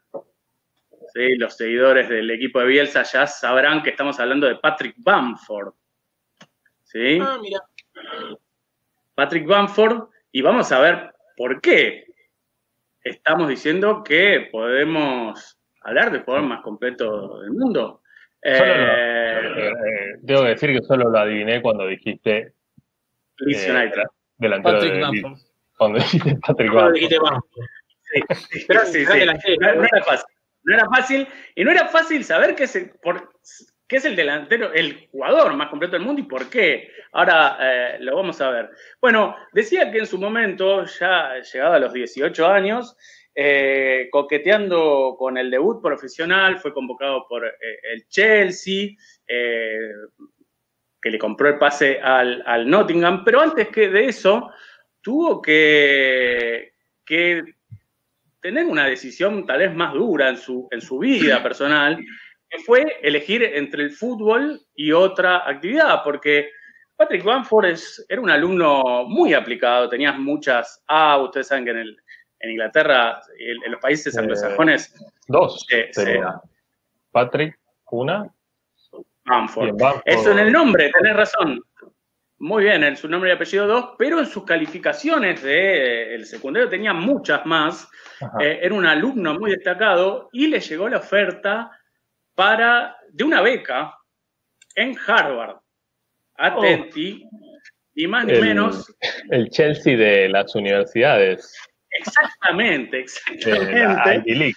[1.39, 5.75] Los seguidores del equipo de Bielsa ya sabrán que estamos hablando de Patrick Bamford.
[6.85, 7.19] ¿Sí?
[7.21, 7.59] Ah, mira.
[9.15, 12.07] Patrick Bamford, y vamos a ver por qué
[13.03, 18.03] estamos diciendo que podemos hablar del jugador más completo del mundo.
[18.43, 18.53] Eh,
[19.57, 19.73] eh,
[20.25, 22.55] tengo que decir que solo lo adiviné cuando dijiste
[23.39, 24.05] Leeds eh,
[24.39, 25.37] delantero de
[25.77, 27.41] Cuando dijiste Patrick Bamford.
[28.03, 29.57] Sí, pero sí, sí.
[29.61, 30.27] No, era fácil.
[30.63, 31.29] No era fácil.
[31.55, 33.31] Y no era fácil saber qué es el, por,
[33.87, 36.91] qué es el delantero, el jugador más completo del mundo y por qué.
[37.13, 38.71] Ahora lo vamos a ver.
[39.01, 42.97] Bueno, decía que en su momento, ya llegado a los 18 años,
[43.41, 47.53] eh, coqueteando con el debut profesional, fue convocado por eh,
[47.95, 48.97] el Chelsea,
[49.29, 49.93] eh,
[51.01, 54.51] que le compró el pase al, Nottingham, pero antes que de eso,
[55.01, 56.73] tuvo que,
[58.41, 61.97] tener una decisión tal vez más dura en su, en su vida personal,
[62.51, 66.51] que fue elegir entre el fútbol y otra actividad, porque
[66.97, 67.79] Patrick Bamford
[68.09, 71.97] era un alumno muy aplicado, tenías muchas A, ustedes saben que en,
[72.41, 74.95] Inglaterra, en, los países eh, anglosajones...
[75.27, 75.67] dos.
[77.11, 77.59] Patrick,
[77.91, 78.33] una.
[79.25, 79.81] Bamford.
[80.05, 81.63] Eso en el nombre, tenés razón.
[82.41, 86.95] Muy bien, en su nombre y apellido dos, pero en sus calificaciones del secundario tenía
[86.95, 87.89] muchas más.
[88.41, 91.71] Eh, era un alumno muy destacado y le llegó la oferta
[92.35, 93.95] para, de una beca
[94.75, 95.57] en Harvard.
[96.37, 97.29] Atenti,
[97.95, 98.95] y más ni menos.
[99.29, 101.53] El Chelsea de las universidades.
[101.99, 104.55] Exactamente, exactamente.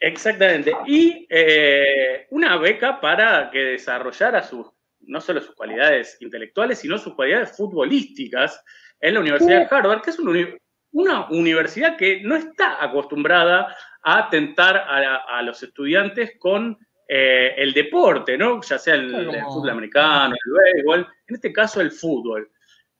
[0.00, 0.72] Exactamente.
[0.86, 4.66] Y eh, una beca para que desarrollara sus,
[5.00, 8.62] no solo sus cualidades intelectuales, sino sus cualidades futbolísticas
[9.00, 14.76] en la Universidad de Harvard, que es una, universidad que no está acostumbrada a tentar
[14.76, 16.78] a, los estudiantes con
[17.08, 18.60] eh, el deporte, ¿no?
[18.62, 22.50] Ya sea el, el, fútbol americano, el béisbol, en este caso el fútbol.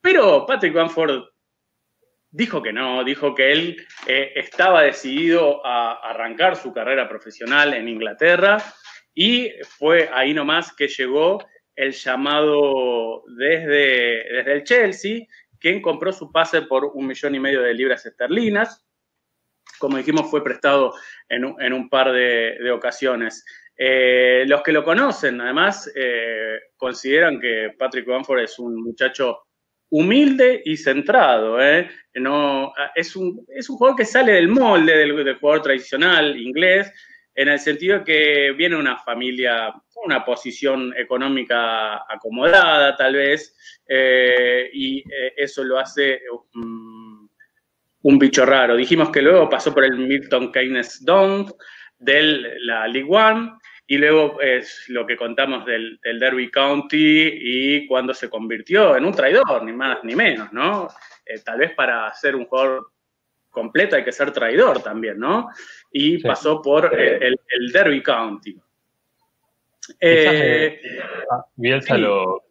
[0.01, 1.34] Pero Patrick Bamford
[2.35, 7.89] dijo que no, dijo que él eh, estaba decidido a arrancar su carrera profesional en
[7.89, 8.59] Inglaterra
[9.15, 11.39] y fue ahí nomás que llegó
[11.77, 15.21] el llamado desde, desde el Chelsea,
[15.61, 18.85] quien compró su pase por un millón y medio de libras esterlinas.
[19.79, 20.93] Como dijimos, fue prestado
[21.29, 23.45] en un, par de, ocasiones.
[23.77, 29.39] Eh, los que lo conocen, además, eh, consideran que Patrick Bamford es un muchacho
[29.95, 31.61] humilde y centrado.
[31.61, 31.89] ¿eh?
[32.15, 36.93] No, es, un, es un jugador que sale del molde del, jugador tradicional inglés,
[37.33, 39.73] en el sentido que viene una familia,
[40.05, 43.57] una posición económica acomodada tal vez,
[43.89, 46.23] eh, y eh, eso lo hace
[46.55, 47.29] um,
[48.03, 48.75] un bicho raro.
[48.75, 51.55] Dijimos que luego pasó por el Milton Keynes Dons
[52.01, 53.53] de la League One,
[53.87, 59.13] y luego es lo que contamos del, Derby County y cuando se convirtió en un
[59.13, 60.89] traidor, ni más ni menos, ¿no?
[61.27, 62.91] Eh, tal vez para ser un jugador
[63.51, 65.49] completo hay que ser traidor también, ¿no?
[65.93, 68.59] Y pasó por eh, el, Derby County.
[70.01, 70.81] Eh,
[71.31, 72.43] ah, Bielsa lo,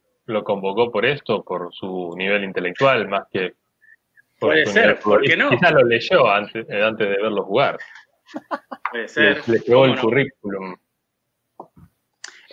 [0.44, 3.56] convocó por esto, por su nivel intelectual, más que
[4.40, 5.50] por Puede ser, ¿por qué no?
[5.50, 7.80] Quizás lo leyó antes, antes de verlo jugar.
[8.92, 9.42] Puede ser.
[9.48, 10.76] Le, le el currículum.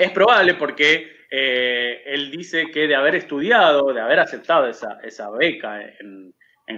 [0.01, 5.79] Es probable porque eh, él dice que de haber estudiado, de haber aceptado esa, beca
[5.83, 6.33] en,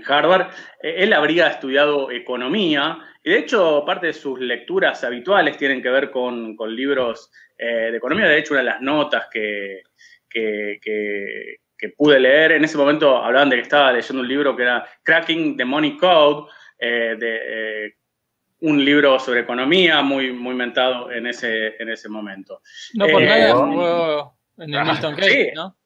[0.05, 0.51] Harvard,
[0.83, 5.91] eh, él habría estudiado economía y de hecho parte de sus lecturas habituales tienen que
[5.91, 8.27] ver con, libros eh, de economía.
[8.27, 9.83] De hecho, una de las notas que,
[10.29, 11.61] que,
[11.97, 15.57] pude leer, en ese momento hablaban de que estaba leyendo un libro que era Cracking
[15.57, 16.51] the Money Code,
[16.81, 17.95] de
[18.63, 22.63] un libro sobre economía muy, muy mentado en ese, en ese momento.
[22.95, 25.77] No por nada eh, jugó en el Milton Keynes, ¿no?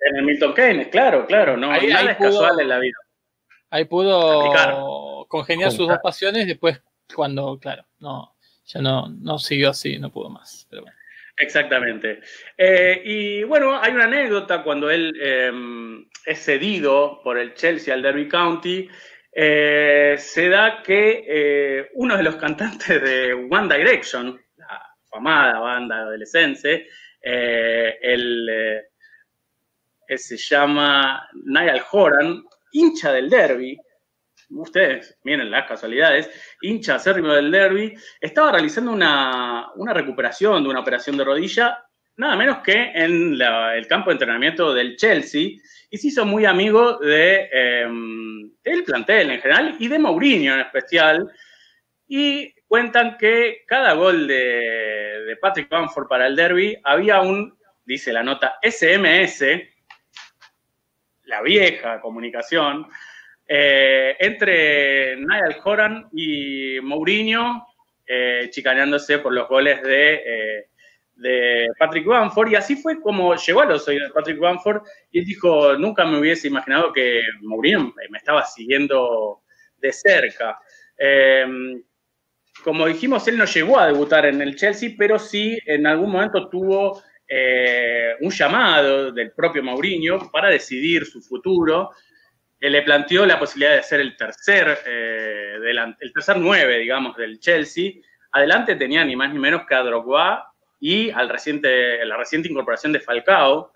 [0.00, 2.96] En el Milton Keynes, claro, claro, no, ahí, nada es casual en la vida.
[3.70, 6.82] Ahí pudo congeniar sus dos pasiones, después
[7.14, 8.34] cuando, claro, no,
[8.64, 10.66] ya no, no siguió así, no pudo más.
[11.36, 12.20] Exactamente.
[12.56, 18.02] Eh, y bueno, hay una anécdota cuando él em, es cedido por el Chelsea al
[18.02, 18.88] Derby County
[19.34, 25.96] eh, se da que eh, uno de los cantantes de One Direction, la famada banda
[26.00, 26.88] adolescente,
[27.22, 28.82] eh, el,
[30.14, 33.78] se llama Niall Horan, hincha del derby,
[34.50, 36.30] ustedes miren las casualidades,
[36.60, 41.84] hincha acérrimo del derby, estaba realizando una, recuperación de una operación de rodilla,
[42.16, 45.50] nada menos que en el campo de entrenamiento del Chelsea,
[45.90, 50.60] y se hizo muy amigo de, em, del plantel en general y de Mourinho en
[50.60, 51.30] especial.
[52.08, 58.22] Y cuentan que cada gol de, Patrick Bamford para el derby había un, dice la
[58.22, 59.44] nota, SMS,
[61.24, 62.86] la vieja comunicación,
[63.46, 67.66] eh, entre Niall Horan y Mourinho,
[68.06, 70.68] eh, chicaneándose por los goles de eh,
[71.14, 75.20] de Patrick Bamford y así fue como llegó a los oídos de Patrick Bamford y
[75.20, 79.42] él dijo, nunca me hubiese imaginado que Mourinho me estaba siguiendo
[79.76, 80.58] de cerca.
[80.96, 81.82] Em,
[82.64, 86.48] como dijimos, él no llegó a debutar en el Chelsea, pero sí en algún momento
[86.48, 91.90] tuvo eh, un llamado del propio Mourinho para decidir su futuro.
[92.60, 95.56] Él le planteó la posibilidad de ser el tercer, eh,
[96.00, 97.92] el tercer nueve, digamos, del Chelsea.
[98.30, 100.51] Adelante tenía ni más ni menos que a Drogba
[100.84, 103.72] y al reciente, la reciente incorporación de Falcao,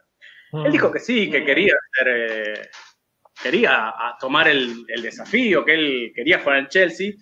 [0.53, 2.69] Él dijo que sí, que quería eh,
[3.41, 7.13] quería tomar el, desafío, que él quería jugar en Chelsea,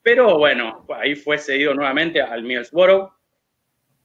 [0.00, 3.10] pero bueno, ahí fue cedido nuevamente al Middlesbrough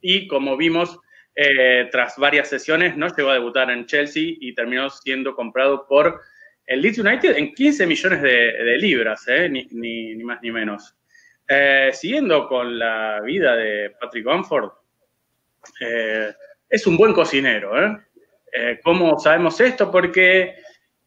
[0.02, 1.00] y como vimos,
[1.36, 6.20] eh, tras varias sesiones no llegó a debutar en Chelsea y terminó siendo comprado por
[6.66, 10.96] el Leeds United en 15 millones de, libras, eh, ni, más ni menos.
[11.48, 14.72] Eh, siguiendo con la vida de Patrick Bamford,
[16.70, 18.00] es un buen cocinero.
[18.84, 19.92] ¿Cómo sabemos esto?
[19.92, 20.56] Porque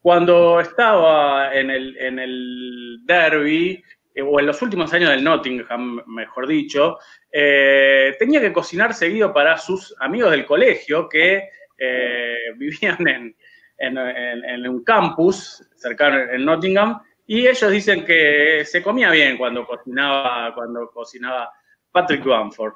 [0.01, 3.82] cuando estaba en el, en el derby,
[4.23, 6.99] o en los últimos años del Nottingham, mejor dicho,
[7.32, 13.37] eh, tenía que cocinar seguido para sus amigos del colegio que eh, vivían en,
[13.78, 20.53] en, un campus cercano en Nottingham y ellos dicen que se comía bien cuando cocinaba,
[20.55, 21.51] cuando cocinaba
[21.91, 22.74] Patrick Bamford.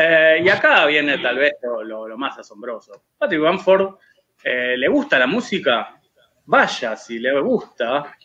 [0.00, 3.06] Eh, y acá viene tal vez lo, lo, más asombroso.
[3.18, 3.96] Patrick Bamford
[4.44, 6.00] le gusta la música,
[6.44, 8.16] vaya si le gusta.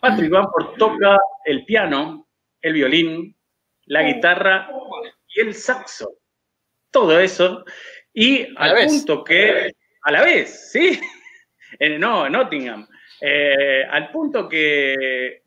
[0.00, 2.28] Patrick Bamford toca el piano,
[2.60, 3.34] el violín,
[3.86, 4.68] la guitarra
[5.28, 6.18] y el saxo.
[6.90, 7.64] Todo eso.
[8.12, 11.00] Y al punto que, a la vez, ¿sí?
[11.98, 12.86] no, en Nottingham.
[13.20, 15.42] Eh, al punto que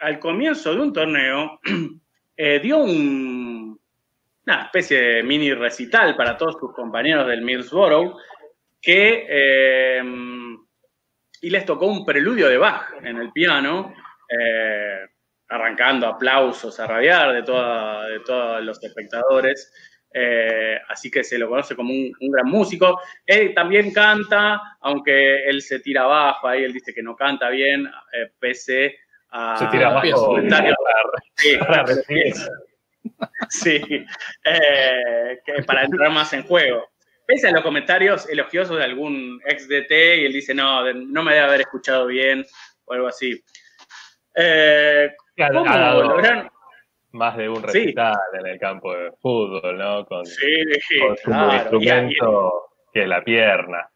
[0.00, 1.60] al comienzo de un torneo
[2.36, 2.78] eh, dio
[4.54, 8.16] una especie de mini recital para todos sus compañeros del Middlesbrough
[8.80, 10.02] que eh,
[11.42, 13.94] y les tocó un preludio de Bach en el piano
[15.48, 19.72] arrancando aplausos a rabiar de, de todos los espectadores.
[20.12, 23.00] Eh, así que se lo conoce como un, gran músico.
[23.24, 27.86] Él también canta, aunque él se tira abajo, ahí él dice que no canta bien,
[27.86, 28.96] eh, pese
[29.30, 30.76] a se tira abajo, comentarios.
[33.48, 33.80] Sí,
[34.44, 36.88] eh, para entrar más en juego.
[37.26, 41.32] Pese a los comentarios elogiosos de algún ex DT, y él dice, no, no me
[41.32, 42.44] debe haber escuchado bien,
[42.84, 43.42] o algo así.
[45.36, 45.64] ¿Cómo
[47.12, 50.06] más de un recital en el campo de fútbol, ¿no?
[50.06, 53.88] Con, sí, su instrumento que es la pierna.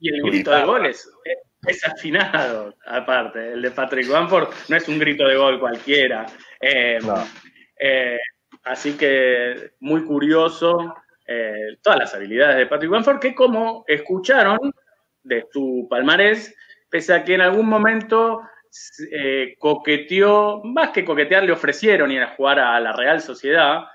[0.00, 1.08] Y el grito de goles
[1.66, 3.52] es, afinado, aparte.
[3.52, 6.26] El de Patrick Bamford no es un grito de gol cualquiera.
[6.60, 6.98] Eh,
[7.84, 8.20] eh,
[8.62, 10.94] así que muy curioso
[11.26, 14.72] eh, todas las habilidades de Patrick Bamford, que como escucharon
[15.24, 16.54] de su palmarés,
[16.88, 18.42] pese a que en algún momento
[19.10, 23.86] eh, coqueteó, más que coquetear, le ofrecieron ir a jugar a la Real Sociedad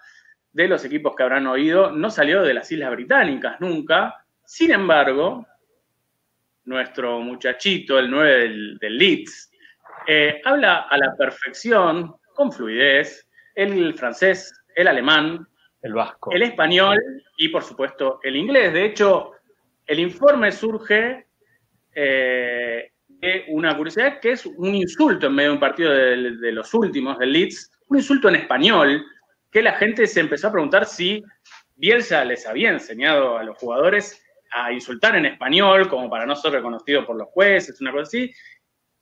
[0.52, 4.26] de los equipos que habrán oído, no salió de las Islas Británicas nunca.
[4.44, 5.48] Sin embargo,
[6.66, 9.50] nuestro muchachito, el 9 del, Leeds,
[10.44, 13.27] habla a la perfección, con fluidez,
[13.58, 15.48] el francés, el alemán,
[15.82, 17.00] el vasco, el español
[17.38, 18.72] y, por supuesto, el inglés.
[18.72, 19.32] De hecho,
[19.86, 21.26] el informe surge
[21.96, 22.92] eh,
[23.48, 27.34] una curiosidad que es un insulto en medio de un partido de, los últimos del
[27.34, 29.04] Leeds, un insulto en español,
[29.52, 31.24] que la gente se empezó a preguntar si
[31.76, 36.52] Bielsa les había enseñado a los jugadores a insultar en español, como para no ser
[36.52, 38.32] reconocido por los jueces, una cosa así,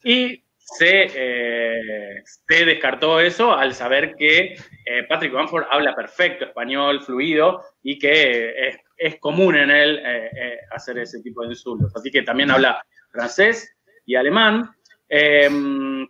[0.04, 4.54] y se, eh, descartó eso al saber que
[4.86, 10.60] eh, Patrick Bamford habla perfecto español, fluido, y que es, es común en él eh,
[10.72, 11.96] hacer ese tipo de insultos.
[11.96, 13.76] Así que también habla francés,
[14.06, 14.70] y alemán.
[15.10, 16.08] Em,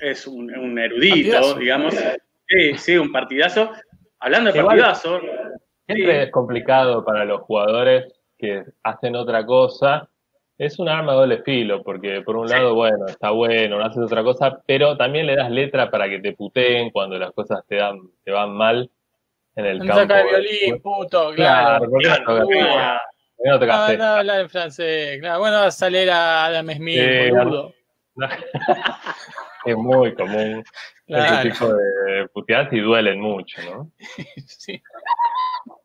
[0.00, 1.94] es un, erudito, digamos.
[2.48, 3.70] Sí, sí, un partidazo.
[4.20, 5.20] Hablando de partidazo.
[5.86, 10.08] Siempre es complicado para los jugadores que hacen otra cosa.
[10.58, 14.02] Es un arma de doble filo, porque por un lado, bueno, está bueno, no haces
[14.02, 17.76] otra cosa, pero también le das letra para que te puteen cuando las cosas te,
[17.76, 18.90] dan, te van mal
[19.54, 19.94] en el campo.
[19.94, 21.90] Saca el violín, puto, claro.
[22.00, 22.46] claro
[23.44, 25.20] no No, habla en francés.
[25.20, 27.74] Claro, bueno, va a salir a Adam Smith, boludo.
[29.66, 30.64] es muy común
[31.06, 33.90] ese tipo de puteadas y duelen mucho, ¿no?
[34.46, 34.82] sí.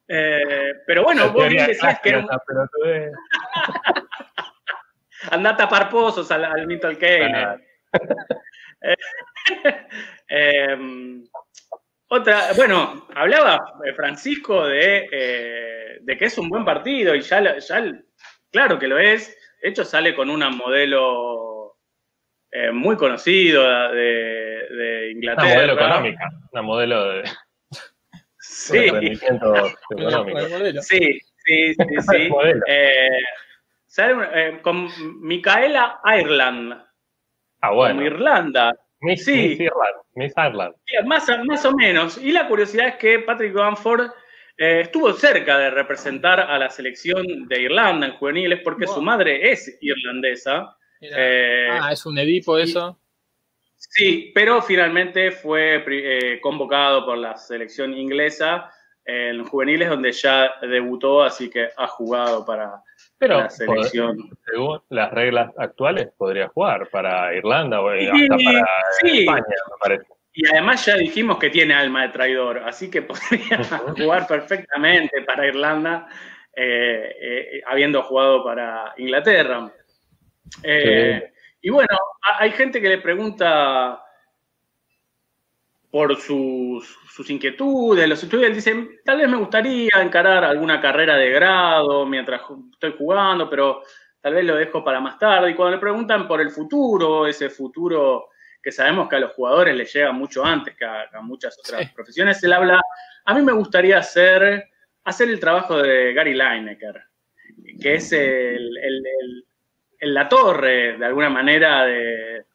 [0.07, 2.15] Eh, pero bueno, vos bien decías que.
[2.17, 2.27] Un...
[5.29, 7.59] Anda a tapar pozos al, al Milton Keynes.
[8.81, 8.95] eh,
[10.29, 10.77] eh,
[12.13, 17.93] otra, bueno, hablaba eh, Francisco eh, de, que es un buen partido y ya, ya,
[18.51, 19.29] claro que lo es.
[19.61, 21.77] De hecho, sale con una modelo
[22.51, 25.45] eh, muy conocido de, Inglaterra.
[25.45, 27.23] Una modelo económica, una modelo de,
[28.39, 28.77] sí.
[29.91, 30.81] económico.
[30.81, 31.85] Sí, sí, sí.
[32.01, 32.29] sí.
[33.91, 34.87] sale con
[35.19, 36.81] Micaela Ireland.
[37.59, 37.95] Ah, bueno.
[37.95, 38.73] Con Irlanda.
[39.01, 39.57] Miss, sí.
[40.15, 40.75] Miss Ireland.
[41.05, 42.17] Más, más, o menos.
[42.17, 44.11] Y la curiosidad es que Patrick Bamford
[44.57, 49.51] eh, estuvo cerca de representar a la selección de Irlanda en juveniles porque su madre
[49.51, 50.77] es irlandesa.
[51.01, 52.97] Eh, ah, es un Edipo eso.
[53.75, 58.71] Sí, pero finalmente fue eh, convocado por la selección inglesa
[59.03, 62.81] en juveniles donde ya debutó, así que ha jugado para
[63.27, 64.29] la selección.
[64.45, 70.05] según las reglas actuales, podría jugar para Irlanda o hasta para España, me parece.
[70.33, 73.63] Y además ya dijimos que tiene alma de traidor, así que podría
[73.97, 76.07] jugar perfectamente para Irlanda,
[76.55, 79.71] eh, eh, habiendo jugado para Inglaterra.
[80.63, 81.31] Eh,
[81.61, 81.97] y bueno,
[82.39, 84.00] hay gente que le pregunta
[85.91, 92.05] por sus, inquietudes, los estudiantes dicen, tal vez me gustaría encarar alguna carrera de grado
[92.05, 92.41] mientras
[92.71, 93.83] estoy jugando, pero
[94.21, 95.51] tal vez lo dejo para más tarde.
[95.51, 98.29] Y cuando le preguntan por el futuro, ese futuro
[98.63, 102.41] que sabemos que a los jugadores les llega mucho antes que a, muchas otras profesiones,
[102.43, 102.79] él habla,
[103.25, 104.69] a mí me gustaría hacer,
[105.03, 107.01] hacer el trabajo de Gary Lineker,
[107.81, 108.71] que es el,
[110.01, 112.45] la torre, de alguna manera, de,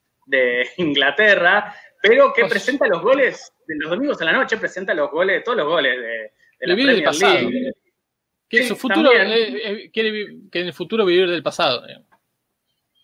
[0.77, 5.43] Inglaterra, pero que presenta los goles, de los domingos a la noche presenta los goles,
[5.43, 6.31] todos los goles de,
[6.67, 7.73] la Premier League.
[8.49, 11.83] Que, su futuro, eh, quiere que en el futuro vivir del pasado.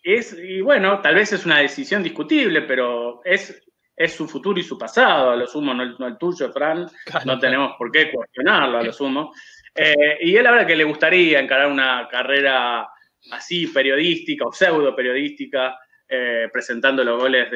[0.02, 3.62] Es, y bueno, tal vez es una decisión discutible, pero es,
[3.94, 6.86] es su futuro y su pasado, a lo sumo, no el, tuyo, Fran.
[7.26, 9.34] no tenemos por qué cuestionarlo, a lo sumo.
[9.74, 12.88] Eh, y él habla que le gustaría encarar una carrera
[13.32, 17.50] así periodística o pseudo periodística, eh, presentando los goles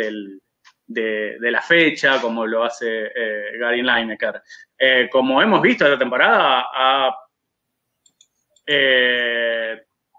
[0.88, 4.42] de, la fecha, como lo hace eh, Gary Lineker.
[5.10, 7.14] como hemos visto esta temporada, ha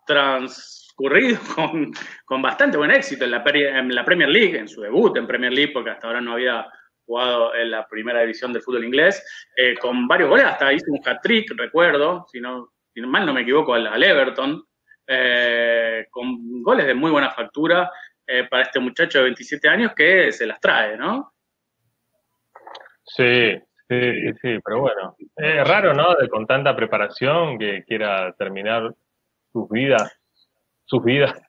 [0.06, 1.40] trans ocurrido
[2.26, 5.92] con, bastante buen éxito en la, Premier League, en su debut en Premier League, porque
[5.92, 6.68] hasta ahora no había
[7.06, 9.24] jugado en la primera división del fútbol inglés,
[9.56, 13.42] eh, con varios goles, hasta hizo un hat-trick, recuerdo, si, no, si mal no me
[13.42, 14.64] equivoco, al, Everton,
[15.08, 17.90] eh, con goles de muy buena factura
[18.30, 21.34] eh, para este muchacho de 27 años que se las trae, ¿no?
[23.04, 23.56] Sí,
[23.88, 24.12] sí,
[24.42, 26.16] sí, pero bueno, es raro, ¿no?
[26.16, 28.94] De, con tanta preparación que quiera terminar
[29.52, 30.20] sus vidas
[30.90, 31.40] sus vidas,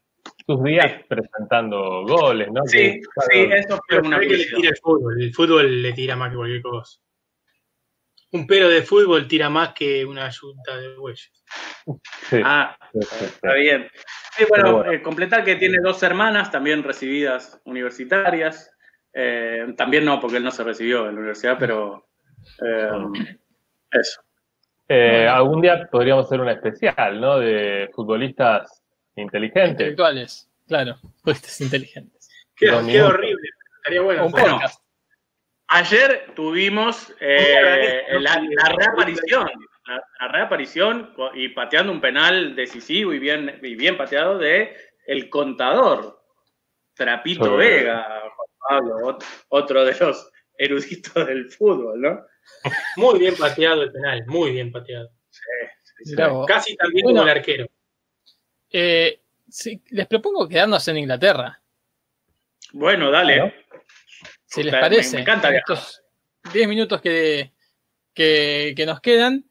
[0.47, 2.61] sus días presentando goles, ¿no?
[2.67, 3.01] Sí,
[3.31, 5.23] sí, eso fue una que le tira el fútbol.
[5.23, 7.01] El fútbol le tira más que cualquier cosa.
[8.33, 10.95] Un pelo de fútbol tira más que una yunta de
[12.45, 13.89] ah, está bien.
[14.37, 18.71] Sí, bueno, eh, completar que tiene dos hermanas también recibidas universitarias.
[19.13, 22.09] Eh, también no, porque él no se recibió en la universidad, pero
[22.65, 23.39] eh,
[23.91, 24.23] eso.
[25.33, 27.39] Algún día podríamos hacer una especial, ¿no?
[27.39, 28.81] De futbolistas
[29.17, 29.71] Inteligentes.
[29.71, 30.97] Intelectuales, claro.
[31.23, 32.29] Fuiste inteligentes.
[32.57, 33.49] Qué, horrible.
[33.77, 34.31] Estaría bueno.
[35.69, 38.41] ayer tuvimos eh, la,
[38.77, 39.49] reaparición.
[40.21, 44.77] La, reaparición y pateando un penal decisivo y bien, y bien pateado de
[45.07, 46.19] el contador.
[46.95, 49.19] Trapito Vega, Juan Pablo,
[49.49, 52.27] otro de los eruditos del fútbol, ¿no?
[52.97, 55.11] Muy bien pateado el penal, muy bien pateado.
[56.47, 57.67] Casi también como el arquero.
[58.71, 59.21] Eh,
[59.91, 61.61] les propongo quedarnos en Inglaterra.
[62.73, 63.67] Bueno, dale.
[64.47, 65.17] Si les parece.
[65.17, 66.03] Me, encanta estos
[66.53, 67.53] 10 minutos que,
[68.15, 69.45] que, nos quedan.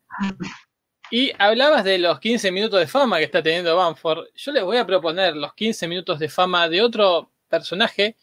[1.12, 4.28] Y hablabas de los 15 minutos de fama que está teniendo Banford.
[4.36, 8.16] Yo les voy a proponer los 15 minutos de fama de otro personaje.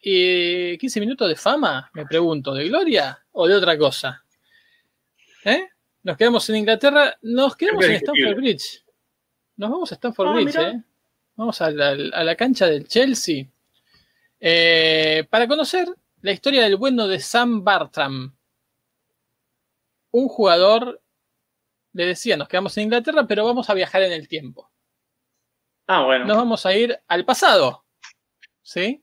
[0.00, 1.90] ¿Y 15 minutos de fama?
[1.92, 4.24] Me pregunto, ¿de gloria o de otra cosa?
[5.44, 5.68] ¿Eh?
[6.02, 8.84] Nos quedamos en Inglaterra, nos quedamos en Stamford Bridge.
[9.56, 10.82] Nos vamos a Stanford ah, Bridge, ¿eh?
[11.36, 13.46] Vamos a la, cancha del Chelsea.
[14.40, 15.88] Eh, para conocer
[16.22, 18.34] la historia del bueno de Sam Bartram.
[20.10, 21.00] Un jugador,
[21.92, 24.70] le decía, nos quedamos en Inglaterra, pero vamos a viajar en el tiempo.
[25.86, 26.26] Ah, bueno.
[26.26, 27.84] Nos vamos a ir al pasado.
[28.62, 29.02] ¿Sí?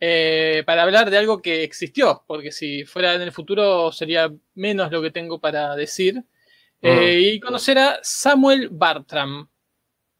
[0.00, 4.90] Eh, para hablar de algo que existió, porque si fuera en el futuro sería menos
[4.90, 6.24] lo que tengo para decir.
[6.82, 9.48] y conocer a Samuel Bartram,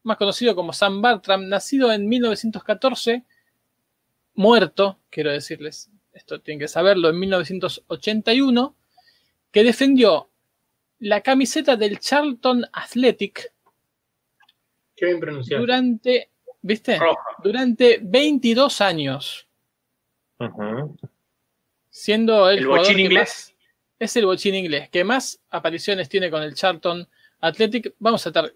[0.03, 3.25] más conocido como Sam Bartram, nacido en 1914,
[4.35, 8.75] muerto, quiero decirles, esto tienen que saberlo, en 1981,
[9.51, 10.30] que defendió
[11.01, 13.51] la camiseta del Charlton Athletic
[14.95, 15.61] Qué bien pronunciado.
[15.61, 16.29] durante,
[16.61, 16.99] ¿viste?
[17.43, 19.47] Durante 22 años.
[21.89, 23.55] Siendo el, jugador inglés.
[23.99, 27.07] es el bochín inglés que más apariciones tiene con el Charlton
[27.41, 27.95] Athletic.
[27.99, 28.53] Vamos a estar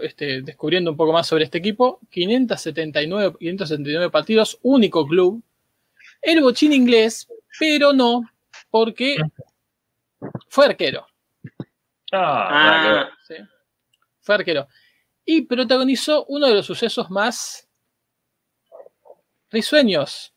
[0.00, 5.42] este, descubriendo un poco más sobre este equipo, 579, 579 partidos, único club.
[6.20, 7.28] El bochín inglés,
[7.58, 8.30] pero no,
[8.70, 9.16] porque
[10.48, 11.06] fue arquero.
[12.12, 13.34] Ah, ¿sí?
[14.20, 14.68] Fue arquero.
[15.24, 17.68] Y protagonizó uno de los sucesos más
[19.50, 20.34] risueños,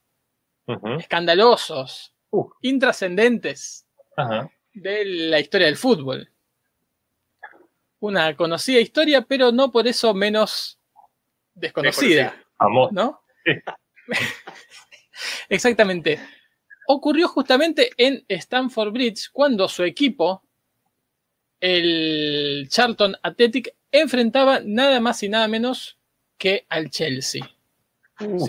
[0.99, 2.49] escandalosos, uh.
[2.61, 3.87] intrascendentes
[4.73, 6.29] de la historia del fútbol.
[7.99, 10.79] Una conocida historia, pero no por eso menos
[11.53, 12.35] desconocida.
[12.91, 13.21] ¿No?
[15.49, 16.19] Exactamente.
[16.87, 20.43] Ocurrió justamente en Stamford Bridge cuando su equipo,
[21.65, 25.97] el Charlton Athletic, enfrentaba nada más y nada menos
[26.37, 27.41] que al Chelsea.
[28.19, 28.45] Uh,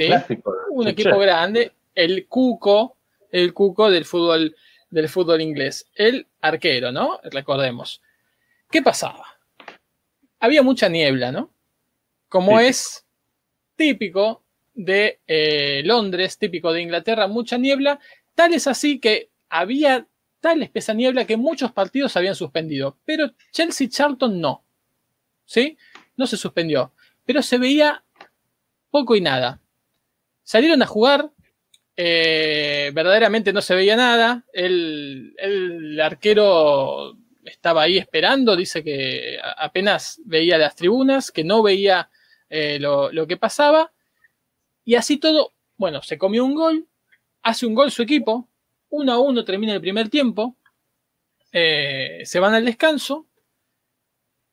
[0.70, 2.98] Un equipo grande, el Cuco,
[3.32, 4.55] el Cuco del fútbol,
[4.90, 7.18] del fútbol inglés, el arquero, ¿no?
[7.24, 8.02] Recordemos.
[8.70, 9.24] ¿Qué pasaba?
[10.38, 11.51] Había mucha niebla, ¿no?
[12.28, 13.06] Como es
[13.76, 14.43] típico
[14.74, 17.98] de eh, Londres, típico de Inglaterra, mucha niebla,
[18.34, 20.06] tal es así que había
[20.47, 24.64] tal espesa niebla que muchos partidos habían suspendido, pero Chelsea Charlton no.
[25.44, 25.77] ¿Sí?
[26.16, 26.93] No se suspendió,
[27.24, 28.05] pero se veía
[28.93, 29.60] poco y nada.
[30.44, 31.32] Salieron a jugar,
[31.97, 40.59] eh, verdaderamente no se veía nada, el, arquero estaba ahí esperando, dice que apenas veía
[40.59, 42.09] las tribunas, que no veía
[42.48, 43.93] eh, lo, que pasaba,
[44.85, 46.86] y así todo, bueno, se comió un gol,
[47.43, 48.48] hace un gol su equipo,
[48.90, 50.56] uno a uno termina el primer tiempo,
[51.52, 53.26] eh, se van al descanso,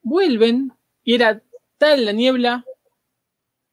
[0.01, 0.73] vuelven
[1.03, 1.41] y era
[1.77, 2.65] tal la niebla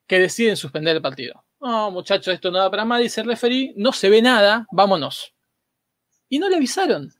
[0.06, 1.44] que deciden suspender el partido.
[1.60, 5.34] No, muchachos, esto no da para más, dice el referí, no se ve nada, vámonos.
[6.28, 7.12] Y no le avisaron.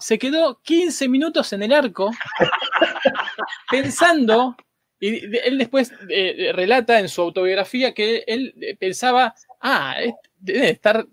[0.00, 2.10] Se quedó 15 minutos en el arco
[3.70, 4.56] pensando,
[4.98, 9.96] y él después eh, relata en su autobiografía que él eh, pensaba, ah,
[10.38, 11.06] debe estar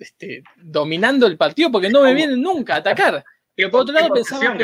[0.00, 3.24] este, dominando el partido porque no me vienen nunca a atacar.
[3.54, 4.56] Pero por otro lado pensaba,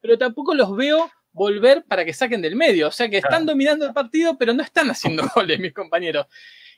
[0.00, 2.88] pero tampoco los veo volver para que saquen del medio.
[2.88, 6.26] O sea que están dominando el partido, pero no están haciendo goles, mis compañeros.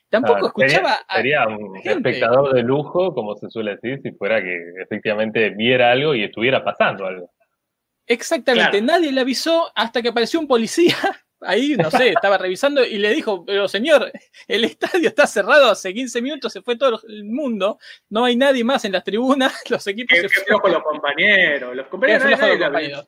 [0.09, 0.97] Tampoco escuchaba.
[1.13, 5.91] Sería, a un espectador de lujo, como se suele decir, si fuera que efectivamente viera
[5.91, 7.31] algo y estuviera pasando algo.
[8.05, 10.95] Exactamente, nadie le avisó hasta que apareció un policía.
[11.41, 14.11] Ahí, no sé, estaba revisando y le dijo, pero señor,
[14.47, 17.77] el estadio está cerrado hace 15 minutos, se fue todo el mundo,
[18.09, 20.73] no hay nadie más en las tribunas, los equipos se fueron.
[20.73, 23.07] los compañeros, los compañeros.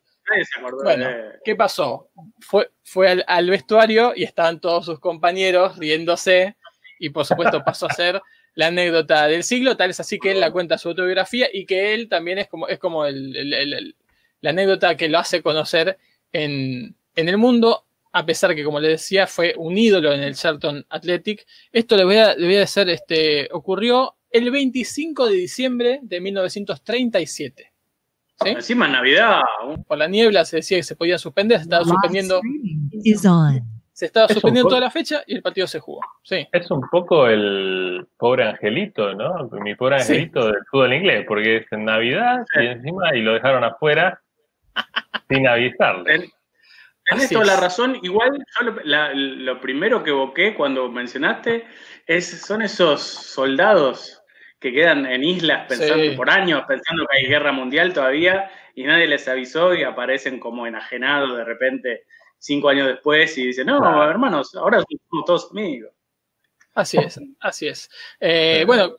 [0.84, 1.08] Bueno,
[1.44, 2.12] ¿qué pasó?
[2.40, 6.56] Fue, fue al, vestuario y estaban todos sus compañeros riéndose
[7.00, 8.22] y por supuesto pasó a ser
[8.56, 11.94] la anécdota del siglo, tal es así que él la cuenta su autobiografía y que
[11.94, 15.98] él también es como, es como la anécdota que lo hace conocer
[16.32, 20.86] en, el mundo, a pesar que, como le decía, fue un ídolo en el Charlton
[20.90, 21.46] Athletic.
[21.72, 26.22] Esto le voy a, le voy a decir, este, ocurrió el 25 de diciembre de
[26.22, 27.72] 1937.
[28.46, 29.42] Encima en Navidad.
[29.88, 32.42] Por la niebla se decía que se podía suspender, se estaba suspendiendo.
[33.92, 36.00] Se estaba suspendiendo toda la fecha y el partido se jugó.
[36.24, 36.48] Sí.
[36.54, 39.50] Es un poco el pobre angelito, ¿no?
[39.62, 43.66] Mi pobre angelito del fútbol inglés, porque es en Navidad y encima y lo dejaron
[43.66, 44.22] afuera
[45.30, 46.32] sin avisarle.
[47.10, 47.98] Tenés toda la razón.
[48.04, 51.66] Igual, yo lo, primero que evoqué cuando mencionaste
[52.06, 54.22] es, son esos soldados
[54.60, 59.08] que quedan en islas pensando por años, pensando que hay guerra mundial todavía y nadie
[59.08, 62.04] les avisó y aparecen como enajenados de repente
[62.38, 65.92] cinco años después y dicen, no, hermanos, ahora somos todos amigos.
[66.74, 67.90] Así es, así es.
[68.20, 68.96] Eh, bueno,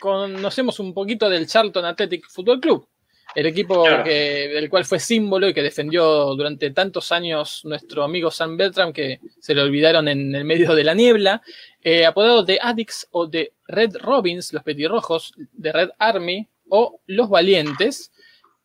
[0.00, 2.88] conocemos un poquito del Charlton Athletic Football Club,
[3.36, 8.56] el equipo del cual fue símbolo y que defendió durante tantos años nuestro amigo Sam
[8.56, 11.42] Bertram, que se le olvidaron en el medio de la niebla,
[11.82, 17.28] eh, apodado de Addicts o de Red Robins, los petirrojos de Red Army o los
[17.28, 18.10] Valientes,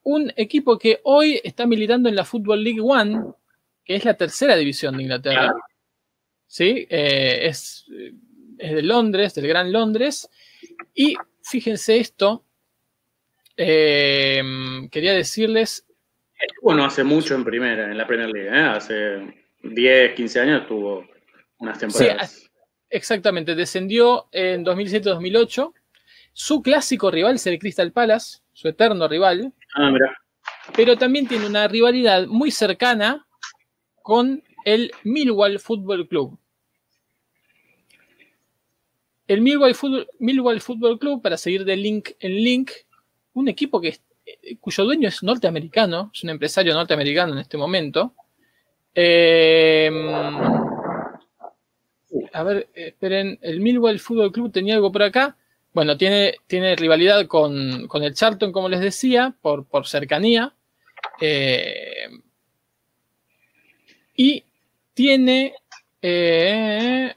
[0.04, 3.26] un equipo que hoy está militando en la Football League One,
[3.84, 5.54] que es la tercera división de Inglaterra.
[6.48, 6.88] ¿Sí?
[6.90, 7.86] Eh, es,
[8.58, 10.30] es, de Londres, del Gran Londres.
[10.96, 12.46] Y fíjense esto,
[13.64, 14.42] eh,
[14.92, 15.86] quería decirles...
[16.40, 18.64] Estuvo no hace mucho en primera, en la Premier League, ¿eh?
[18.64, 21.06] hace 10, 15 años tuvo
[21.60, 22.50] unas temporadas.
[22.90, 25.74] Exactamente, descendió en 2007-2008.
[26.34, 29.54] Su clásico rival es el Crystal Palace, su eterno rival.
[29.76, 30.18] Ah, mira.
[30.76, 33.28] Pero también tiene una rivalidad muy cercana
[34.02, 36.40] con el Millwall Football Club.
[39.28, 39.76] El Millwall
[40.60, 42.72] Football, Club, para seguir de link en link,
[43.34, 48.14] un equipo que, eh, cuyo dueño es norteamericano, es un empresario norteamericano en este momento.
[48.94, 49.90] Eh,
[52.34, 55.38] a ver, esperen, el Millwall Fútbol Club tenía algo por acá.
[55.74, 60.54] Bueno, tiene, tiene rivalidad con, el Charlton, como les decía, por, por cercanía.
[61.22, 62.10] Eh,
[64.16, 64.44] y
[64.94, 65.56] tiene,
[66.02, 67.16] creo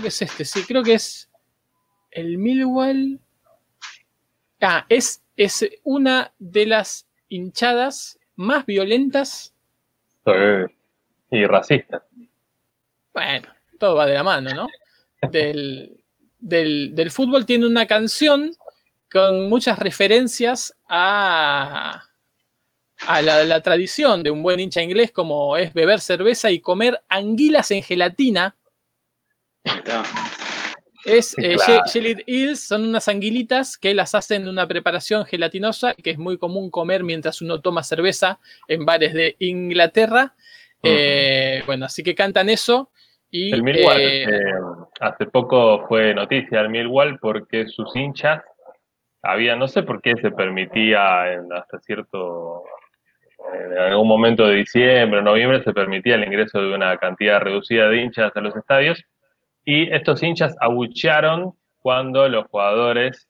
[0.00, 1.28] que es este, sí, creo que es
[2.10, 3.20] el Millwall.
[4.64, 9.52] Ah, es, es una de las hinchadas más violentas.
[11.30, 12.02] Y racistas.
[13.12, 14.68] Bueno, todo va de la mano, ¿no?
[15.30, 16.00] Del,
[16.38, 18.52] del, fútbol tiene una canción
[19.10, 22.02] con muchas referencias a,
[23.06, 27.70] a la, tradición de un buen hincha inglés como es beber cerveza y comer anguilas
[27.70, 28.56] en gelatina.
[31.04, 31.56] Es eh,
[32.26, 36.70] Hills, son unas anguilitas que las hacen de una preparación gelatinosa que es muy común
[36.70, 40.34] comer mientras uno toma cerveza en bares de Inglaterra.
[40.82, 42.90] Eh, bueno, así que cantan eso.
[43.30, 44.26] Y, el Millwall, eh,
[45.00, 48.42] hace poco fue noticia el Millwall porque sus hinchas
[49.22, 52.62] había, no sé por qué se permitía en, hasta cierto,
[53.52, 58.02] en algún momento de diciembre noviembre se permitía el ingreso de una cantidad reducida de
[58.02, 59.04] hinchas a los estadios
[59.64, 63.28] y estos hinchas abuchearon cuando los jugadores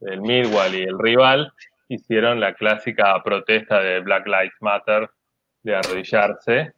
[0.00, 1.52] del Millwall y el rival
[1.88, 5.08] hicieron la clásica protesta de Black Lives Matter
[5.62, 6.72] de arrodillarse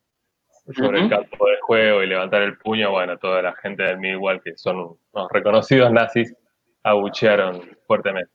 [0.74, 2.90] sobre el campo de juego y levantar el puño.
[2.90, 6.34] Bueno, toda la gente del Millwall, que son unos reconocidos nazis,
[6.82, 8.30] abuchearon fuertemente.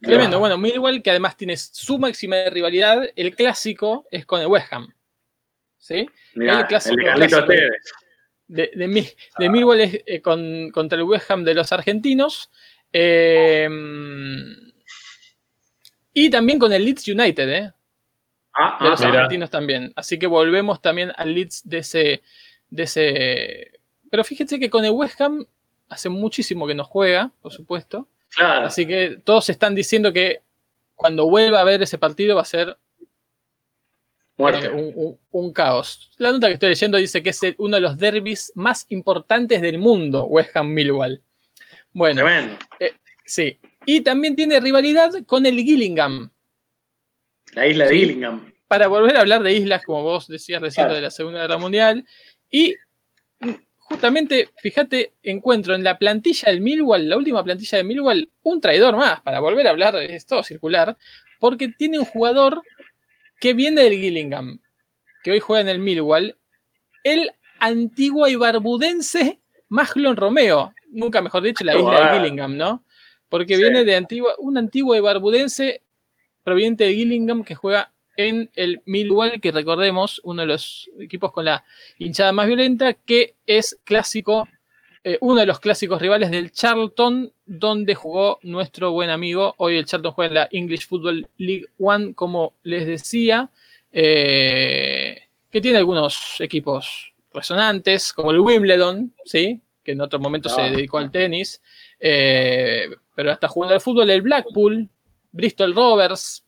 [0.00, 0.38] Tremendo.
[0.38, 4.72] Bueno, Millwall, que además tiene su máxima de rivalidad, el clásico es con el West
[4.72, 4.92] Ham.
[5.78, 6.08] ¿Sí?
[6.34, 6.96] el clásico,
[8.48, 12.50] de, de, Millwall es eh, contra el West Ham de los argentinos.
[12.92, 13.68] Eh,
[16.14, 17.72] y también con el Leeds United, ¿eh?
[18.54, 19.92] Ah, de los ah, argentinos también.
[19.94, 22.22] Así que volvemos también al Leeds de ese,
[22.70, 23.72] de ese.
[24.10, 25.46] Pero fíjense que con el West Ham
[25.88, 28.08] hace muchísimo que no juega, por supuesto.
[28.36, 30.42] Así que todos están diciendo que
[30.94, 32.76] cuando vuelva a ver ese partido va a ser
[34.38, 36.10] un, caos.
[36.18, 39.78] La nota que estoy leyendo dice que es uno de los derbis más importantes del
[39.78, 41.22] mundo, West Ham Millwall.
[41.92, 42.26] Bueno,
[42.78, 42.92] eh,
[43.24, 43.58] sí.
[43.84, 46.30] Y también tiene rivalidad con el Gillingham.
[47.54, 48.52] La isla de Gillingham.
[48.68, 52.04] Para volver a hablar de islas, como vos decías recién, de la Segunda Guerra Mundial.
[52.50, 52.76] Y
[53.78, 58.96] justamente, fíjate, encuentro en la plantilla del Millwall, la última plantilla de Millwall, un traidor
[58.96, 60.96] más, para volver a hablar de esto circular,
[61.40, 62.62] porque tiene un jugador
[63.40, 64.60] que viene del Gillingham,
[65.22, 66.36] que hoy juega en el Millwall,
[67.04, 72.84] el antiguo y barbudense Maglon Romeo, nunca mejor dicho, la isla de Gillingham, ¿no?
[73.28, 75.82] Porque viene de antigua, un antiguo y barbudense
[76.42, 81.44] proveniente de Gillingham que juega en el Millwall, que recordemos, uno de los equipos con
[81.44, 81.64] la
[81.98, 84.48] hinchada más violenta, que es clásico
[85.04, 89.54] eh, uno de los clásicos rivales del Charlton, donde jugó nuestro buen amigo.
[89.58, 93.50] Hoy el Charlton juega en la English Football League One, como les decía,
[93.92, 99.60] eh, que tiene algunos equipos resonantes, como el Wimbledon, ¿sí?
[99.82, 100.70] que en otro momento se ah.
[100.70, 101.62] dedicó al tenis,
[101.98, 104.88] eh, pero hasta jugando al fútbol, el Blackpool,
[105.32, 106.44] Bristol Rovers,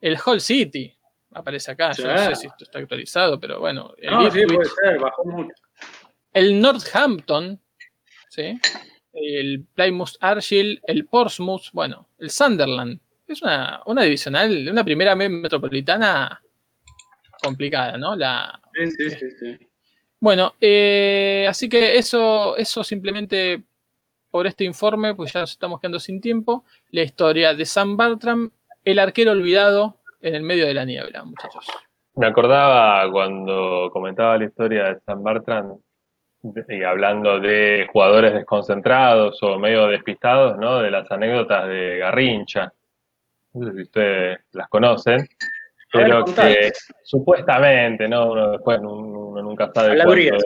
[0.00, 0.94] el Hull City,
[1.32, 3.94] aparece acá, yo no sé si esto está actualizado, pero bueno.
[3.96, 4.12] El,
[6.34, 7.60] el Northampton,
[9.12, 13.00] el Plymouth Argyle, el Portsmouth, bueno, el Sunderland.
[13.26, 16.40] Es una, una divisional, una primera metropolitana
[17.42, 18.16] complicada, ¿no?
[18.16, 19.58] La, sí, sí, sí,
[20.20, 23.62] Bueno, eh, así que eso, eso simplemente
[24.30, 26.64] por este informe, pues ya nos estamos quedando sin tiempo.
[26.90, 28.50] La historia de Sam Bartram,
[28.84, 31.66] el arquero olvidado en el medio de la niebla, muchachos.
[32.16, 35.76] Me acordaba cuando comentaba la historia de Sam Bartram,
[36.68, 40.80] y hablando de jugadores desconcentrados o medio despistados, ¿no?
[40.80, 42.72] De las anécdotas de Garrincha.
[43.54, 45.26] No sé si ustedes las conocen,
[45.92, 46.72] pero que
[47.02, 48.32] supuestamente, ¿no?
[48.32, 50.36] Uno después uno nunca sabe cuánto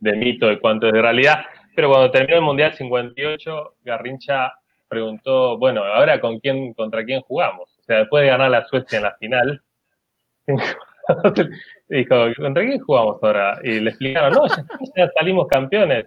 [0.00, 1.44] de, mito y cuánto es de realidad.
[1.76, 4.52] Pero cuando terminó el Mundial 58, Garrincha
[4.88, 7.70] preguntó, bueno, ahora con quién, contra quién jugamos.
[7.78, 9.62] O sea, después de ganar la Suecia en la final,
[11.88, 13.58] dijo, ¿contra quién jugamos ahora?
[13.62, 14.46] Y le explicaron, no,
[14.96, 16.06] ya, salimos campeones.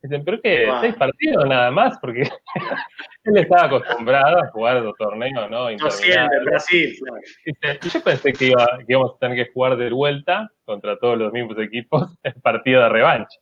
[0.00, 0.68] Dicen, ¿pero qué?
[0.80, 1.98] ¿Seis partidos nada más?
[1.98, 2.22] Porque
[3.24, 5.70] él estaba acostumbrado a jugar los torneos, ¿no?
[5.70, 6.96] No siempre, Brasil.
[7.44, 11.32] y yo pensé que, iba, íbamos a tener que jugar de vuelta contra todos los
[11.32, 13.38] mismos equipos el partido de revancha.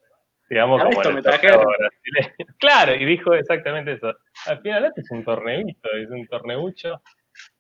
[0.48, 1.24] Digamos, como el
[2.58, 4.14] Claro, y dijo exactamente eso.
[4.46, 7.02] Al final este es un torneito, es un torneucho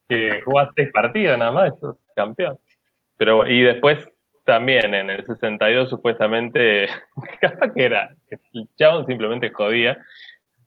[0.08, 1.80] que jugás seis partidos nada más, es
[2.14, 2.56] campeón.
[3.16, 4.08] Pero, y después
[4.44, 6.88] también en el 62 supuestamente,
[7.40, 8.14] capaz que era,
[8.52, 9.98] el chabón simplemente jodía,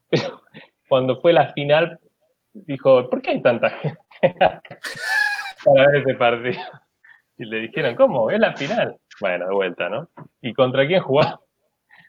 [0.09, 0.41] pero
[0.87, 1.99] cuando fue la final
[2.53, 3.99] dijo, ¿por qué hay tanta gente?
[5.65, 6.61] para ver ese partido.
[7.37, 8.29] Y le dijeron, ¿cómo?
[8.31, 8.97] Es la final.
[9.21, 10.09] Bueno, de vuelta, ¿no?
[10.41, 11.39] ¿Y contra quién jugaba?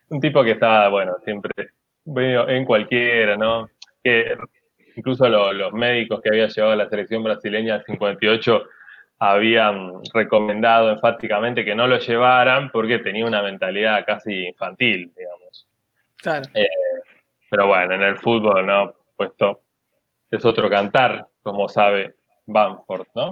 [0.09, 1.53] Un tipo que estaba, bueno, siempre
[2.05, 3.69] en cualquiera, ¿no?
[4.03, 4.37] Que
[4.97, 8.62] incluso los médicos que había llevado a la selección brasileña al 58
[9.23, 15.69] habían recomendado enfáticamente que no lo llevaran porque tenía una mentalidad casi infantil, digamos.
[16.17, 16.49] Claro.
[16.55, 16.67] Eh,
[17.51, 18.95] pero bueno, en el fútbol, ¿no?
[19.15, 19.61] Puesto
[20.31, 22.15] es otro cantar, como sabe
[22.47, 23.31] Bamford, ¿no?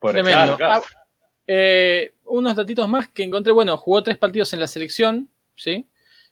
[0.00, 0.56] Tremendo.
[0.62, 0.80] Ah,
[1.46, 5.86] eh, unos datitos más que encontré, bueno, jugó tres partidos en la selección, ¿sí?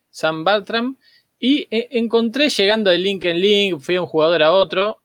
[0.09, 0.97] Sam Bartram,
[1.39, 5.02] y eh, encontré llegando de link en link, fui a un jugador a otro,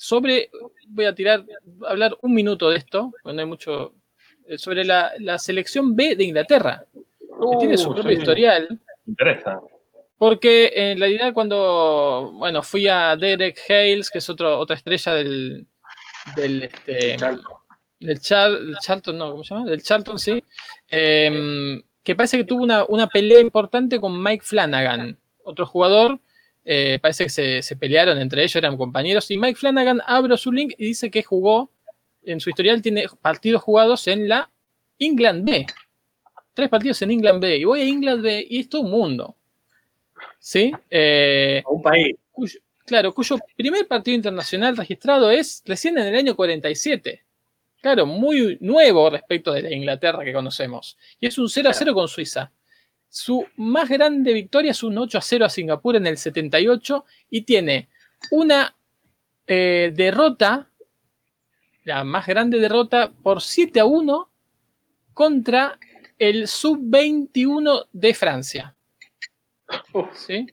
[0.00, 0.48] sobre,
[0.88, 1.44] voy a tirar,
[1.86, 3.92] hablar un minuto de esto, no hay mucho,
[4.46, 8.80] eh, sobre la, selección B de Inglaterra, que tiene su uh, propio historial.
[9.06, 9.60] Interesa.
[10.16, 15.66] Porque en realidad cuando, bueno, fui a Derek Hales, que es otro, otra estrella del,
[16.34, 17.18] del, este,
[17.98, 19.68] del Charlton, no, ¿cómo se llama?
[19.68, 20.42] Del Charlton, sí.
[20.88, 26.18] Em, que parece que tuvo una, una, pelea importante con Mike Flanagan, otro jugador.
[26.72, 29.28] Eh, parece que se, pelearon entre ellos, eran compañeros.
[29.32, 31.72] Y Mike Flanagan abre su link y dice que jugó,
[32.22, 34.48] en su historial tiene partidos jugados en la
[34.96, 35.66] England B.
[36.54, 37.56] Tres partidos en England B.
[37.56, 39.36] Y voy a England B y es todo un mundo.
[40.38, 40.70] ¿sí?
[40.88, 42.14] Eh, un país.
[42.86, 47.24] claro, cuyo primer partido internacional registrado es recién en el año 47.
[47.80, 50.96] Claro, muy nuevo respecto de la Inglaterra que conocemos.
[51.18, 52.52] Y es un 0 a 0 con Suiza.
[53.10, 57.42] Su más grande victoria es un 8 a 0 a Singapur en el 78 y
[57.42, 57.88] tiene
[58.30, 58.76] una
[59.46, 60.70] eh, derrota,
[61.84, 64.30] la más grande derrota, por 7 a 1
[65.12, 65.76] contra
[66.18, 68.76] el sub-21 de Francia.
[70.14, 70.46] ¿sí?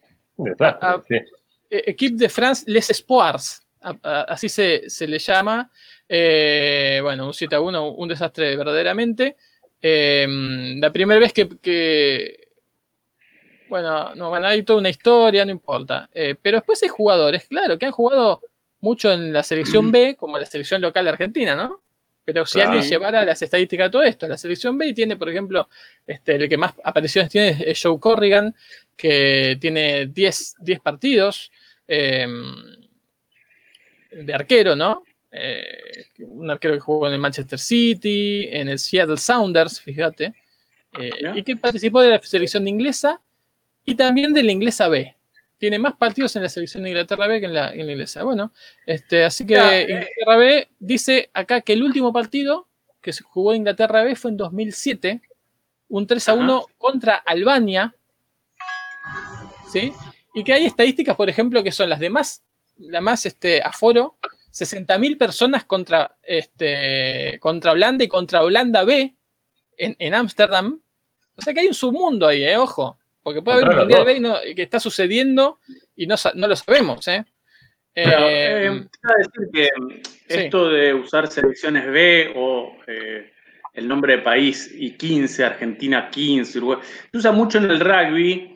[1.70, 5.70] E, Equipe de France Les Espoirs, así se, le llama.
[6.10, 9.36] Eh, bueno, un 7 a 1, un desastre verdaderamente.
[9.80, 12.47] Em, la primera vez que,
[13.70, 16.10] bueno, no, bueno, hay toda una historia, no importa.
[16.14, 18.42] Eh, pero después hay jugadores, claro, que han jugado
[18.80, 21.82] mucho en la selección B, como la selección local de Argentina, ¿no?
[22.24, 25.70] Pero si alguien llevara las estadísticas de todo esto, la selección B tiene, por ejemplo,
[26.06, 28.54] este, el que más apariciones tiene es Joe Corrigan,
[28.98, 31.50] que tiene 10, partidos
[31.88, 32.54] em,
[34.12, 35.04] de arquero, ¿no?
[35.32, 40.34] Eh, un arquero que jugó en el Manchester City, en el Seattle Sounders, fíjate,
[41.00, 43.22] eh, y que participó de la selección inglesa
[43.88, 45.16] y también de la inglesa B
[45.58, 48.24] tiene más partidos en la selección de Inglaterra B que en la, inglesa.
[48.24, 48.52] Bueno,
[48.86, 49.82] este, así que eh.
[49.90, 52.68] Inglaterra B dice acá que el último partido
[53.02, 55.22] que se jugó Inglaterra B fue en 2007,
[55.90, 57.96] un 3 a 1 contra Albania.
[59.72, 59.94] ¿Sí?
[60.34, 62.44] Y que hay estadísticas, por ejemplo, que son las de más,
[62.78, 64.18] la más este, aforo,
[64.52, 69.16] 60.000 personas contra, este, contra Holanda y contra Holanda B
[69.78, 70.82] en Ámsterdam.
[71.36, 72.58] o sea que hay un submundo ahí, ¿eh?
[72.58, 72.98] ojo.
[73.28, 75.60] Porque puede haber un Mundial B que está sucediendo
[75.98, 77.26] y no, lo sabemos, ¿eh?
[77.94, 78.88] eh, eh
[79.18, 79.70] decir que
[80.30, 83.34] esto de usar selecciones B o eh,
[83.74, 86.80] el nombre de país y 15, Argentina 15, Uruguay,
[87.12, 88.56] se usa mucho en el rugby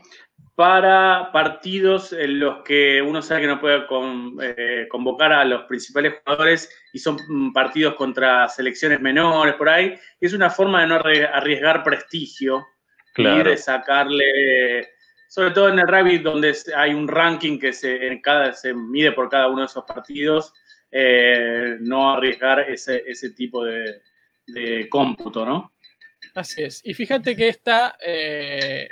[0.56, 3.86] para partidos en los que uno sabe que no puede
[4.88, 9.96] convocar a los principales jugadores y son mm, partidos contra selecciones menores por ahí.
[10.22, 12.64] Es una forma de no arriesgar prestigio
[13.14, 13.56] Claro.
[13.58, 14.90] sacarle,
[15.28, 19.12] sobre todo en el rugby donde hay un ranking que se, en cada, se mide
[19.12, 20.54] por cada uno de esos partidos,
[20.92, 24.02] eh, no arriesgar ese, tipo de,
[24.90, 25.74] cómputo, ¿no?
[26.34, 26.82] Así es.
[26.86, 28.88] Y fíjate que está eh,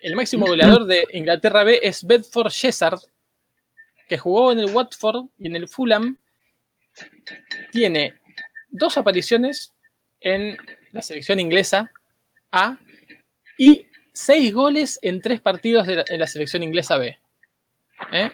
[0.00, 3.00] el máximo goleador de Inglaterra B es Bedford Shezard,
[4.08, 6.18] que jugó en el Watford y en el Fulham.
[7.70, 8.14] Tiene
[8.68, 9.72] dos apariciones
[10.20, 10.56] en
[10.92, 11.90] la selección inglesa
[12.52, 12.76] a
[13.58, 17.18] y seis goles en tres partidos de la, la selección inglesa B.
[18.12, 18.30] ¿Eh?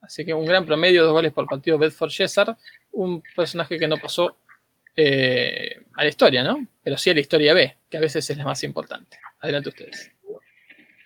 [0.00, 2.56] Así que un gran promedio, dos goles por partido Bedford Shezard,
[2.92, 4.36] un personaje que no pasó
[4.96, 6.66] eh, a la historia, ¿no?
[6.82, 9.18] Pero sí a la historia B, que a veces es la más importante.
[9.40, 10.12] Adelante ustedes.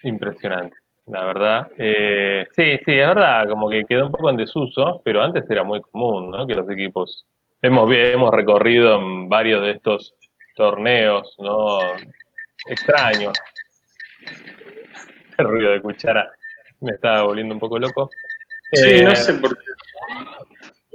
[0.03, 0.77] Impresionante,
[1.07, 1.69] la verdad.
[1.77, 5.63] Eh, sí, sí, es verdad, como que quedó un poco en desuso, pero antes era
[5.63, 6.47] muy común, ¿no?
[6.47, 7.27] Que los equipos
[7.61, 10.15] hemos, hemos recorrido en varios de estos
[10.55, 11.81] torneos, ¿no?
[12.69, 13.33] Extraño.
[15.39, 16.31] El ruido de cuchara
[16.81, 18.11] me estaba volviendo un poco loco.
[18.73, 19.65] Sí, no eh, sé por qué.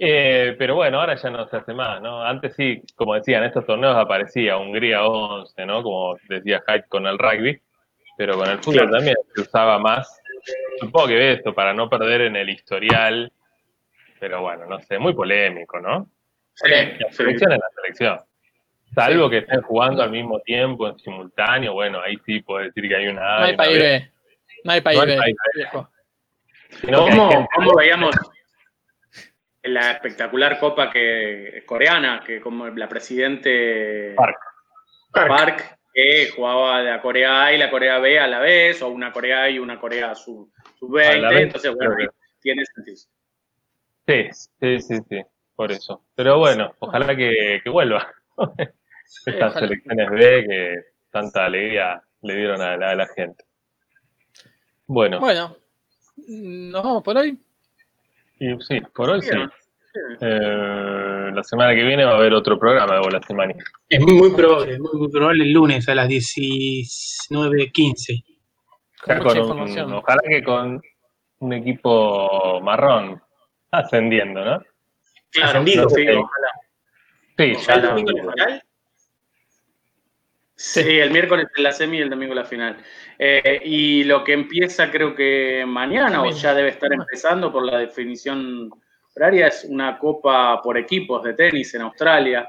[0.03, 2.23] Eh, pero bueno, ahora ya no se hace más, ¿no?
[2.23, 5.83] Antes sí, como decía, en estos torneos aparecía Hungría 11, ¿no?
[5.83, 7.61] Como decía Hyde con el rugby,
[8.17, 10.21] pero con el fútbol también se usaba más.
[10.79, 13.31] Supongo que esto para no perder en el historial,
[14.19, 16.09] pero bueno, no sé, muy polémico, ¿no?
[16.63, 18.19] la selección es la selección.
[18.93, 22.95] Salvo que estén jugando al mismo tiempo, en simultáneo, bueno, ahí sí puedo decir que
[22.95, 24.11] hay una No hay país B.
[24.63, 25.17] No hay país B.
[26.93, 28.15] ¿Cómo, veíamos
[29.63, 34.39] en la espectacular copa que coreana, que como la presidente Park,
[35.11, 38.89] Park que jugaba de la Corea A y la Corea B a la vez, o
[38.89, 41.95] una Corea A y una Corea sub-20, entonces bueno,
[42.39, 42.97] tiene sentido.
[44.07, 45.21] Sí, sí, sí, sí,
[45.55, 46.03] por eso.
[46.15, 48.11] Pero bueno, ojalá que, vuelva.
[49.25, 50.75] Estas selecciones B que
[51.11, 53.43] tanta alegría le dieron a la, gente.
[54.87, 55.19] Bueno.
[55.19, 55.55] Bueno,
[56.27, 57.37] nos vamos por hoy.
[58.39, 59.37] Y, sí, por hoy sí.
[60.21, 63.53] Eh, la semana que viene va a haber otro programa de Bola Semana.
[63.89, 68.23] Es muy, probable, muy, probable el lunes a las 19.15.
[69.93, 70.81] ojalá que con
[71.39, 73.21] un equipo marrón
[73.71, 74.63] ascendiendo, ¿no?
[75.41, 76.51] Ascendido, sí, ojalá.
[77.37, 78.63] Sí, ya el domingo la final?
[80.63, 82.77] Sí, el miércoles la semi y el domingo la final.
[83.17, 87.79] Eh, y lo que empieza creo que mañana, o ya debe estar empezando por la
[87.79, 88.69] definición
[89.15, 92.47] horaria, es una copa por equipos de tenis en Australia,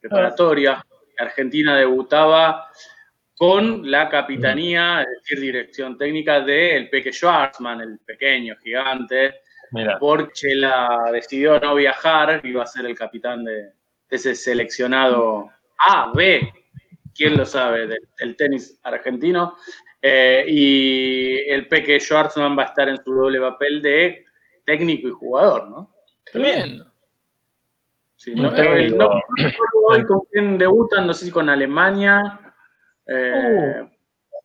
[0.00, 0.82] preparatoria.
[1.18, 2.70] Argentina debutaba
[3.36, 9.34] con la capitanía, es decir, dirección técnica del Peque Schwarzman, el pequeño gigante,
[10.00, 13.72] porque la decidió no viajar, iba a ser el capitán de,
[14.08, 16.63] ese seleccionado A, B,
[17.14, 19.56] quién lo sabe, del, tenis argentino.
[20.00, 24.24] Eh, y el Peque Schwarzman va a estar en su doble papel de
[24.66, 25.94] técnico y jugador, ¿no?
[26.30, 26.92] Tremendo.
[28.16, 28.96] Sí, no, eh,
[30.06, 32.40] con quién debutan, no sé si con Alemania,
[33.06, 33.94] eh, uh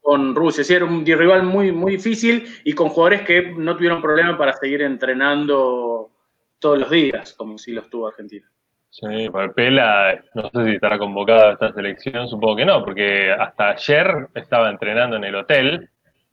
[0.09, 0.63] con Rusia.
[0.63, 4.53] Sí, era un rival muy, muy difícil y con jugadores que no tuvieron problema para
[4.53, 6.09] seguir entrenando
[6.57, 8.49] todos los días, como si los tuvo Argentina.
[8.91, 13.69] Sí, Pela, no sé si estará convocada a esta selección, supongo que no, porque hasta
[13.69, 15.89] ayer estaba entrenando en el hotel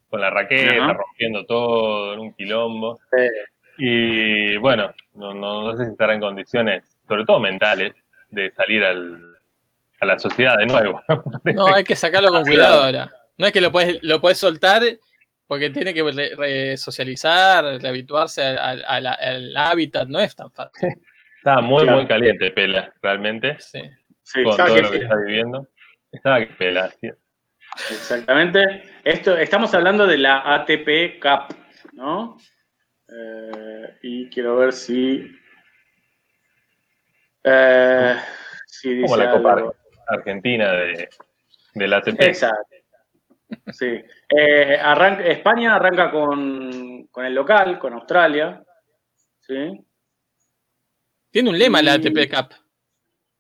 [0.09, 2.99] con la raqueta, rompiendo todo en un quilombo.
[3.79, 7.93] Y bueno, no, no, sé si estará en condiciones, sobre todo mentales,
[8.31, 9.37] de salir al,
[10.01, 11.03] a la sociedad de nuevo.
[11.55, 13.13] No, hay que sacarlo con cuidado ahora.
[13.37, 14.83] No es que lo puedes, lo puedes soltar
[15.47, 20.89] porque tiene que socializar, rehabituarse al, hábitat, no es tan fácil.
[21.47, 23.57] Estaba muy, muy caliente Pela, realmente.
[23.61, 23.81] Sí.
[24.43, 25.69] con todo lo que está viviendo.
[26.11, 26.91] Estaba que Pela,
[27.89, 28.83] Exactamente.
[29.05, 31.55] Esto, estamos hablando de la ATP Cup,
[31.93, 32.37] ¿no?
[33.09, 35.31] Eh, y quiero ver si.
[37.45, 38.17] Eh,
[39.03, 39.73] Como la Copa
[40.09, 41.09] Argentina de,
[41.75, 42.23] de la ATP.
[42.23, 42.75] Exacto.
[43.71, 44.03] Sí.
[44.37, 44.81] Eh,
[45.27, 48.65] España arranca con, el local, con Australia.
[49.43, 49.86] ¿sí?
[51.31, 52.55] Tiene un lema la ATP Cup.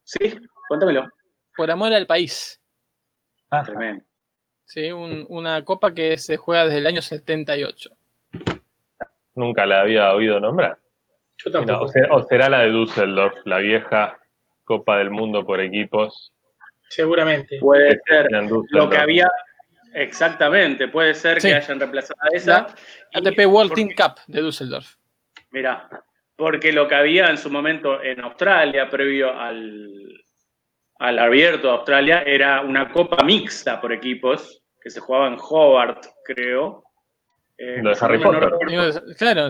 [0.04, 0.38] Sí,
[0.68, 1.08] cuéntamelo.
[1.56, 2.60] Por amor al país.
[3.50, 4.04] Ah, tremendo.
[4.64, 7.90] Sí, una copa que se juega desde el año 78.
[9.34, 10.78] Nunca la había oído nombrar.
[11.38, 11.84] Yo tampoco.
[12.10, 14.18] o, será, la de Düsseldorf, la vieja
[14.64, 16.32] Copa del Mundo por equipos.
[16.88, 17.58] Seguramente.
[17.60, 18.28] Puede ser.
[18.70, 19.28] Lo que había,
[19.96, 22.66] Exactamente, puede ser que hayan reemplazado a esa.
[23.14, 24.96] ATP World Team Cup de Düsseldorf.
[25.50, 25.88] Mira,
[26.36, 30.24] porque lo que había en su momento en Australia, previo al,
[30.98, 36.04] al abierto de Australia, era una copa mixta por equipos, que se jugaba en Hobart,
[36.24, 36.84] creo.
[37.58, 38.52] Eh, lo de Harry Potter.
[39.16, 39.48] claro,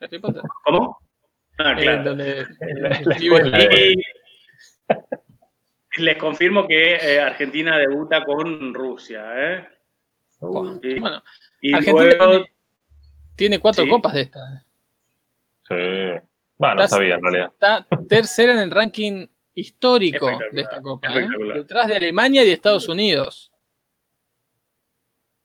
[0.00, 0.42] Harry Potter.
[0.64, 0.98] ¿Cómo?
[1.58, 2.16] Ah, claro.
[5.98, 9.24] Les confirmo que eh, Argentina debuta con Rusia.
[9.34, 9.68] ¿eh?
[10.40, 11.22] Bueno,
[11.60, 12.44] y Argentina
[13.34, 14.65] tiene, cuatro copas de estas.
[15.68, 15.74] Sí.
[16.58, 17.50] Bueno, no sabía en realidad.
[17.52, 21.08] Está tercera en el ranking histórico de esta copa.
[21.18, 21.28] ¿eh?
[21.54, 23.50] Detrás de Alemania y de Estados Unidos.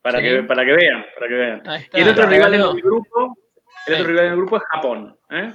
[0.01, 1.63] Para, que, para que vean, para que vean.
[1.93, 3.37] Y el otro rival en el grupo,
[3.87, 5.17] el otro rival en el grupo es Japón.
[5.29, 5.53] ¿eh?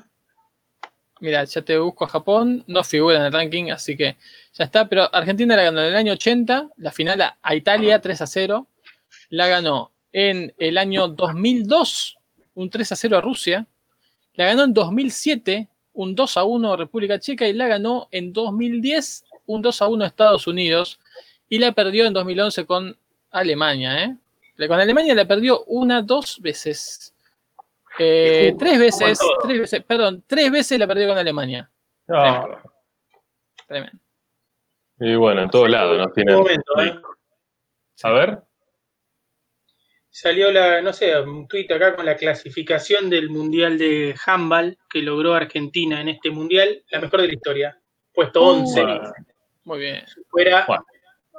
[1.21, 4.17] Mira, ya te busco a Japón, no figura en el ranking, así que
[4.53, 4.89] ya está.
[4.89, 8.69] Pero Argentina la ganó en el año 80, la final a, Italia 3 a 0.
[9.31, 12.19] La ganó en el año 2002,
[12.55, 13.67] un 3 a 0 a Rusia.
[14.37, 17.49] La ganó en 2007, un 2 a 1 a República Checa.
[17.49, 21.01] Y la ganó en 2010, un 2 a 1 a Estados Unidos.
[21.49, 22.97] Y la perdió en 2011 con
[23.31, 24.05] Alemania.
[24.05, 24.17] ¿eh?
[24.69, 27.15] Con Alemania la perdió una, dos veces.
[27.99, 31.71] Eh, tres veces, tres veces, perdón, tres veces la perdió con Alemania.
[33.67, 33.99] Tremendo.
[34.99, 36.35] Y bueno, en todos lados nos tiene.
[36.35, 36.95] ¿eh?
[38.03, 38.46] A ver.
[40.19, 45.03] Salió la, no sé, un tuit acá con la clasificación del Mundial de Handball que
[45.03, 47.79] logró Argentina en este Mundial, la mejor de la historia.
[48.15, 48.83] puesto 11.
[49.65, 50.05] Muy bien.
[50.31, 50.87] Fuera Bueno.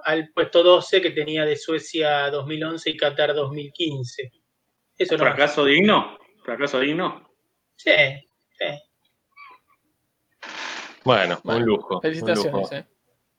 [0.04, 4.32] al puesto 12 que tenía de Suecia 2011 y Qatar 2015.
[4.95, 5.24] Eso no.
[5.24, 6.20] ¿Fracaso digno?
[6.44, 7.32] ¿Fracaso digno?
[7.78, 7.90] Sí,
[8.60, 8.66] sí.
[11.04, 11.95] Bueno, Bueno, un lujo.
[11.95, 12.54] un Felicitaciones.
[12.54, 12.86] lujo, eh.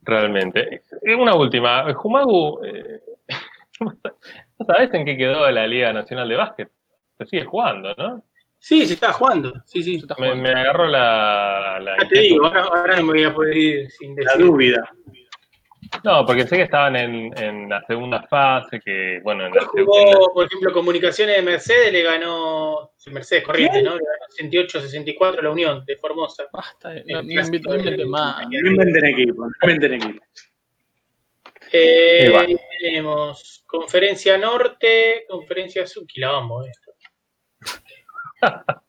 [0.02, 0.82] realmente.
[1.02, 1.94] Eh, Una última.
[1.94, 3.01] Jumagu, eh,
[4.59, 6.68] ¿no sabés en qué quedó la Liga Nacional de Básquet?
[7.18, 8.22] Se sigue jugando, ¿no?
[8.60, 9.52] Sí, se está jugando.
[9.66, 9.97] Sí, sí.
[9.97, 10.43] Está Me, jugando.
[10.43, 11.78] me agarró la.
[11.80, 14.47] la Ya te digo, ahora, ahora no me voy a poder ir sin La decir.
[14.47, 14.90] dúvida.
[16.05, 19.68] No, porque sé que estaban en, en la segunda fase, que bueno, en la Hoy
[19.74, 20.16] segunda.
[20.16, 23.93] jugó, por ejemplo, Comunicaciones de Mercedes le ganó, Mercedes Corrientes, ¿no?
[23.97, 26.44] Le ganó 68-64 la Unión de Formosa.
[26.52, 27.05] Basta, eh.
[27.06, 30.22] No inventen equipo, no inventen equipo.
[31.73, 36.93] Eh, tenemos Conferencia Norte, Conferencia Sur, quilombo esto.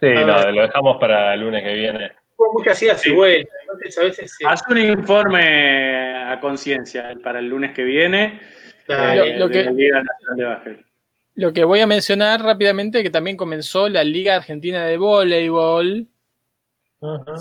[0.00, 0.54] Sí, A no, ver.
[0.54, 2.12] lo dejamos para el lunes que viene.
[2.52, 4.46] Muchas idas y vueltas, entonces a veces se...
[4.46, 8.40] Haz un informe a conciencia para el lunes que viene.
[8.88, 9.72] Eh, Lo que- la
[10.64, 10.84] de.
[11.36, 16.08] Lo voy a mencionar rápidamente que también comenzó la Liga Argentina de Voleibol.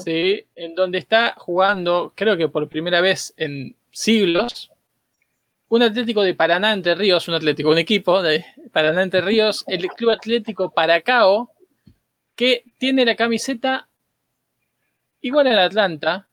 [0.04, 0.46] ¿sí?
[0.56, 4.70] en donde está jugando, creo que por primera vez en siglos,
[5.70, 9.88] un Atlético de Paraná Entre Ríos, un Atlético, un equipo de Paraná Entre Ríos, el
[9.88, 11.52] Club Atlético Paracao,
[12.36, 13.88] que tiene la camiseta
[15.22, 16.28] igual al Atlanta,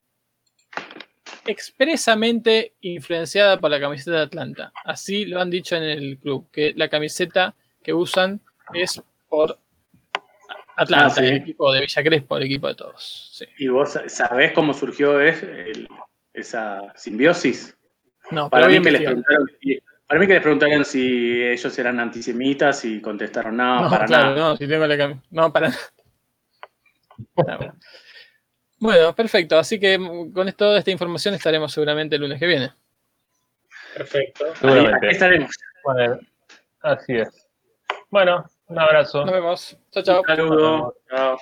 [1.47, 4.73] expresamente influenciada por la camiseta de Atlanta.
[4.85, 8.41] Así lo han dicho en el club, que la camiseta que usan
[8.75, 9.59] es por
[10.77, 11.21] Atlanta, Ah, sí.
[11.25, 13.31] el equipo de Villa Crespo, el equipo de todos.
[13.33, 13.45] Sí.
[13.59, 15.89] ¿Y vos sabés cómo surgió es- el-
[16.33, 17.77] esa simbiosis?
[18.31, 21.99] No, Para mí, que les preguntaron, si- para mí que les preguntaron si ellos eran
[22.01, 24.37] antisemitas y contestaron no, No, para claro, nada.
[24.51, 25.73] no, si tengo la cam- No, para
[27.47, 27.75] nada.
[28.79, 29.15] Bueno.
[29.15, 29.59] Perfecto.
[29.59, 32.73] Así que mm, con esto, esta información estaremos seguramente el lunes que viene.
[33.95, 34.47] Perfecto.
[34.47, 35.07] Ahí, Seguramente.
[35.07, 35.51] ahí estaremos.
[35.85, 36.19] Bueno,
[36.83, 37.47] así es.
[38.11, 39.25] Bueno, un abrazo.
[39.25, 39.77] Nos vemos.
[39.91, 40.21] Chao, chao.
[40.21, 40.97] Un saludo.
[41.09, 41.39] Chao.